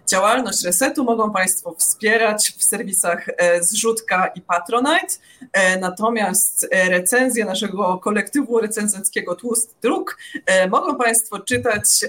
działalność 0.07 0.63
Resetu 0.63 1.03
mogą 1.03 1.31
Państwo 1.31 1.75
wspierać 1.77 2.53
w 2.57 2.63
serwisach 2.63 3.25
zrzutek 3.61 3.88
Rzutka 3.89 4.31
i 4.35 4.41
Patronite. 4.41 5.15
E, 5.53 5.79
natomiast 5.79 6.67
e, 6.71 6.89
recenzję 6.89 7.45
naszego 7.45 7.97
kolektywu 7.97 8.59
recenzenckiego 8.59 9.35
Tłusty 9.35 9.75
Druk 9.81 10.17
e, 10.45 10.67
mogą 10.67 10.95
Państwo 10.95 11.39
czytać 11.39 12.05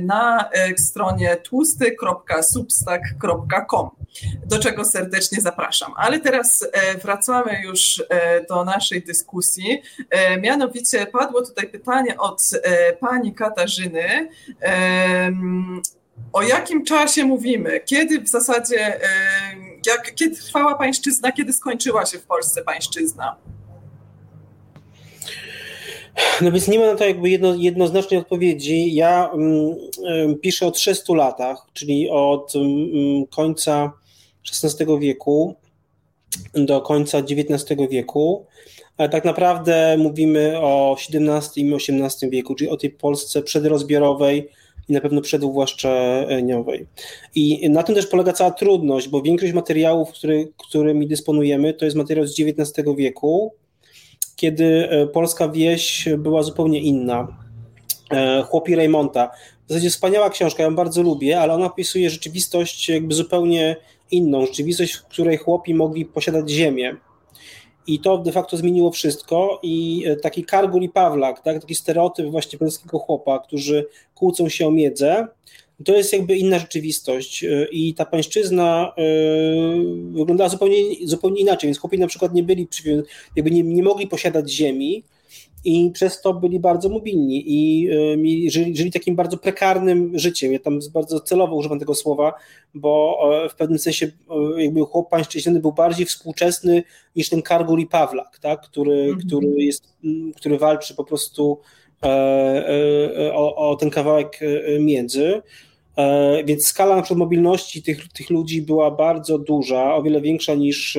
na 0.00 0.50
stronie 0.76 1.36
tłusty.substack.com, 1.36 3.90
do 4.46 4.58
czego 4.58 4.84
serdecznie 4.84 5.40
zapraszam. 5.40 5.92
Ale 5.96 6.20
teraz 6.20 6.68
wracamy 7.02 7.62
już 7.64 8.02
do 8.48 8.64
naszej 8.64 9.02
dyskusji. 9.02 9.82
Mianowicie 10.40 11.06
padło 11.06 11.42
tutaj 11.42 11.68
pytanie 11.68 12.16
od 12.16 12.50
pani 13.00 13.34
Katarzyny 13.34 14.28
o 16.32 16.42
jakim 16.42 16.84
czasie 16.84 17.24
mówimy? 17.24 17.80
Kiedy 17.80 18.20
w 18.20 18.28
zasadzie, 18.28 19.00
jak, 19.86 20.14
kiedy 20.14 20.36
trwała 20.36 20.74
pańszczyzna, 20.74 21.32
kiedy 21.32 21.52
skończyła 21.52 22.06
się 22.06 22.18
w 22.18 22.24
Polsce 22.24 22.62
pańszczyzna? 22.62 23.36
No 26.40 26.52
więc 26.52 26.68
nie 26.68 26.78
ma 26.78 26.86
na 26.86 26.94
to 26.94 27.06
jakby 27.06 27.30
jedno, 27.30 27.54
jednoznacznej 27.54 28.20
odpowiedzi. 28.20 28.94
Ja 28.94 29.30
um, 29.32 30.38
piszę 30.42 30.66
o 30.66 30.70
300 30.70 31.14
latach, 31.14 31.66
czyli 31.72 32.10
od 32.10 32.54
um, 32.54 32.66
końca 33.26 33.92
XVI 34.64 34.98
wieku 35.00 35.56
do 36.54 36.80
końca 36.80 37.18
XIX 37.18 37.80
wieku, 37.90 38.46
ale 38.96 39.08
tak 39.08 39.24
naprawdę 39.24 39.96
mówimy 39.98 40.60
o 40.60 40.96
XVII 40.98 41.68
i 41.68 41.74
XVIII 41.74 42.30
wieku, 42.30 42.54
czyli 42.54 42.70
o 42.70 42.76
tej 42.76 42.90
Polsce 42.90 43.42
przedrozbiorowej, 43.42 44.48
i 44.88 44.92
na 44.92 45.00
pewno 45.00 45.20
przeduwłaszczeniowej. 45.20 46.86
I 47.34 47.70
na 47.70 47.82
tym 47.82 47.94
też 47.94 48.06
polega 48.06 48.32
cała 48.32 48.50
trudność, 48.50 49.08
bo 49.08 49.22
większość 49.22 49.52
materiałów, 49.52 50.10
który, 50.10 50.48
którymi 50.56 51.06
dysponujemy, 51.06 51.74
to 51.74 51.84
jest 51.84 51.96
materiał 51.96 52.26
z 52.26 52.40
XIX 52.40 52.88
wieku, 52.96 53.54
kiedy 54.36 54.88
e, 54.90 55.06
polska 55.06 55.48
wieś 55.48 56.08
była 56.18 56.42
zupełnie 56.42 56.80
inna. 56.80 57.28
E, 58.10 58.42
Chłopi 58.42 58.76
Raymonta. 58.76 59.30
W 59.66 59.68
zasadzie 59.68 59.90
wspaniała 59.90 60.30
książka, 60.30 60.62
ja 60.62 60.68
ją 60.68 60.74
bardzo 60.76 61.02
lubię, 61.02 61.40
ale 61.40 61.54
ona 61.54 61.66
opisuje 61.66 62.10
rzeczywistość 62.10 62.88
jakby 62.88 63.14
zupełnie 63.14 63.76
inną. 64.10 64.46
Rzeczywistość, 64.46 64.94
w 64.94 65.04
której 65.04 65.36
chłopi 65.36 65.74
mogli 65.74 66.04
posiadać 66.04 66.50
ziemię 66.50 66.96
i 67.86 68.00
to 68.00 68.18
de 68.18 68.32
facto 68.32 68.56
zmieniło 68.56 68.90
wszystko 68.90 69.60
i 69.62 70.04
e, 70.06 70.16
taki 70.16 70.44
Kargul 70.44 70.82
i 70.82 70.88
Pawlak, 70.88 71.40
tak, 71.40 71.60
taki 71.60 71.74
stereotyp 71.74 72.26
właśnie 72.26 72.58
polskiego 72.58 72.98
chłopa, 72.98 73.38
którzy 73.38 73.86
kłócą 74.14 74.48
się 74.48 74.66
o 74.66 74.70
miedzę, 74.70 75.28
to 75.84 75.96
jest 75.96 76.12
jakby 76.12 76.36
inna 76.36 76.58
rzeczywistość 76.58 77.44
e, 77.44 77.66
i 77.72 77.94
ta 77.94 78.04
pańszczyzna 78.04 78.92
yy, 78.96 80.12
wyglądała 80.12 80.50
zupełnie, 80.50 80.76
zupełnie 81.04 81.40
inaczej, 81.40 81.68
więc 81.68 81.78
chłopi 81.78 81.98
na 81.98 82.06
przykład 82.06 82.34
nie 82.34 82.42
byli, 82.42 82.68
jakby 83.36 83.50
nie, 83.50 83.62
nie 83.62 83.82
mogli 83.82 84.06
posiadać 84.06 84.50
ziemi, 84.50 85.04
i 85.64 85.90
przez 85.94 86.20
to 86.20 86.34
byli 86.34 86.60
bardzo 86.60 86.88
mobilni 86.88 87.44
i 87.46 87.90
y, 88.46 88.50
żyli, 88.50 88.76
żyli, 88.76 88.92
takim 88.92 89.16
bardzo 89.16 89.36
prekarnym 89.36 90.18
życiem. 90.18 90.52
Ja 90.52 90.58
tam 90.58 90.78
bardzo 90.92 91.20
celowo 91.20 91.56
używam 91.56 91.78
tego 91.78 91.94
słowa, 91.94 92.32
bo 92.74 93.18
e, 93.44 93.48
w 93.48 93.54
pewnym 93.54 93.78
sensie 93.78 94.06
e, 94.56 94.62
jakby 94.62 94.80
chłop 94.80 95.10
pańszczyźniany 95.10 95.60
był 95.60 95.72
bardziej 95.72 96.06
współczesny 96.06 96.82
niż 97.16 97.28
ten 97.28 97.42
Kargul 97.42 97.80
i 97.80 97.86
Pawlak, 97.86 98.38
tak? 98.38 98.60
który, 98.60 99.02
mm 99.02 99.18
-hmm. 99.18 99.26
który, 99.26 99.46
jest, 99.46 99.96
który 100.36 100.58
walczy 100.58 100.94
po 100.94 101.04
prostu 101.04 101.60
e, 102.02 103.30
o, 103.34 103.70
o 103.70 103.76
ten 103.76 103.90
kawałek 103.90 104.40
między. 104.80 105.42
Więc 106.44 106.66
skala 106.66 106.96
na 106.96 107.02
przykład 107.02 107.18
mobilności 107.18 107.82
tych, 107.82 108.08
tych 108.08 108.30
ludzi 108.30 108.62
była 108.62 108.90
bardzo 108.90 109.38
duża, 109.38 109.94
o 109.94 110.02
wiele 110.02 110.20
większa 110.20 110.54
niż, 110.54 110.98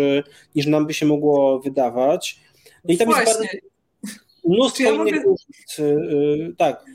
niż 0.55 0.65
nam 0.65 0.87
by 0.87 0.93
się 0.93 1.05
mogło 1.05 1.59
wydawać. 1.59 2.39
No 2.83 2.93
i 2.93 2.97
tam 2.97 3.07
Właśnie. 3.07 3.25
jest 3.25 3.39
bardzo 3.39 3.72
Mnóstwo 4.45 4.83
ja 4.83 4.93
mogę... 4.93 5.23
Y, 5.79 6.55
tak. 6.57 6.85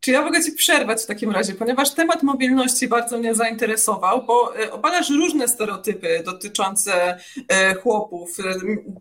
Czy 0.00 0.10
ja 0.10 0.22
mogę 0.22 0.44
Ci 0.44 0.52
przerwać 0.52 1.02
w 1.02 1.06
takim 1.06 1.30
razie, 1.30 1.54
ponieważ 1.54 1.90
temat 1.94 2.22
mobilności 2.22 2.88
bardzo 2.88 3.18
mnie 3.18 3.34
zainteresował, 3.34 4.22
bo 4.22 4.60
y, 4.62 4.72
obadasz 4.72 5.10
różne 5.10 5.48
stereotypy 5.48 6.22
dotyczące 6.24 7.18
y, 7.36 7.74
chłopów, 7.74 8.36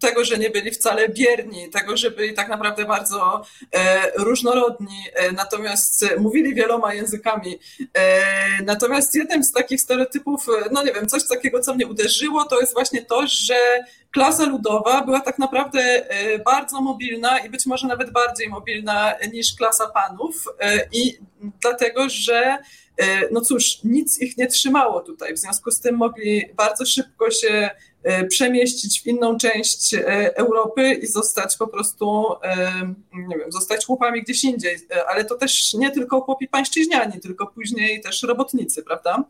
tego, 0.02 0.26
że 0.26 0.38
nie 0.38 0.50
byli 0.50 0.72
wcale 0.72 1.10
bierni, 1.10 1.70
tego, 1.70 1.98
że 1.98 2.12
byli 2.12 2.34
tak 2.34 2.50
naprawdę 2.50 2.86
bardzo 2.86 3.46
różnorodni, 4.18 5.04
natomiast 5.36 6.06
mówili 6.20 6.56
wieloma 6.56 6.94
językami. 6.94 7.60
Natomiast 8.66 9.16
jednym 9.16 9.44
z 9.44 9.52
takich 9.52 9.82
stereotypów, 9.82 10.46
no 10.72 10.84
nie 10.84 10.94
wiem, 10.94 11.08
coś 11.08 11.28
takiego, 11.28 11.60
co 11.60 11.76
mnie 11.76 11.88
uderzyło, 11.88 12.46
to 12.46 12.60
jest 12.60 12.74
właśnie 12.74 13.06
to, 13.06 13.28
że 13.28 13.56
klasa 14.12 14.46
ludowa 14.46 15.06
była 15.06 15.20
tak 15.20 15.40
naprawdę 15.40 15.82
e, 15.82 16.40
bardzo 16.40 16.82
mobilna 16.82 17.40
i 17.40 17.50
być 17.50 17.66
może 17.66 17.88
nawet 17.88 18.12
bardziej 18.12 18.50
mobilna 18.50 19.14
niż 19.34 19.56
klasa 19.56 19.88
panów 19.88 20.46
e, 20.60 20.88
i 20.94 21.18
dlatego, 21.62 22.10
że 22.10 22.58
e, 22.98 23.30
no 23.32 23.42
cóż, 23.42 23.80
nic 23.84 24.22
ich 24.22 24.38
nie 24.38 24.48
trzymało 24.48 25.02
tutaj, 25.02 25.34
w 25.34 25.40
związku 25.40 25.72
z 25.72 25.80
tym 25.80 25.96
mogli 25.96 26.46
bardzo 26.58 26.86
szybko 26.86 27.32
się 27.32 27.70
przemieścić 28.30 29.02
w 29.02 29.08
inną 29.08 29.38
część 29.38 29.96
Europy 30.36 30.94
i 30.94 31.08
zostać 31.08 31.58
po 31.58 31.68
prostu, 31.68 32.26
nie 33.14 33.38
wiem, 33.38 33.52
zostać 33.52 33.86
chłopami 33.86 34.24
gdzieś 34.24 34.44
indziej, 34.44 34.78
ale 35.08 35.26
to 35.26 35.36
też 35.36 35.74
nie 35.74 35.92
tylko 35.92 36.22
chłopi 36.22 36.48
pańszczyźniani, 36.48 37.20
tylko 37.20 37.48
później 37.48 38.02
też 38.02 38.24
robotnicy, 38.24 38.84
prawda? 38.84 39.24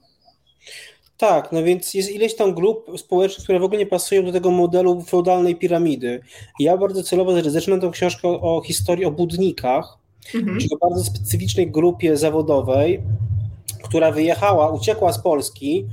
Tak, 1.22 1.51
no 1.51 1.63
więc 1.63 1.93
jest 1.93 2.11
ileś 2.11 2.36
tam 2.36 2.53
grup 2.53 2.91
społecznych, 2.97 3.43
które 3.43 3.59
w 3.59 3.63
ogóle 3.63 3.80
nie 3.80 3.86
pasują 3.86 4.26
do 4.26 4.32
tego 4.32 4.51
modelu 4.51 5.01
feudalnej 5.01 5.55
piramidy. 5.55 6.22
Ja 6.59 6.78
bardzo 6.78 7.03
celowo 7.03 7.49
zaczynam 7.49 7.82
tę 7.82 7.89
książkę 7.91 8.28
o 8.28 8.61
historii 8.65 9.05
o 9.05 9.11
budnikach, 9.11 9.97
mhm. 10.36 10.59
czyli 10.59 10.76
o 10.76 10.89
bardzo 10.89 11.03
specyficznej 11.03 11.72
grupie 11.72 12.17
zawodowej, 12.17 13.01
która 13.84 14.11
wyjechała, 14.11 14.72
uciekła 14.72 15.13
z 15.13 15.22
Polski, 15.22 15.86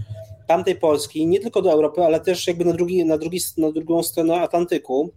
tamtej 0.46 0.76
Polski, 0.76 1.26
nie 1.26 1.40
tylko 1.40 1.62
do 1.62 1.72
Europy, 1.72 2.04
ale 2.04 2.20
też 2.20 2.46
jakby 2.46 2.64
na, 2.64 2.72
drugi, 2.72 3.04
na, 3.04 3.18
drugi, 3.18 3.38
na 3.56 3.72
drugą 3.72 4.02
stronę 4.02 4.40
Atlantyku 4.40 5.10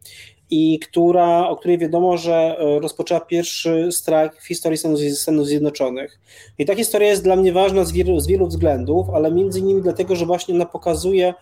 i 0.51 0.79
która, 0.79 1.49
o 1.49 1.55
której 1.55 1.77
wiadomo, 1.77 2.17
że 2.17 2.33
e, 2.33 2.79
rozpoczęła 2.79 3.19
pierwszy 3.19 3.91
strajk 3.91 4.41
w 4.41 4.47
historii 4.47 4.77
Stanów 5.15 5.47
Zjednoczonych. 5.47 6.19
I 6.57 6.65
ta 6.65 6.75
historia 6.75 7.07
jest 7.07 7.23
dla 7.23 7.35
mnie 7.35 7.53
ważna 7.53 7.85
z 7.85 7.91
wielu, 7.91 8.19
z 8.19 8.27
wielu 8.27 8.47
względów, 8.47 9.09
ale 9.09 9.31
między 9.31 9.59
innymi 9.59 9.81
dlatego, 9.81 10.15
że 10.15 10.25
właśnie 10.25 10.55
ona 10.55 10.65
pokazuje 10.65 11.33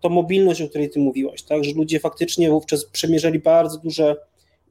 tą 0.00 0.08
mobilność, 0.08 0.62
o 0.62 0.68
której 0.68 0.90
ty 0.90 1.00
mówiłaś, 1.00 1.42
tak? 1.42 1.64
że 1.64 1.72
ludzie 1.74 2.00
faktycznie 2.00 2.50
wówczas 2.50 2.84
przemierzali 2.84 3.38
bardzo 3.38 3.78
duże 3.78 4.16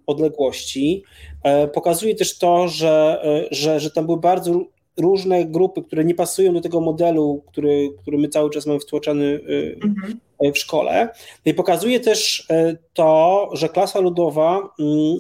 odległości. 0.08 1.04
E, 1.44 1.68
pokazuje 1.68 2.16
też 2.16 2.38
to, 2.38 2.68
że, 2.68 3.22
e, 3.24 3.48
że, 3.52 3.80
że 3.80 3.92
tam 3.92 4.06
były 4.06 4.20
bardzo 4.20 4.62
różne 4.98 5.46
grupy, 5.46 5.82
które 5.82 6.06
nie 6.06 6.16
pasują 6.16 6.54
do 6.54 6.62
tego 6.62 6.82
modelu, 6.82 7.42
który, 7.48 7.90
który 8.02 8.18
my 8.18 8.30
cały 8.30 8.50
czas 8.50 8.66
mamy 8.66 8.80
wtłoczony 8.80 9.40
mhm. 9.84 10.20
E, 10.40 10.52
w 10.52 10.58
szkole. 10.58 11.10
No 11.46 11.52
I 11.52 11.54
pokazuje 11.54 12.00
też 12.00 12.48
e, 12.50 12.76
to, 12.94 13.50
że 13.54 13.70
klasa 13.70 14.00
ludowa 14.00 14.70
mm, 14.80 15.18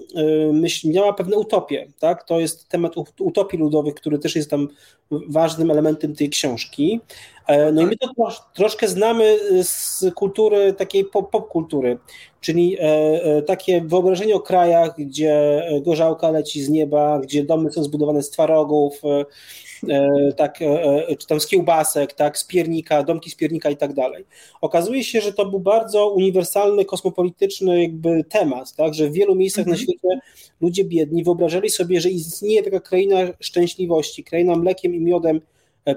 e, 0.85 0.89
miała 0.89 1.13
pewne 1.13 1.37
utopie. 1.37 1.87
Tak? 1.99 2.23
To 2.23 2.39
jest 2.39 2.69
temat 2.69 2.93
utopii 3.19 3.59
ludowych, 3.59 3.95
który 3.95 4.19
też 4.19 4.35
jest 4.35 4.49
tam 4.49 4.67
ważnym 5.11 5.71
elementem 5.71 6.15
tej 6.15 6.29
książki. 6.29 6.99
No 7.73 7.81
i 7.81 7.85
my 7.85 7.97
to 7.97 8.09
troszkę 8.53 8.87
znamy 8.87 9.37
z 9.63 10.05
kultury, 10.15 10.73
takiej 10.73 11.05
popkultury, 11.05 11.97
czyli 12.41 12.77
takie 13.47 13.81
wyobrażenie 13.81 14.35
o 14.35 14.39
krajach, 14.39 14.95
gdzie 14.97 15.63
gorzałka 15.81 16.31
leci 16.31 16.63
z 16.63 16.69
nieba, 16.69 17.19
gdzie 17.19 17.43
domy 17.43 17.71
są 17.71 17.83
zbudowane 17.83 18.23
z 18.23 18.29
twarogów, 18.29 19.01
E, 19.03 19.25
tak, 20.37 20.61
e, 20.61 20.83
e, 21.07 21.15
czy 21.15 21.27
tam 21.27 21.39
z 21.39 21.47
kiełbasek, 21.47 22.13
tak, 22.13 22.37
z 22.37 22.43
piernika, 22.43 23.03
domki 23.03 23.29
z 23.29 23.35
piernika 23.35 23.69
i 23.69 23.77
tak 23.77 23.93
dalej. 23.93 24.25
Okazuje 24.61 25.03
się, 25.03 25.21
że 25.21 25.33
to 25.33 25.45
był 25.45 25.59
bardzo 25.59 26.09
uniwersalny, 26.09 26.85
kosmopolityczny 26.85 27.81
jakby 27.81 28.23
temat, 28.23 28.73
tak, 28.73 28.93
że 28.93 29.09
w 29.09 29.13
wielu 29.13 29.35
miejscach 29.35 29.67
mhm. 29.67 29.77
na 29.77 29.83
świecie 29.83 30.19
ludzie 30.61 30.85
biedni 30.85 31.23
wyobrażali 31.23 31.69
sobie, 31.69 32.01
że 32.01 32.09
istnieje 32.09 32.63
taka 32.63 32.79
kraina 32.79 33.17
szczęśliwości, 33.39 34.23
kraina 34.23 34.55
mlekiem 34.55 34.95
i 34.95 34.99
miodem 34.99 35.41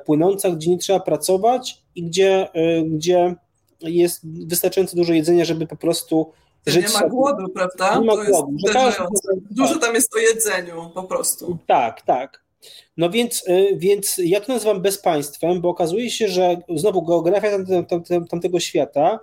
płynąca, 0.05 0.51
gdzie 0.51 0.71
nie 0.71 0.79
trzeba 0.79 1.01
pracować 1.01 1.83
i 1.95 2.03
gdzie, 2.03 2.49
gdzie 2.87 3.35
jest 3.81 4.21
wystarczająco 4.47 4.97
dużo 4.97 5.13
jedzenia, 5.13 5.45
żeby 5.45 5.67
po 5.67 5.77
prostu 5.77 6.33
że 6.67 6.81
nie 6.81 6.89
ma 6.89 6.99
sobie. 6.99 7.11
głodu, 7.11 7.49
prawda? 7.49 7.99
Nie 7.99 8.07
ma 8.07 8.25
głodu. 8.25 8.57
Że 8.67 8.73
każdy, 8.73 9.05
Dużo 9.51 9.79
tam 9.79 9.95
jest 9.95 10.17
o 10.17 10.19
jedzeniu 10.19 10.91
po 10.95 11.03
prostu. 11.03 11.59
Tak, 11.67 12.03
tak. 12.03 12.48
No 12.97 13.11
więc, 13.11 13.45
więc 13.77 14.21
ja 14.25 14.41
to 14.41 14.53
nazywam 14.53 14.83
bezpaństwem, 14.83 15.61
bo 15.61 15.69
okazuje 15.69 16.11
się, 16.11 16.29
że 16.29 16.57
znowu 16.75 17.03
geografia 17.03 17.51
tamtego 18.31 18.61
świata 18.61 19.21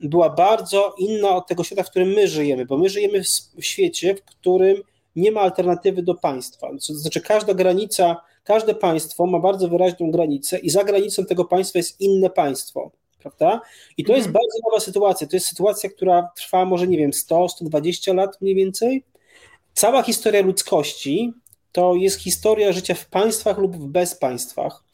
była 0.00 0.30
bardzo 0.30 0.94
inna 0.98 1.36
od 1.36 1.46
tego 1.46 1.64
świata, 1.64 1.82
w 1.82 1.90
którym 1.90 2.08
my 2.08 2.28
żyjemy, 2.28 2.66
bo 2.66 2.78
my 2.78 2.88
żyjemy 2.88 3.22
w 3.58 3.64
świecie, 3.64 4.14
w 4.14 4.22
którym 4.22 4.82
nie 5.16 5.32
ma 5.32 5.40
alternatywy 5.40 6.02
do 6.02 6.14
państwa. 6.14 6.68
To 6.86 6.94
znaczy, 6.94 7.20
każda 7.20 7.54
granica, 7.54 8.16
każde 8.44 8.74
państwo 8.74 9.26
ma 9.26 9.38
bardzo 9.38 9.68
wyraźną 9.68 10.10
granicę 10.10 10.58
i 10.58 10.70
za 10.70 10.84
granicą 10.84 11.26
tego 11.26 11.44
państwa 11.44 11.78
jest 11.78 12.00
inne 12.00 12.30
państwo. 12.30 12.90
Prawda? 13.18 13.60
I 13.96 14.04
to 14.04 14.12
jest 14.12 14.26
mhm. 14.26 14.32
bardzo 14.32 14.58
nowa 14.64 14.80
sytuacja. 14.80 15.26
To 15.26 15.36
jest 15.36 15.46
sytuacja, 15.46 15.90
która 15.90 16.30
trwa 16.36 16.64
może, 16.64 16.86
nie 16.86 16.98
wiem, 16.98 17.12
100, 17.12 17.48
120 17.48 18.12
lat 18.12 18.40
mniej 18.40 18.54
więcej. 18.54 19.04
Cała 19.74 20.02
historia 20.02 20.42
ludzkości 20.42 21.32
to 21.72 21.94
jest 21.94 22.20
historia 22.20 22.72
życia 22.72 22.94
w 22.94 23.06
państwach 23.06 23.58
lub 23.58 23.76
w 23.76 23.86
bezpaństwach. 23.86 24.84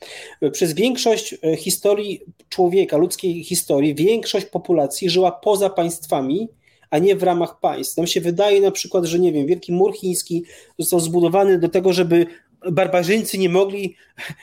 Przez 0.53 0.73
większość 0.73 1.35
e, 1.45 1.57
historii 1.57 2.21
człowieka, 2.49 2.97
ludzkiej 2.97 3.45
historii, 3.45 3.95
większość 3.95 4.47
populacji 4.47 5.11
żyła 5.11 5.33
poza 5.33 5.71
państwami, 5.71 6.49
a 6.91 6.99
nie 6.99 7.17
w 7.17 7.23
ramach 7.23 7.61
państw. 7.61 7.97
Nam 7.97 8.07
się 8.07 8.21
wydaje 8.21 8.61
na 8.61 8.71
przykład, 8.71 9.05
że 9.05 9.19
nie 9.19 9.33
wiem, 9.33 9.47
Wielki 9.47 9.73
Mur 9.73 9.95
Chiński 9.95 10.45
został 10.79 11.01
zbudowany 11.01 11.59
do 11.59 11.69
tego, 11.69 11.93
żeby 11.93 12.27
barbarzyńcy 12.71 13.39
nie 13.39 13.49
mogli 13.49 13.97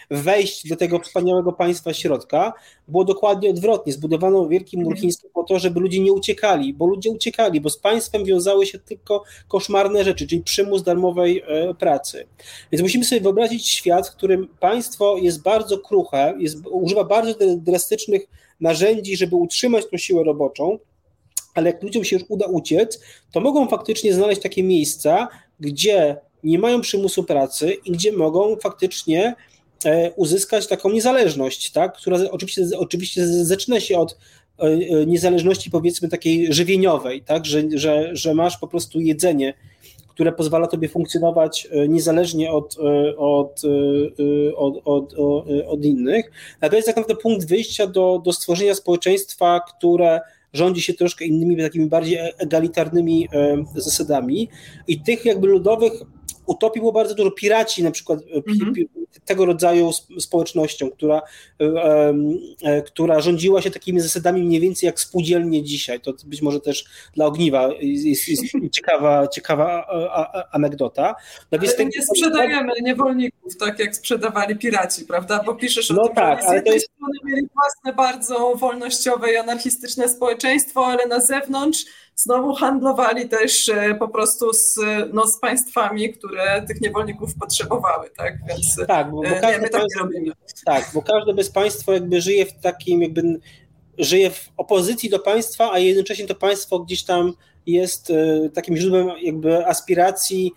wejść 0.09 0.67
do 0.67 0.75
tego 0.75 0.99
wspaniałego 0.99 1.53
państwa 1.53 1.93
środka, 1.93 2.53
było 2.87 3.03
dokładnie 3.03 3.49
odwrotnie. 3.49 3.93
Zbudowano 3.93 4.47
Wielki 4.47 4.77
Mur 4.77 4.85
mhm. 4.85 5.01
Chiński 5.01 5.27
po 5.33 5.43
to, 5.43 5.59
żeby 5.59 5.79
ludzie 5.79 5.99
nie 5.99 6.13
uciekali, 6.13 6.73
bo 6.73 6.85
ludzie 6.85 7.09
uciekali, 7.09 7.61
bo 7.61 7.69
z 7.69 7.77
państwem 7.77 8.25
wiązały 8.25 8.65
się 8.65 8.79
tylko 8.79 9.23
koszmarne 9.47 10.03
rzeczy, 10.03 10.27
czyli 10.27 10.41
przymus 10.41 10.83
darmowej 10.83 11.43
e, 11.47 11.73
pracy. 11.73 12.25
Więc 12.71 12.81
musimy 12.81 13.05
sobie 13.05 13.21
wyobrazić 13.21 13.67
świat, 13.67 14.07
w 14.07 14.11
którym 14.11 14.47
państwo 14.59 15.17
jest 15.17 15.41
bardzo 15.41 15.77
kruche, 15.77 16.33
jest, 16.39 16.57
używa 16.71 17.03
bardzo 17.03 17.33
drastycznych 17.57 18.27
narzędzi, 18.59 19.17
żeby 19.17 19.35
utrzymać 19.35 19.85
tą 19.91 19.97
siłę 19.97 20.23
roboczą, 20.23 20.79
ale 21.53 21.71
jak 21.71 21.83
ludziom 21.83 22.03
się 22.03 22.15
już 22.15 22.25
uda 22.29 22.45
uciec, 22.45 22.99
to 23.31 23.41
mogą 23.41 23.67
faktycznie 23.67 24.13
znaleźć 24.13 24.41
takie 24.41 24.63
miejsca, 24.63 25.27
gdzie 25.59 26.17
nie 26.45 26.59
mają 26.59 26.81
przymusu 26.81 27.23
pracy 27.23 27.73
i 27.85 27.91
gdzie 27.91 28.11
mogą 28.11 28.55
faktycznie 28.55 29.35
e, 29.85 30.11
uzyskać 30.11 30.67
taką 30.67 30.89
niezależność, 30.89 31.71
tak? 31.71 31.97
która 31.97 32.17
oczywiście, 32.31 32.65
oczywiście 32.77 33.27
zaczyna 33.27 33.79
się 33.79 33.99
od 33.99 34.17
e, 34.59 34.63
e, 34.63 35.05
niezależności 35.05 35.71
powiedzmy 35.71 36.09
takiej 36.09 36.53
żywieniowej, 36.53 37.21
tak? 37.21 37.45
że, 37.45 37.61
że, 37.73 38.15
że 38.15 38.33
masz 38.33 38.57
po 38.57 38.67
prostu 38.67 38.99
jedzenie, 38.99 39.53
które 40.07 40.31
pozwala 40.31 40.67
tobie 40.67 40.89
funkcjonować 40.89 41.67
niezależnie 41.87 42.51
od, 42.51 42.77
od, 43.17 43.61
od, 44.55 44.81
od, 44.85 45.13
od 45.67 45.85
innych. 45.85 46.31
A 46.61 46.69
to 46.69 46.75
jest 46.75 46.87
tak 46.87 46.97
naprawdę 46.97 47.21
punkt 47.21 47.47
wyjścia 47.47 47.87
do, 47.87 48.21
do 48.25 48.33
stworzenia 48.33 48.75
społeczeństwa, 48.75 49.59
które 49.77 50.21
rządzi 50.53 50.81
się 50.81 50.93
troszkę 50.93 51.25
innymi, 51.25 51.57
takimi 51.57 51.85
bardziej 51.85 52.19
egalitarnymi 52.37 53.29
zasadami 53.75 54.49
i 54.87 55.01
tych 55.01 55.25
jakby 55.25 55.47
ludowych 55.47 55.93
utopii 56.45 56.79
było 56.81 56.91
bardzo 56.91 57.15
dużo. 57.15 57.31
Piraci 57.31 57.83
na 57.83 57.91
przykład, 57.91 58.19
mm 58.31 58.43
-hmm. 58.43 58.85
tego 59.25 59.45
rodzaju 59.45 59.91
społecznością, 60.19 60.89
która, 60.91 61.21
e, 61.61 62.13
e, 62.63 62.81
która 62.81 63.19
rządziła 63.19 63.61
się 63.61 63.71
takimi 63.71 63.99
zasadami 63.99 64.43
mniej 64.43 64.61
więcej 64.61 64.87
jak 64.87 64.99
spółdzielnie 64.99 65.63
dzisiaj. 65.63 66.01
To 66.01 66.13
być 66.25 66.41
może 66.41 66.59
też 66.59 66.85
dla 67.13 67.25
Ogniwa 67.25 67.69
jest, 67.79 68.29
jest 68.29 68.43
ciekawa, 68.75 69.27
ciekawa 69.27 69.87
anegdota. 70.51 71.15
No 71.51 71.59
ale 71.77 71.85
nie 71.85 72.01
sprzedajemy 72.01 72.73
niewolników 72.81 73.45
tak 73.57 73.79
jak 73.79 73.95
sprzedawali 73.95 74.55
piraci, 74.55 75.05
prawda? 75.05 75.43
Bo 75.45 75.55
piszesz 75.55 75.89
no 75.89 76.01
o 76.01 76.05
tym, 76.05 76.15
tak, 76.15 76.41
że 76.41 76.49
z 76.49 76.51
jednej 76.53 76.73
jest... 76.73 76.91
strony 76.95 77.13
mieli 77.23 77.47
własne 77.53 77.93
bardzo 77.93 78.55
wolnościowe 78.55 79.33
i 79.33 79.37
anarchistyczne 79.37 80.09
społeczeństwo, 80.09 80.85
ale 80.85 81.07
na 81.07 81.19
zewnątrz 81.19 81.85
znowu 82.15 82.53
handlowali 82.53 83.29
też 83.29 83.69
e, 83.69 83.95
po 83.95 84.07
prostu 84.07 84.53
z, 84.53 84.75
no, 85.13 85.27
z 85.27 85.39
państwami, 85.39 86.13
które 86.13 86.65
tych 86.67 86.81
niewolników 86.81 87.35
potrzebowały, 87.35 88.09
tak? 88.17 88.37
Więc 88.47 88.87
tak, 88.87 89.11
bo, 89.11 89.21
bo 89.21 89.27
e, 89.27 89.51
nie, 89.51 89.59
my 89.59 89.69
tak 89.69 89.81
nie 89.81 90.01
robimy. 90.01 90.31
Tak, 90.65 90.91
bo 90.93 91.01
każde 91.01 91.33
bezpaństwo 91.33 91.93
jakby 91.93 92.21
żyje 92.21 92.45
w 92.45 92.53
takim 92.53 93.01
jakby 93.01 93.39
żyje 93.97 94.29
w 94.29 94.49
opozycji 94.57 95.09
do 95.09 95.19
państwa, 95.19 95.71
a 95.71 95.79
jednocześnie 95.79 96.27
to 96.27 96.35
państwo 96.35 96.79
gdzieś 96.79 97.03
tam 97.03 97.33
jest 97.67 98.09
e, 98.09 98.49
takim 98.49 98.77
źródłem 98.77 99.09
jakby 99.21 99.67
aspiracji 99.67 100.51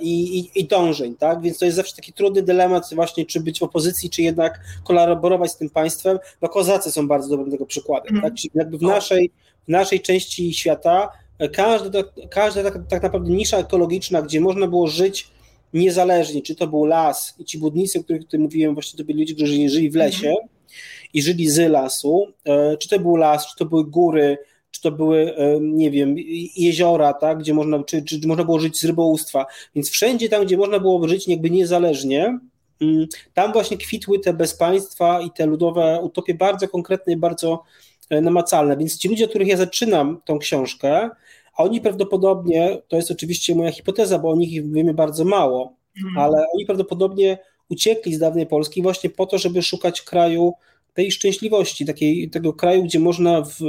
i, 0.00 0.38
i, 0.38 0.60
i, 0.60 0.66
dążeń, 0.66 1.16
tak? 1.16 1.42
Więc 1.42 1.58
to 1.58 1.64
jest 1.64 1.76
zawsze 1.76 1.96
taki 1.96 2.12
trudny 2.12 2.42
dylemat 2.42 2.84
właśnie, 2.94 3.26
czy 3.26 3.40
być 3.40 3.58
w 3.58 3.62
opozycji, 3.62 4.10
czy 4.10 4.22
jednak 4.22 4.60
kolaborować 4.84 5.52
z 5.52 5.56
tym 5.56 5.70
państwem, 5.70 6.18
bo 6.40 6.48
kozacy 6.48 6.92
są 6.92 7.08
bardzo 7.08 7.28
dobrym 7.28 7.50
tego 7.50 7.66
przykładem, 7.66 8.20
tak? 8.22 8.34
Czyli 8.34 8.50
jakby 8.54 8.78
w 8.78 8.82
naszej 8.82 9.30
w 9.68 9.70
naszej 9.70 10.00
części 10.00 10.54
świata 10.54 11.10
każda, 11.52 12.02
każda 12.30 12.62
tak, 12.62 12.74
tak 12.88 13.02
naprawdę 13.02 13.30
nisza 13.30 13.58
ekologiczna, 13.58 14.22
gdzie 14.22 14.40
można 14.40 14.66
było 14.66 14.86
żyć 14.86 15.28
niezależnie, 15.74 16.42
czy 16.42 16.54
to 16.54 16.66
był 16.66 16.84
las 16.84 17.34
i 17.38 17.44
ci 17.44 17.58
budnicy, 17.58 17.98
o 17.98 18.02
których 18.02 18.22
tutaj 18.22 18.40
mówiłem, 18.40 18.74
właśnie 18.74 18.98
to 18.98 19.04
byli 19.04 19.18
ludzie, 19.18 19.34
którzy 19.34 19.68
żyli 19.68 19.90
w 19.90 19.94
lesie 19.94 20.28
mhm. 20.28 20.48
i 21.14 21.22
żyli 21.22 21.48
z 21.48 21.70
lasu, 21.70 22.26
e, 22.44 22.76
czy 22.76 22.88
to 22.88 22.98
był 22.98 23.16
las, 23.16 23.46
czy 23.46 23.56
to 23.56 23.64
były 23.64 23.84
góry, 23.84 24.38
czy 24.70 24.80
to 24.80 24.90
były, 24.90 25.36
e, 25.36 25.58
nie 25.60 25.90
wiem, 25.90 26.14
jeziora, 26.56 27.12
tak, 27.12 27.38
gdzie 27.38 27.54
można, 27.54 27.84
czy, 27.84 28.02
czy 28.02 28.20
można 28.26 28.44
było 28.44 28.60
żyć 28.60 28.80
z 28.80 28.84
rybołówstwa, 28.84 29.46
więc 29.74 29.90
wszędzie 29.90 30.28
tam, 30.28 30.44
gdzie 30.44 30.56
można 30.56 30.78
było 30.78 31.08
żyć 31.08 31.28
jakby 31.28 31.50
niezależnie, 31.50 32.38
mm, 32.80 33.06
tam 33.34 33.52
właśnie 33.52 33.76
kwitły 33.76 34.18
te 34.18 34.32
bezpaństwa 34.32 35.20
i 35.20 35.30
te 35.30 35.46
ludowe 35.46 36.00
utopie 36.02 36.34
bardzo 36.34 36.68
konkretne 36.68 37.12
i 37.12 37.16
bardzo 37.16 37.62
E, 37.62 37.87
namacalne. 38.10 38.76
Więc 38.76 38.98
ci 38.98 39.08
ludzie, 39.08 39.24
od 39.24 39.30
których 39.30 39.48
ja 39.48 39.56
zaczynam 39.56 40.20
tą 40.24 40.38
książkę, 40.38 41.10
a 41.56 41.62
oni 41.62 41.80
prawdopodobnie, 41.80 42.82
to 42.88 42.96
jest 42.96 43.10
oczywiście 43.10 43.54
moja 43.54 43.72
hipoteza, 43.72 44.18
bo 44.18 44.30
o 44.30 44.36
nich 44.36 44.72
wiemy 44.72 44.94
bardzo 44.94 45.24
mało, 45.24 45.76
mhm. 45.96 46.18
ale 46.18 46.44
oni 46.54 46.66
prawdopodobnie 46.66 47.38
uciekli 47.68 48.14
z 48.14 48.18
dawnej 48.18 48.46
Polski 48.46 48.82
właśnie 48.82 49.10
po 49.10 49.26
to, 49.26 49.38
żeby 49.38 49.62
szukać 49.62 50.02
kraju 50.02 50.52
tej 50.98 51.12
szczęśliwości, 51.12 51.86
takiej, 51.86 52.30
tego 52.30 52.52
kraju, 52.52 52.82
gdzie 52.84 52.98
można 52.98 53.42
w 53.42 53.60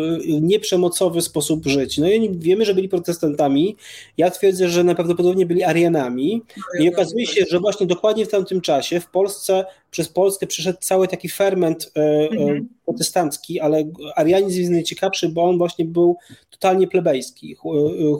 nieprzemocowy 0.42 1.22
sposób 1.22 1.66
żyć. 1.66 1.98
No 1.98 2.10
i 2.10 2.38
wiemy, 2.40 2.66
że 2.66 2.74
byli 2.74 2.90
protestantami. 2.90 3.76
Ja 4.18 4.32
twierdzę, 4.32 4.70
że 4.70 4.84
najprawdopodobniej 4.84 5.46
byli 5.46 5.64
Arianami. 5.64 6.42
I 6.80 6.90
okazuje 6.90 7.26
się, 7.28 7.46
że 7.50 7.60
właśnie 7.60 7.88
dokładnie 7.88 8.26
w 8.26 8.30
tamtym 8.30 8.62
czasie 8.62 9.00
w 9.00 9.10
Polsce, 9.10 9.66
przez 9.92 10.10
Polskę 10.10 10.48
przyszedł 10.48 10.78
cały 10.82 11.08
taki 11.08 11.30
ferment 11.30 11.92
e, 11.96 12.00
e, 12.02 12.30
mhm. 12.30 12.70
protestancki, 12.86 13.60
ale 13.60 13.84
arianizm 14.16 14.60
jest 14.60 14.72
najciekawszy, 14.72 15.30
bo 15.30 15.44
on 15.44 15.58
właśnie 15.58 15.86
był 15.86 16.18
totalnie 16.50 16.88
plebejski, 16.88 17.56
e, 17.56 17.58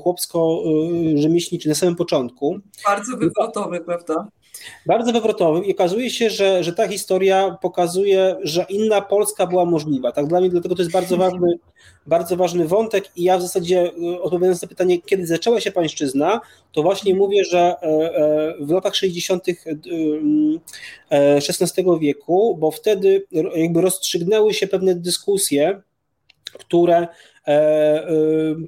chłopsko-rzemieślniczy 0.02 1.70
na 1.70 1.76
samym 1.76 1.96
początku. 1.96 2.60
Bardzo 2.86 3.18
wywrotowy, 3.18 3.80
prawda? 3.80 4.28
Bardzo 4.86 5.14
wywrotowy 5.14 5.66
i 5.66 5.74
okazuje 5.74 6.10
się, 6.10 6.30
że, 6.30 6.64
że 6.64 6.74
ta 6.74 6.88
historia 6.88 7.58
pokazuje, 7.62 8.36
że 8.42 8.66
inna 8.70 9.02
Polska 9.02 9.48
była 9.48 9.66
możliwa. 9.66 10.12
Tak 10.12 10.28
dla 10.28 10.40
mnie 10.40 10.50
dlatego 10.50 10.76
to 10.76 10.82
jest 10.82 10.92
bardzo 10.92 11.18
ważny, 11.18 11.60
bardzo 12.08 12.38
ważny 12.38 12.68
wątek 12.68 13.18
i 13.18 13.24
ja 13.24 13.38
w 13.38 13.42
zasadzie 13.42 13.80
e, 13.82 14.22
odpowiadając 14.22 14.62
na 14.62 14.68
pytanie, 14.68 15.02
kiedy 15.02 15.28
zaczęła 15.28 15.62
się 15.62 15.72
pańszczyzna, 15.72 16.42
to 16.72 16.84
właśnie 16.84 17.16
mówię, 17.16 17.44
że 17.44 17.60
e, 17.60 17.86
e, 17.86 18.56
w 18.60 18.72
latach 18.72 18.96
60. 18.96 19.46
XVI 21.12 21.84
wieku, 22.00 22.58
bo 22.60 22.72
wtedy 22.72 23.26
jakby 23.56 23.82
rozstrzygnęły 23.82 24.54
się 24.54 24.68
pewne 24.68 24.96
dyskusje, 24.96 25.82
które 26.60 27.08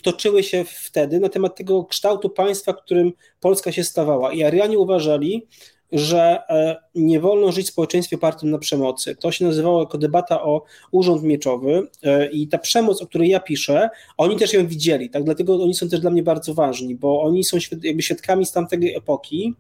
toczyły 0.03 0.43
się 0.43 0.66
wtedy 0.66 1.20
na 1.20 1.30
temat 1.30 1.55
tego 1.55 1.84
kształtu 1.84 2.30
państwa, 2.30 2.74
którym 2.74 3.12
Polska 3.39 3.72
się 3.72 3.84
stawała. 3.84 4.34
I 4.34 4.43
Arianie 4.43 4.80
uważali, 4.80 5.47
że 5.92 6.39
e, 6.50 6.76
nie 6.96 7.20
wolno 7.20 7.52
żyć 7.52 7.68
w 7.68 7.70
społeczeństwie 7.70 8.16
opartym 8.16 8.52
na 8.52 8.58
przemocy. 8.58 9.16
To 9.16 9.32
się 9.32 9.46
nazywało 9.46 9.80
jako 9.80 9.98
debata 9.98 10.44
o 10.44 10.64
urząd 10.92 11.24
mieczowy 11.24 11.88
e, 12.04 12.32
i 12.32 12.48
ta 12.48 12.58
przemoc, 12.58 13.02
o 13.02 13.08
której 13.08 13.30
ja 13.30 13.39
piszę, 13.39 13.89
oni 14.18 14.38
też 14.38 14.54
ją 14.54 14.68
widzieli, 14.68 15.10
tak? 15.10 15.24
dlatego 15.24 15.64
oni 15.64 15.74
są 15.74 15.89
też 15.89 16.00
dla 16.00 16.12
mnie 16.12 16.24
bardzo 16.24 16.54
ważni, 16.54 16.96
bo 16.96 17.22
oni 17.22 17.44
są 17.44 17.58
jakby 17.84 18.02
świadkami 18.02 18.46
z 18.46 18.52
tamtej 18.52 18.96
epoki, 18.96 19.56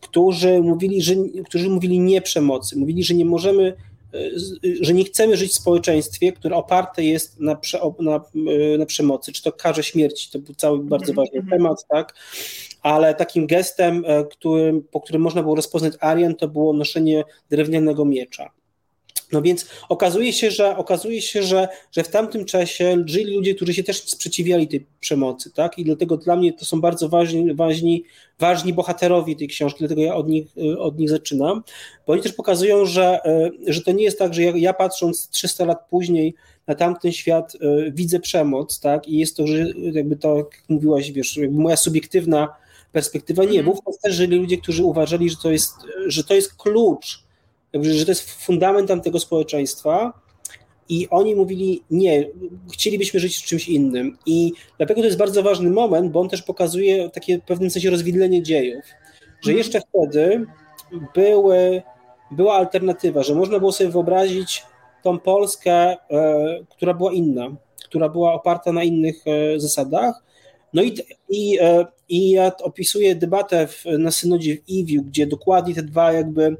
którzy 0.00 0.60
mówili, 0.60 1.02
że, 1.02 1.14
którzy 1.44 1.68
mówili 1.70 2.00
nie 2.00 2.20
przemocy, 2.20 2.78
mówili, 2.78 3.04
że 3.04 3.14
nie 3.14 3.24
możemy 3.24 3.76
że 4.80 4.94
nie 4.94 5.04
chcemy 5.04 5.36
żyć 5.36 5.50
w 5.50 5.54
społeczeństwie, 5.54 6.32
które 6.32 6.56
oparte 6.56 7.04
jest 7.04 7.40
na, 7.40 7.56
prze, 7.56 7.80
na, 8.00 8.20
na 8.78 8.86
przemocy, 8.86 9.32
czy 9.32 9.42
to 9.42 9.52
karze 9.52 9.82
śmierci, 9.82 10.30
to 10.32 10.38
był 10.38 10.54
cały 10.54 10.78
bardzo 10.78 11.10
mhm, 11.10 11.16
ważny 11.16 11.40
mhm. 11.40 11.58
temat, 11.58 11.86
tak? 11.88 12.14
Ale 12.82 13.14
takim 13.14 13.46
gestem, 13.46 14.04
e, 14.06 14.24
którym, 14.24 14.82
po 14.90 15.00
którym 15.00 15.22
można 15.22 15.42
było 15.42 15.54
rozpoznać 15.54 15.92
Arian, 16.00 16.34
to 16.34 16.48
było 16.48 16.72
noszenie 16.72 17.24
drewnianego 17.50 18.04
miecza. 18.04 18.50
No 19.32 19.42
więc 19.42 19.66
okazuje 19.88 20.32
się, 20.32 20.50
że 20.50 20.76
okazuje 20.76 21.22
się, 21.22 21.42
że, 21.42 21.68
że 21.92 22.02
w 22.02 22.08
tamtym 22.08 22.44
czasie 22.44 23.04
żyli 23.06 23.34
ludzie, 23.34 23.54
którzy 23.54 23.74
się 23.74 23.82
też 23.82 24.02
sprzeciwiali 24.02 24.68
tej 24.68 24.86
przemocy, 25.00 25.50
tak? 25.50 25.78
I 25.78 25.84
dlatego 25.84 26.16
dla 26.16 26.36
mnie 26.36 26.52
to 26.52 26.64
są 26.64 26.80
bardzo 26.80 27.08
ważni, 27.08 27.54
ważni, 27.54 28.04
ważni 28.38 28.72
bohaterowie 28.72 29.36
tej 29.36 29.48
książki, 29.48 29.78
dlatego 29.78 30.02
ja 30.02 30.14
od 30.14 30.28
nich, 30.28 30.46
od 30.78 30.98
nich 30.98 31.10
zaczynam, 31.10 31.62
bo 32.06 32.12
oni 32.12 32.22
też 32.22 32.32
pokazują, 32.32 32.86
że, 32.86 33.20
że 33.66 33.82
to 33.82 33.92
nie 33.92 34.04
jest 34.04 34.18
tak, 34.18 34.34
że 34.34 34.42
ja, 34.42 34.52
ja 34.56 34.72
patrząc 34.72 35.28
300 35.28 35.64
lat 35.64 35.78
później 35.90 36.34
na 36.66 36.74
tamten 36.74 37.12
świat 37.12 37.52
widzę 37.92 38.20
przemoc, 38.20 38.80
tak? 38.80 39.08
I 39.08 39.18
jest 39.18 39.36
to, 39.36 39.46
że 39.46 39.66
jakby 39.92 40.16
to, 40.16 40.36
jak 40.36 40.62
mówiłaś, 40.68 41.12
wiesz, 41.12 41.40
moja 41.50 41.76
subiektywna 41.76 42.48
perspektywa, 42.92 43.44
nie, 43.44 43.60
mhm. 43.60 43.66
wówczas 43.66 43.98
też 43.98 44.14
żyli 44.14 44.36
ludzie, 44.36 44.58
którzy 44.58 44.84
uważali, 44.84 45.30
że 45.30 45.36
to 45.36 45.50
jest, 45.50 45.74
że 46.06 46.24
to 46.24 46.34
jest 46.34 46.54
klucz 46.54 47.22
że 47.80 48.04
to 48.04 48.10
jest 48.10 48.30
fundament 48.30 48.88
tamtego 48.88 49.20
społeczeństwa 49.20 50.12
i 50.88 51.08
oni 51.10 51.36
mówili, 51.36 51.82
nie, 51.90 52.28
chcielibyśmy 52.72 53.20
żyć 53.20 53.36
w 53.36 53.44
czymś 53.44 53.68
innym. 53.68 54.18
I 54.26 54.52
dlatego 54.78 55.00
to 55.00 55.06
jest 55.06 55.18
bardzo 55.18 55.42
ważny 55.42 55.70
moment, 55.70 56.12
bo 56.12 56.20
on 56.20 56.28
też 56.28 56.42
pokazuje 56.42 57.10
takie 57.10 57.38
w 57.38 57.42
pewnym 57.42 57.70
sensie 57.70 57.90
rozwidlenie 57.90 58.42
dziejów, 58.42 58.84
że 59.20 59.50
mhm. 59.50 59.58
jeszcze 59.58 59.80
wtedy 59.80 60.46
były, 61.14 61.82
była 62.30 62.54
alternatywa, 62.54 63.22
że 63.22 63.34
można 63.34 63.58
było 63.58 63.72
sobie 63.72 63.90
wyobrazić 63.90 64.62
tą 65.02 65.18
Polskę, 65.18 65.72
e, 65.72 65.96
która 66.70 66.94
była 66.94 67.12
inna, 67.12 67.50
która 67.84 68.08
była 68.08 68.34
oparta 68.34 68.72
na 68.72 68.82
innych 68.82 69.24
e, 69.26 69.60
zasadach, 69.60 70.22
no 70.74 70.82
i, 70.82 70.94
i, 71.28 71.58
e, 71.60 71.86
i 72.08 72.30
ja 72.30 72.52
opisuję 72.62 73.14
debatę 73.14 73.66
w, 73.66 73.84
na 73.98 74.10
synodzie 74.10 74.56
w 74.56 74.68
Iwiu, 74.68 75.02
gdzie 75.02 75.26
dokładnie 75.26 75.74
te 75.74 75.82
dwa 75.82 76.12
jakby 76.12 76.56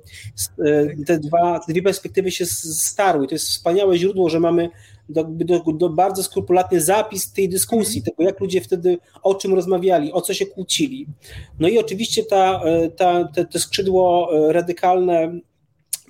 e, 0.66 1.04
te, 1.06 1.18
dwa, 1.18 1.60
te 1.60 1.72
dwie 1.72 1.82
perspektywy 1.82 2.30
się 2.30 2.46
starły. 2.46 3.26
To 3.26 3.34
jest 3.34 3.48
wspaniałe 3.48 3.98
źródło, 3.98 4.28
że 4.28 4.40
mamy 4.40 4.70
do, 5.08 5.24
do, 5.24 5.72
do 5.72 5.88
bardzo 5.88 6.22
skrupulatny 6.22 6.80
zapis 6.80 7.32
tej 7.32 7.48
dyskusji, 7.48 7.98
mhm. 7.98 8.04
tego 8.04 8.22
jak 8.22 8.40
ludzie 8.40 8.60
wtedy 8.60 8.98
o 9.22 9.34
czym 9.34 9.54
rozmawiali, 9.54 10.12
o 10.12 10.20
co 10.20 10.34
się 10.34 10.46
kłócili. 10.46 11.06
No 11.58 11.68
i 11.68 11.78
oczywiście 11.78 12.24
ta, 12.24 12.60
e, 12.64 12.90
ta, 12.90 13.24
te, 13.24 13.44
te 13.44 13.58
skrzydło 13.58 14.30
radykalne, 14.52 15.40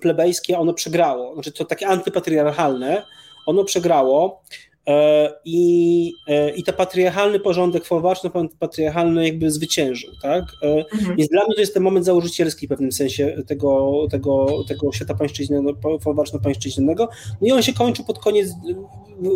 plebejskie, 0.03 0.59
ono 0.59 0.75
przegrało. 0.75 1.35
Znaczy 1.35 1.53
to 1.53 1.65
takie 1.65 1.89
antypatriarchalne, 1.89 3.03
ono 3.47 3.65
przegrało. 3.65 4.43
E, 4.89 5.30
I, 5.45 6.12
e, 6.28 6.51
i 6.51 6.62
ten 6.62 6.74
patriarchalny 6.74 7.41
porządek 7.41 7.85
folwarczno-patriarchalny 7.85 9.24
jakby 9.24 9.51
zwyciężył, 9.51 10.11
tak? 10.22 10.45
E, 10.62 10.85
mhm. 10.93 11.16
Więc 11.16 11.30
dla 11.30 11.45
mnie 11.45 11.55
to 11.55 11.61
jest 11.61 11.74
ten 11.74 11.83
moment 11.83 12.07
założycielski 12.07 12.66
w 12.66 12.68
pewnym 12.68 12.93
sensie 12.93 13.37
tego, 13.47 13.93
tego, 14.11 14.47
tego 14.68 14.93
świata 14.93 15.14
pańszczyźnianego, 15.14 15.99
folwarczno-pańszczyźnianego. 15.99 17.09
No 17.41 17.49
i 17.49 17.53
on 17.53 17.62
się 17.62 17.72
kończył 17.72 18.05
pod 18.05 18.18
koniec 18.18 18.51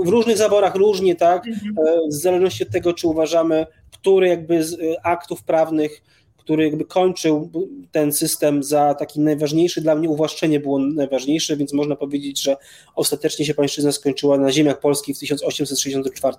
w 0.04 0.08
różnych 0.08 0.36
zaworach 0.36 0.74
różnie, 0.74 1.16
tak? 1.16 1.46
Mhm. 1.46 1.74
W 2.10 2.14
zależności 2.14 2.62
od 2.62 2.70
tego, 2.70 2.92
czy 2.92 3.08
uważamy, 3.08 3.66
który 3.90 4.28
jakby 4.28 4.64
z 4.64 4.78
aktów 5.02 5.44
prawnych 5.44 6.02
który 6.46 6.64
jakby 6.64 6.84
kończył 6.84 7.50
ten 7.92 8.12
system 8.12 8.62
za 8.62 8.94
taki 8.94 9.20
najważniejszy. 9.20 9.80
Dla 9.80 9.94
mnie 9.94 10.08
uwłaszczenie 10.08 10.60
było 10.60 10.78
najważniejsze, 10.78 11.56
więc 11.56 11.72
można 11.72 11.96
powiedzieć, 11.96 12.42
że 12.42 12.56
ostatecznie 12.94 13.44
się 13.44 13.54
pańszczyzna 13.54 13.92
skończyła 13.92 14.38
na 14.38 14.52
ziemiach 14.52 14.80
polskich 14.80 15.16
w 15.16 15.18
1864 15.18 16.36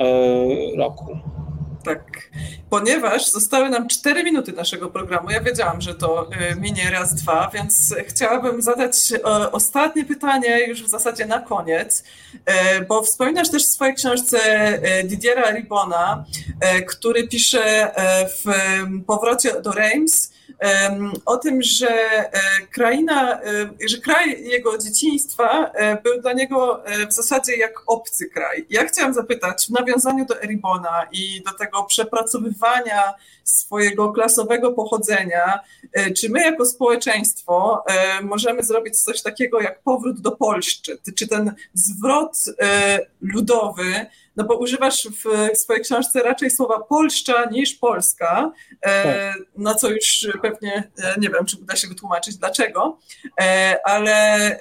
e, 0.00 0.76
roku. 0.76 1.18
Tak, 1.84 2.30
ponieważ 2.70 3.30
zostały 3.30 3.70
nam 3.70 3.88
4 3.88 4.24
minuty 4.24 4.52
naszego 4.52 4.90
programu. 4.90 5.30
Ja 5.30 5.40
wiedziałam, 5.40 5.80
że 5.80 5.94
to 5.94 6.30
y, 6.52 6.60
minie 6.60 6.90
raz, 6.90 7.14
dwa, 7.14 7.50
więc 7.54 7.94
chciałabym 8.08 8.62
zadać 8.62 9.12
ostatnie 9.52 10.04
pytanie 10.04 10.66
już 10.66 10.82
w 10.82 10.88
zasadzie 10.88 11.26
na 11.26 11.40
koniec, 11.40 12.04
e, 12.44 12.80
bo 12.80 13.02
wspominasz 13.02 13.50
też 13.50 13.64
w 13.64 13.68
swojej 13.68 13.94
książce 13.94 14.38
e, 14.42 15.04
Didiera 15.04 15.50
Ribona, 15.50 16.24
który 16.88 17.28
pisze 17.28 17.92
w 18.28 18.52
Powrocie 19.06 19.60
do 19.60 19.72
Reims, 19.72 20.29
o 21.24 21.36
tym, 21.36 21.62
że 21.62 21.90
e, 21.90 22.30
kraina, 22.70 23.42
e, 23.42 23.70
że 23.88 23.98
kraj 23.98 24.44
jego 24.44 24.78
dzieciństwa 24.78 25.70
e, 25.74 26.02
był 26.02 26.20
dla 26.20 26.32
niego 26.32 26.82
w 27.08 27.12
zasadzie 27.12 27.56
jak 27.56 27.72
obcy 27.86 28.28
kraj. 28.28 28.66
Ja 28.70 28.84
chciałam 28.84 29.14
zapytać 29.14 29.66
w 29.66 29.70
nawiązaniu 29.70 30.24
do 30.24 30.42
Eribona 30.42 31.06
i 31.12 31.42
do 31.46 31.52
tego 31.52 31.82
przepracowywania 31.82 33.14
swojego 33.50 34.12
klasowego 34.12 34.72
pochodzenia, 34.72 35.60
czy 36.16 36.30
my 36.30 36.40
jako 36.40 36.66
społeczeństwo 36.66 37.84
możemy 38.22 38.62
zrobić 38.62 39.02
coś 39.02 39.22
takiego 39.22 39.60
jak 39.60 39.82
powrót 39.82 40.20
do 40.20 40.30
Polszczy, 40.30 40.98
czy 41.18 41.28
ten 41.28 41.54
zwrot 41.74 42.38
ludowy, 43.20 44.06
no 44.36 44.44
bo 44.44 44.58
używasz 44.58 45.08
w 45.24 45.56
swojej 45.58 45.82
książce 45.82 46.22
raczej 46.22 46.50
słowa 46.50 46.80
Polszcza 46.80 47.44
niż 47.44 47.74
Polska, 47.74 48.52
e, 48.82 49.02
tak. 49.02 49.42
na 49.56 49.74
co 49.74 49.90
już 49.90 50.28
pewnie 50.42 50.90
e, 50.98 51.14
nie 51.20 51.28
wiem, 51.28 51.44
czy 51.44 51.56
uda 51.62 51.76
się 51.76 51.88
wytłumaczyć 51.88 52.36
dlaczego, 52.36 52.98
e, 53.40 53.76
ale 53.84 54.58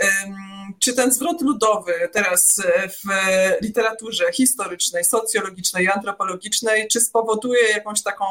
czy 0.80 0.94
ten 0.94 1.12
zwrot 1.12 1.42
ludowy 1.42 1.94
teraz 2.12 2.62
w 2.88 3.04
literaturze 3.62 4.32
historycznej, 4.34 5.04
socjologicznej, 5.04 5.90
antropologicznej, 5.90 6.88
czy 6.88 7.02
spowoduje 7.02 7.62
jakąś 7.74 8.04
taką 8.04 8.26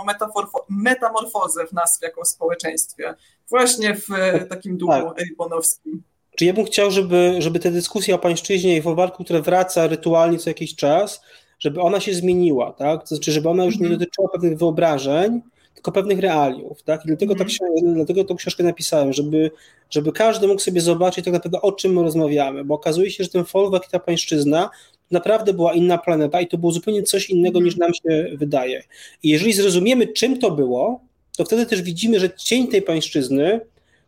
metamorfozę 0.68 1.66
w 1.66 1.72
nas 1.72 1.98
jako 2.02 2.24
społeczeństwie, 2.24 3.14
właśnie 3.50 3.94
w 3.94 4.08
takim 4.48 4.76
duchu 4.76 4.92
tak. 4.92 5.26
Czy 6.36 6.44
ja 6.44 6.52
bym 6.52 6.64
chciał, 6.64 6.90
żeby, 6.90 7.36
żeby 7.38 7.58
ta 7.58 7.70
dyskusja 7.70 8.14
o 8.14 8.18
pańszczyźnie 8.18 8.76
i 8.76 8.82
folwarku, 8.82 9.24
która 9.24 9.40
wraca 9.40 9.86
rytualnie 9.86 10.38
co 10.38 10.50
jakiś 10.50 10.76
czas, 10.76 11.20
żeby 11.58 11.80
ona 11.80 12.00
się 12.00 12.14
zmieniła, 12.14 12.72
tak? 12.72 13.00
To 13.00 13.06
znaczy, 13.06 13.32
żeby 13.32 13.48
ona 13.48 13.64
już 13.64 13.78
nie 13.78 13.86
mhm. 13.86 13.98
dotyczyła 13.98 14.28
pewnych 14.28 14.58
wyobrażeń, 14.58 15.40
tylko 15.78 15.92
pewnych 15.92 16.18
realiów, 16.18 16.82
tak? 16.82 17.04
I 17.04 17.06
dlatego, 17.06 17.34
tak 17.34 17.48
dlatego 17.94 18.24
tą 18.24 18.36
książkę 18.36 18.64
napisałem, 18.64 19.12
żeby, 19.12 19.50
żeby 19.90 20.12
każdy 20.12 20.48
mógł 20.48 20.60
sobie 20.60 20.80
zobaczyć 20.80 21.24
tak 21.24 21.34
naprawdę 21.34 21.60
o 21.60 21.72
czym 21.72 21.92
my 21.92 22.02
rozmawiamy, 22.02 22.64
bo 22.64 22.74
okazuje 22.74 23.10
się, 23.10 23.24
że 23.24 23.30
ten 23.30 23.44
folwark 23.44 23.88
i 23.88 23.90
ta 23.90 23.98
pańszczyzna 23.98 24.70
naprawdę 25.10 25.52
była 25.52 25.74
inna 25.74 25.98
planeta 25.98 26.40
i 26.40 26.46
to 26.46 26.58
było 26.58 26.72
zupełnie 26.72 27.02
coś 27.02 27.30
innego 27.30 27.60
niż 27.60 27.76
nam 27.76 27.94
się 27.94 28.26
wydaje. 28.36 28.82
I 29.22 29.28
jeżeli 29.28 29.52
zrozumiemy, 29.52 30.06
czym 30.06 30.38
to 30.38 30.50
było, 30.50 31.00
to 31.36 31.44
wtedy 31.44 31.66
też 31.66 31.82
widzimy, 31.82 32.20
że 32.20 32.30
cień 32.30 32.68
tej 32.68 32.82
pańszczyzny 32.82 33.60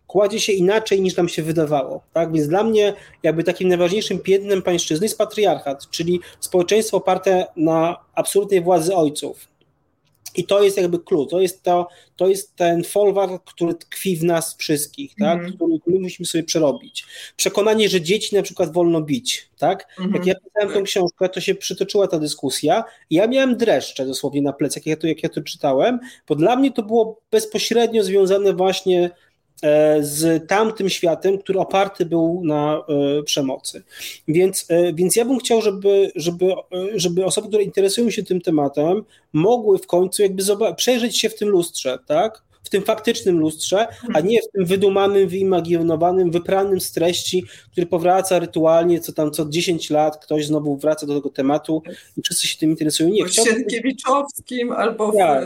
kładzie 0.06 0.40
się 0.40 0.52
inaczej 0.52 1.00
niż 1.00 1.16
nam 1.16 1.28
się 1.28 1.42
wydawało. 1.42 2.02
Tak? 2.12 2.32
Więc 2.32 2.48
dla 2.48 2.64
mnie 2.64 2.94
jakby 3.22 3.44
takim 3.44 3.68
najważniejszym 3.68 4.18
piętnem 4.18 4.62
pańszczyzny 4.62 5.04
jest 5.04 5.18
patriarchat, 5.18 5.90
czyli 5.90 6.20
społeczeństwo 6.40 6.96
oparte 6.96 7.46
na 7.56 7.96
absolutnej 8.14 8.60
władzy 8.60 8.94
ojców. 8.94 9.49
I 10.36 10.44
to 10.44 10.62
jest 10.62 10.76
jakby 10.76 10.98
klucz, 10.98 11.30
to 11.30 11.40
jest, 11.40 11.62
to, 11.62 11.88
to 12.16 12.28
jest 12.28 12.56
ten 12.56 12.84
folwark, 12.84 13.44
który 13.44 13.74
tkwi 13.74 14.16
w 14.16 14.24
nas 14.24 14.56
wszystkich, 14.56 15.14
tak? 15.18 15.38
Mm. 15.38 15.52
który 15.52 15.78
my 15.86 15.98
musimy 16.00 16.26
sobie 16.26 16.44
przerobić. 16.44 17.06
Przekonanie, 17.36 17.88
że 17.88 18.00
dzieci 18.00 18.36
na 18.36 18.42
przykład 18.42 18.72
wolno 18.72 19.00
bić. 19.00 19.48
Tak? 19.58 19.86
Mm. 19.98 20.14
Jak 20.14 20.26
ja 20.26 20.34
pisałem 20.34 20.74
tą 20.74 20.82
książkę, 20.84 21.28
to 21.28 21.40
się 21.40 21.54
przytoczyła 21.54 22.08
ta 22.08 22.18
dyskusja 22.18 22.84
ja 23.10 23.26
miałem 23.26 23.56
dreszcze 23.56 24.06
dosłownie 24.06 24.42
na 24.42 24.52
plecach, 24.52 24.86
jak 24.86 24.96
ja 24.96 24.96
to, 24.96 25.06
jak 25.06 25.22
ja 25.22 25.28
to 25.28 25.42
czytałem, 25.42 26.00
bo 26.28 26.34
dla 26.34 26.56
mnie 26.56 26.72
to 26.72 26.82
było 26.82 27.20
bezpośrednio 27.30 28.02
związane 28.04 28.52
właśnie 28.52 29.10
z 30.00 30.48
tamtym 30.48 30.88
światem, 30.88 31.38
który 31.38 31.58
oparty 31.58 32.06
był 32.06 32.40
na 32.44 32.76
e, 33.18 33.22
przemocy. 33.22 33.82
Więc, 34.28 34.66
e, 34.68 34.92
więc 34.92 35.16
ja 35.16 35.24
bym 35.24 35.38
chciał, 35.38 35.62
żeby, 35.62 36.12
żeby, 36.16 36.54
żeby 36.94 37.24
osoby, 37.24 37.48
które 37.48 37.62
interesują 37.62 38.10
się 38.10 38.22
tym 38.22 38.40
tematem, 38.40 39.04
mogły 39.32 39.78
w 39.78 39.86
końcu 39.86 40.22
jakby 40.22 40.42
przejrzeć 40.76 41.18
się 41.18 41.28
w 41.28 41.38
tym 41.38 41.48
lustrze, 41.48 41.98
tak? 42.06 42.49
W 42.70 42.72
tym 42.72 42.82
faktycznym 42.82 43.38
lustrze, 43.38 43.88
a 43.88 44.06
mhm. 44.06 44.26
nie 44.26 44.42
w 44.42 44.50
tym 44.52 44.64
wydumanym, 44.64 45.28
wyimaginowanym, 45.28 46.30
wypranym 46.30 46.80
z 46.80 46.92
treści, 46.92 47.44
który 47.72 47.86
powraca 47.86 48.38
rytualnie, 48.38 49.00
co 49.00 49.12
tam 49.12 49.30
co 49.30 49.48
10 49.48 49.90
lat 49.90 50.24
ktoś 50.24 50.46
znowu 50.46 50.76
wraca 50.76 51.06
do 51.06 51.14
tego 51.14 51.30
tematu 51.30 51.82
i 52.16 52.22
wszyscy 52.22 52.48
się 52.48 52.58
tym 52.58 52.70
interesują. 52.70 53.08
Nie, 53.08 53.24
w 53.24 53.32
Sienkiewiczowskim 53.32 54.72
albo 54.72 55.12
w, 55.12 55.16
tak. 55.16 55.44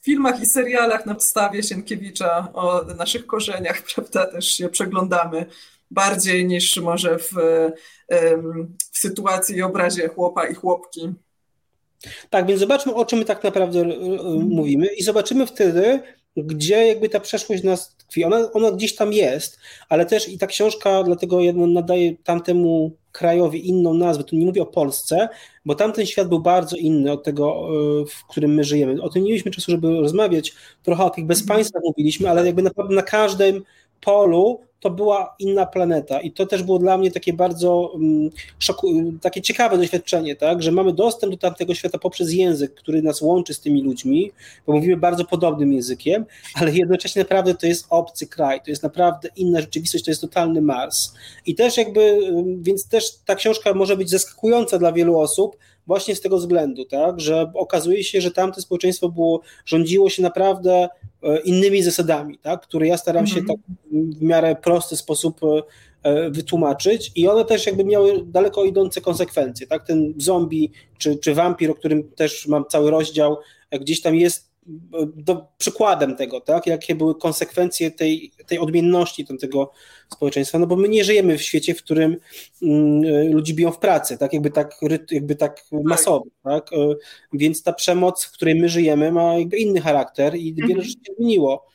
w, 0.00 0.04
filmach 0.04 0.42
i 0.42 0.46
serialach 0.46 1.06
na 1.06 1.14
podstawie 1.14 1.62
Sienkiewicza 1.62 2.48
o 2.54 2.84
naszych 2.84 3.26
korzeniach, 3.26 3.82
prawda, 3.94 4.26
też 4.26 4.46
się 4.46 4.68
przeglądamy 4.68 5.46
bardziej 5.90 6.46
niż 6.46 6.76
może 6.76 7.18
w, 7.18 7.32
w 8.92 8.98
sytuacji 8.98 9.56
i 9.56 9.62
obrazie 9.62 10.08
chłopa 10.08 10.46
i 10.46 10.54
chłopki. 10.54 11.14
Tak, 12.30 12.46
więc 12.46 12.60
zobaczmy, 12.60 12.94
o 12.94 13.04
czym 13.04 13.18
my 13.18 13.24
tak 13.24 13.44
naprawdę 13.44 13.84
mówimy 14.40 14.86
i 14.86 15.02
zobaczymy 15.02 15.46
wtedy, 15.46 16.00
gdzie 16.42 16.86
jakby 16.86 17.08
ta 17.08 17.20
przeszłość 17.20 17.62
nas 17.62 17.96
tkwi. 17.96 18.24
Ona, 18.24 18.52
ona 18.52 18.72
gdzieś 18.72 18.96
tam 18.96 19.12
jest, 19.12 19.58
ale 19.88 20.06
też 20.06 20.28
i 20.28 20.38
ta 20.38 20.46
książka, 20.46 21.02
dlatego 21.02 21.38
nadaje 21.52 22.16
tamtemu 22.24 22.92
krajowi 23.12 23.68
inną 23.68 23.94
nazwę. 23.94 24.24
Tu 24.24 24.36
nie 24.36 24.46
mówię 24.46 24.62
o 24.62 24.66
Polsce, 24.66 25.28
bo 25.64 25.74
tamten 25.74 26.06
świat 26.06 26.28
był 26.28 26.40
bardzo 26.40 26.76
inny 26.76 27.12
od 27.12 27.24
tego, 27.24 27.68
e, 28.02 28.06
w 28.06 28.26
którym 28.26 28.54
my 28.54 28.64
żyjemy. 28.64 29.02
O 29.02 29.08
tym 29.08 29.22
nie 29.22 29.28
mieliśmy 29.28 29.50
czasu, 29.50 29.70
żeby 29.70 30.00
rozmawiać. 30.00 30.52
Trochę 30.82 31.04
o 31.04 31.10
tych 31.10 31.26
bezpaństwach 31.26 31.82
mówiliśmy, 31.84 32.30
ale 32.30 32.46
jakby 32.46 32.62
naprawdę 32.62 32.94
na 32.94 33.02
każdym 33.02 33.64
polu 34.00 34.60
to 34.80 34.90
była 34.90 35.34
inna 35.38 35.66
planeta 35.66 36.20
i 36.20 36.32
to 36.32 36.46
też 36.46 36.62
było 36.62 36.78
dla 36.78 36.98
mnie 36.98 37.10
takie 37.10 37.32
bardzo 37.32 37.76
um, 37.76 38.30
szoku, 38.58 39.12
takie 39.20 39.42
ciekawe 39.42 39.78
doświadczenie, 39.78 40.36
tak, 40.36 40.62
że 40.62 40.72
mamy 40.72 40.92
dostęp 40.92 41.32
do 41.32 41.38
tamtego 41.38 41.74
świata 41.74 41.98
poprzez 41.98 42.32
język, 42.32 42.74
który 42.74 43.02
nas 43.02 43.22
łączy 43.22 43.54
z 43.54 43.60
tymi 43.60 43.82
ludźmi, 43.82 44.32
bo 44.66 44.72
mówimy 44.72 44.96
bardzo 44.96 45.24
podobnym 45.24 45.72
językiem, 45.72 46.24
ale 46.54 46.72
jednocześnie 46.72 47.22
naprawdę 47.22 47.54
to 47.54 47.66
jest 47.66 47.86
obcy 47.90 48.26
kraj, 48.26 48.60
to 48.60 48.70
jest 48.70 48.82
naprawdę 48.82 49.28
inna 49.36 49.60
rzeczywistość, 49.60 50.04
to 50.04 50.10
jest 50.10 50.20
totalny 50.20 50.60
Mars. 50.60 51.12
I 51.46 51.54
też 51.54 51.76
jakby, 51.76 52.20
więc 52.60 52.88
też 52.88 53.04
ta 53.24 53.34
książka 53.34 53.74
może 53.74 53.96
być 53.96 54.10
zaskakująca 54.10 54.78
dla 54.78 54.92
wielu 54.92 55.18
osób, 55.18 55.56
właśnie 55.88 56.14
z 56.14 56.20
tego 56.20 56.38
względu, 56.38 56.84
tak, 56.84 57.20
że 57.20 57.52
okazuje 57.54 58.04
się, 58.04 58.20
że 58.20 58.30
tamte 58.30 58.60
społeczeństwo 58.60 59.08
było, 59.08 59.40
rządziło 59.66 60.10
się 60.10 60.22
naprawdę 60.22 60.88
e, 61.22 61.40
innymi 61.40 61.82
zasadami, 61.82 62.38
tak, 62.38 62.62
które 62.62 62.86
ja 62.86 62.96
staram 62.96 63.26
się 63.26 63.40
mhm. 63.40 63.58
tak 63.58 63.76
w 64.18 64.22
miarę 64.22 64.56
prosty 64.56 64.96
sposób 64.96 65.40
e, 65.44 65.62
e, 66.02 66.30
wytłumaczyć 66.30 67.12
i 67.14 67.28
one 67.28 67.44
też 67.44 67.66
jakby 67.66 67.84
miały 67.84 68.24
daleko 68.26 68.64
idące 68.64 69.00
konsekwencje, 69.00 69.66
tak, 69.66 69.86
ten 69.86 70.14
zombie 70.16 70.72
czy, 70.98 71.16
czy 71.16 71.34
wampir, 71.34 71.70
o 71.70 71.74
którym 71.74 72.10
też 72.10 72.46
mam 72.46 72.64
cały 72.64 72.90
rozdział, 72.90 73.36
gdzieś 73.80 74.02
tam 74.02 74.14
jest 74.14 74.47
do, 75.16 75.46
przykładem 75.58 76.16
tego, 76.16 76.40
tak? 76.40 76.66
jakie 76.66 76.94
były 76.94 77.14
konsekwencje 77.14 77.90
tej, 77.90 78.32
tej 78.46 78.58
odmienności 78.58 79.26
tego 79.40 79.70
społeczeństwa, 80.12 80.58
no 80.58 80.66
bo 80.66 80.76
my 80.76 80.88
nie 80.88 81.04
żyjemy 81.04 81.38
w 81.38 81.42
świecie, 81.42 81.74
w 81.74 81.82
którym 81.82 82.16
mm, 82.62 83.32
ludzi 83.32 83.54
biją 83.54 83.72
w 83.72 83.78
pracy, 83.78 84.18
tak 84.18 84.32
jakby 84.32 84.50
tak, 84.50 84.80
jakby 85.10 85.34
tak 85.34 85.64
masowo, 85.72 86.26
tak? 86.44 86.72
E, 86.72 86.94
więc 87.32 87.62
ta 87.62 87.72
przemoc, 87.72 88.24
w 88.24 88.32
której 88.32 88.54
my 88.54 88.68
żyjemy 88.68 89.12
ma 89.12 89.38
jakby 89.38 89.56
inny 89.56 89.80
charakter 89.80 90.36
i 90.36 90.54
wiele 90.54 90.68
mhm. 90.68 90.82
rzeczy 90.82 90.98
się 91.06 91.14
zmieniło. 91.16 91.68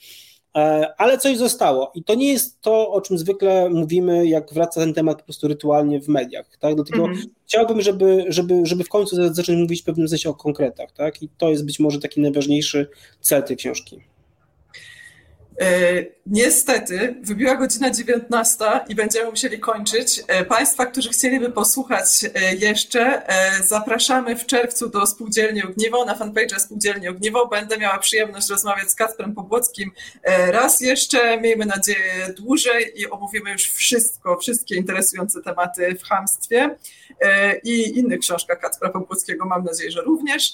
E, 0.58 0.94
ale 0.98 1.18
coś 1.18 1.38
zostało. 1.38 1.92
I 1.96 2.04
to 2.04 2.16
nie 2.16 2.32
jest 2.32 2.62
to, 2.62 2.92
o 2.92 3.02
czym 3.02 3.18
zwykle 3.18 3.70
mówimy, 3.70 4.28
jak 4.28 4.54
wraca 4.54 4.82
ten 4.82 4.94
temat 4.94 5.18
po 5.18 5.24
prostu 5.24 5.48
rytualnie 5.48 6.02
w 6.02 6.08
mediach. 6.08 6.58
Tak? 6.60 6.76
Dlatego 6.76 7.06
mm 7.06 7.18
-hmm. 7.18 7.26
chciałbym, 7.46 7.82
żeby, 7.82 8.26
żeby, 8.28 8.66
żeby 8.66 8.84
w 8.84 8.90
końcu 8.90 9.34
zacząć 9.34 9.60
mówić 9.60 9.82
w 9.82 9.86
pewnym 9.86 10.08
sensie 10.08 10.30
o 10.30 10.34
konkretach. 10.34 10.92
Tak? 10.92 11.22
I 11.22 11.30
to 11.38 11.50
jest 11.50 11.66
być 11.66 11.80
może 11.80 12.00
taki 12.00 12.22
najważniejszy 12.22 12.88
cel 13.22 13.44
tej 13.44 13.58
książki. 13.58 14.13
E, 15.62 16.06
niestety, 16.26 17.16
wybiła 17.22 17.56
godzina 17.56 17.92
19 17.92 18.66
i 18.90 18.96
będziemy 18.96 19.30
musieli 19.30 19.60
kończyć. 19.60 20.24
E, 20.28 20.46
państwa, 20.46 20.86
którzy 20.86 21.10
chcieliby 21.10 21.52
posłuchać 21.52 22.06
e, 22.36 22.56
jeszcze, 22.56 23.22
zapraszamy 23.64 24.36
w 24.36 24.46
czerwcu 24.46 24.90
do 24.90 25.06
Spółdzielni 25.06 25.64
Ogniwo, 25.64 26.06
na 26.06 26.16
fanpage'a 26.16 26.60
Spółdzielni 26.60 27.08
Ogniwo. 27.08 27.48
Będę 27.48 27.78
miała 27.78 27.98
przyjemność 27.98 28.50
rozmawiać 28.50 28.92
z 28.92 28.96
Kacprem 28.96 29.36
Pobłockim 29.36 29.92
raz 30.48 30.82
jeszcze, 30.82 31.42
miejmy 31.42 31.66
nadzieję 31.66 32.34
dłużej 32.38 33.02
i 33.02 33.10
omówimy 33.10 33.52
już 33.52 33.72
wszystko, 33.72 34.38
wszystkie 34.38 34.76
interesujące 34.76 35.42
tematy 35.42 35.96
w 35.96 36.04
hamstwie 36.04 36.76
i 37.64 38.00
innych 38.00 38.20
książkach 38.20 38.60
Kacpra 38.60 38.90
Pobłockiego, 38.90 39.46
mam 39.46 39.64
nadzieję, 39.64 39.92
że 39.92 40.02
również. 40.02 40.54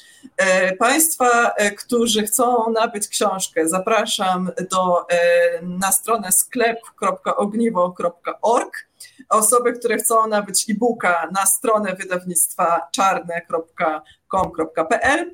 Państwa, 0.80 1.54
którzy 1.78 2.24
chcą 2.24 2.72
nabyć 2.72 3.08
książkę, 3.08 3.70
zapraszam 3.70 4.52
do 4.72 4.89
E, 4.98 5.62
na 5.62 5.92
stronę 5.92 6.32
sklep.ogniwo.org. 6.32 8.88
Osoby, 9.30 9.74
które 9.74 9.98
chcą 9.98 10.28
nabyć 10.28 10.70
e-booka 10.70 11.30
na 11.32 11.46
stronę 11.46 11.96
wydawnictwa 11.96 12.88
czarne.com.pl. 12.92 15.32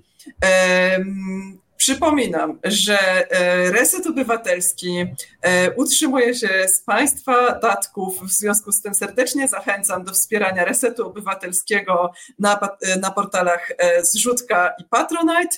Przypominam, 1.78 2.60
że 2.64 2.99
e, 3.32 3.72
Reset 3.72 4.08
Obywatelski 4.08 5.06
e, 5.41 5.76
utrzymuje 5.76 6.36
się 6.36 6.68
z 6.68 6.82
Państwa 6.82 7.60
datków. 7.60 8.28
W 8.28 8.32
związku 8.32 8.72
z 8.72 8.82
tym 8.82 8.95
serdecznie 8.95 9.47
zachęcam 9.47 10.03
do 10.03 10.14
wspierania 10.14 10.66
Resetu 10.66 11.08
Obywatelskiego 11.08 12.12
na, 12.39 12.60
na 13.01 13.12
portalach 13.12 13.72
Zrzutka 14.01 14.74
i 14.80 14.84
Patronite. 14.84 15.58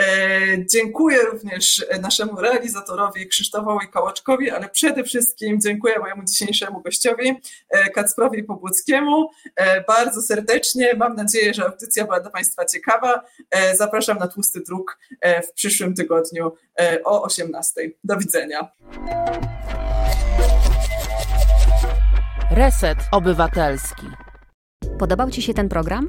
E, 0.00 0.66
dziękuję 0.66 1.18
również 1.22 1.86
naszemu 2.00 2.40
realizatorowi 2.40 3.28
Krzysztofowi 3.28 3.88
Kołaczkowi, 3.88 4.50
ale 4.50 4.68
przede 4.68 5.04
wszystkim 5.04 5.60
dziękuję 5.60 5.98
mojemu 5.98 6.24
dzisiejszemu 6.24 6.80
gościowi, 6.80 7.40
e, 7.70 7.90
Kacprowi 7.90 8.44
Pobłockiemu. 8.44 9.30
E, 9.56 9.80
bardzo 9.80 10.22
serdecznie. 10.22 10.94
Mam 10.94 11.16
nadzieję, 11.16 11.54
że 11.54 11.64
audycja 11.64 12.04
była 12.04 12.20
dla 12.20 12.30
Państwa 12.30 12.64
ciekawa. 12.64 13.22
Zapraszam 13.74 14.18
na 14.18 14.28
Tłusty 14.28 14.60
Druk 14.60 14.98
w 15.48 15.52
przyszłym 15.52 15.94
tygodniu 15.94 16.52
o 17.04 17.22
18. 17.22 17.90
Do 18.04 18.16
widzenia. 18.16 18.68
Reset 22.50 22.98
Obywatelski. 23.12 24.06
Podobał 24.98 25.30
Ci 25.30 25.42
się 25.42 25.54
ten 25.54 25.68
program? 25.68 26.08